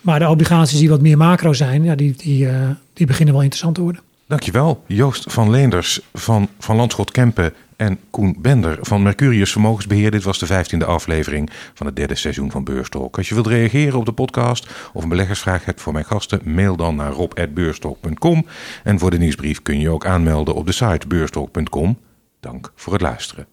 Maar 0.00 0.18
de 0.18 0.28
obligaties 0.28 0.78
die 0.78 0.88
wat 0.88 1.00
meer 1.00 1.16
macro 1.16 1.52
zijn, 1.52 1.84
ja, 1.84 1.94
die, 1.94 2.14
die, 2.16 2.44
uh, 2.44 2.52
die 2.92 3.06
beginnen 3.06 3.34
wel 3.34 3.42
interessant 3.42 3.74
te 3.74 3.80
worden. 3.80 4.00
Dankjewel, 4.32 4.82
Joost 4.86 5.32
van 5.32 5.50
Leenders 5.50 6.00
van 6.12 6.48
Van 6.58 6.76
Landschot 6.76 7.10
Kempen 7.10 7.54
en 7.76 7.98
Koen 8.10 8.36
Bender 8.38 8.78
van 8.80 9.02
Mercurius 9.02 9.52
Vermogensbeheer. 9.52 10.10
Dit 10.10 10.22
was 10.22 10.38
de 10.38 10.46
vijftiende 10.46 10.84
aflevering 10.84 11.50
van 11.74 11.86
het 11.86 11.96
derde 11.96 12.14
seizoen 12.14 12.50
van 12.50 12.64
Beurstalk. 12.64 13.16
Als 13.16 13.28
je 13.28 13.34
wilt 13.34 13.46
reageren 13.46 13.98
op 13.98 14.04
de 14.04 14.12
podcast 14.12 14.70
of 14.92 15.02
een 15.02 15.08
beleggersvraag 15.08 15.64
hebt 15.64 15.80
voor 15.80 15.92
mijn 15.92 16.04
gasten, 16.04 16.40
mail 16.44 16.76
dan 16.76 16.96
naar 16.96 17.12
rob.beurstalk.com. 17.12 18.46
En 18.84 18.98
voor 18.98 19.10
de 19.10 19.18
nieuwsbrief 19.18 19.62
kun 19.62 19.80
je 19.80 19.90
ook 19.90 20.06
aanmelden 20.06 20.54
op 20.54 20.66
de 20.66 20.72
site 20.72 21.06
beurstalk.com. 21.06 21.98
Dank 22.40 22.72
voor 22.74 22.92
het 22.92 23.02
luisteren. 23.02 23.51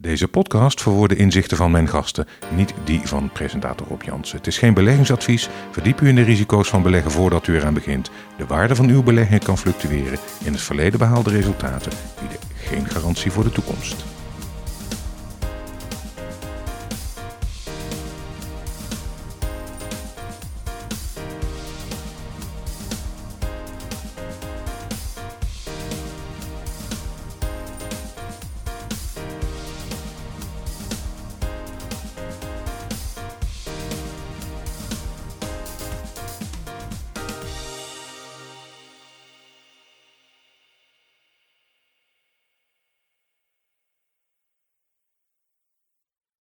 Deze 0.00 0.28
podcast 0.28 0.82
verwoorden 0.82 1.16
inzichten 1.16 1.56
van 1.56 1.70
mijn 1.70 1.88
gasten, 1.88 2.26
niet 2.54 2.74
die 2.84 3.00
van 3.04 3.30
presentator 3.32 3.86
Rob 3.86 4.02
Jansen. 4.02 4.36
Het 4.36 4.46
is 4.46 4.58
geen 4.58 4.74
beleggingsadvies. 4.74 5.48
Verdiep 5.70 6.00
u 6.00 6.08
in 6.08 6.14
de 6.14 6.22
risico's 6.22 6.68
van 6.68 6.82
beleggen 6.82 7.10
voordat 7.10 7.46
u 7.46 7.56
eraan 7.56 7.74
begint. 7.74 8.10
De 8.36 8.46
waarde 8.46 8.76
van 8.76 8.88
uw 8.88 9.02
belegging 9.02 9.44
kan 9.44 9.58
fluctueren. 9.58 10.18
In 10.44 10.52
het 10.52 10.62
verleden 10.62 10.98
behaalde 10.98 11.30
resultaten 11.30 11.92
bieden 12.20 12.38
geen 12.54 12.86
garantie 12.86 13.30
voor 13.30 13.44
de 13.44 13.50
toekomst. 13.50 14.17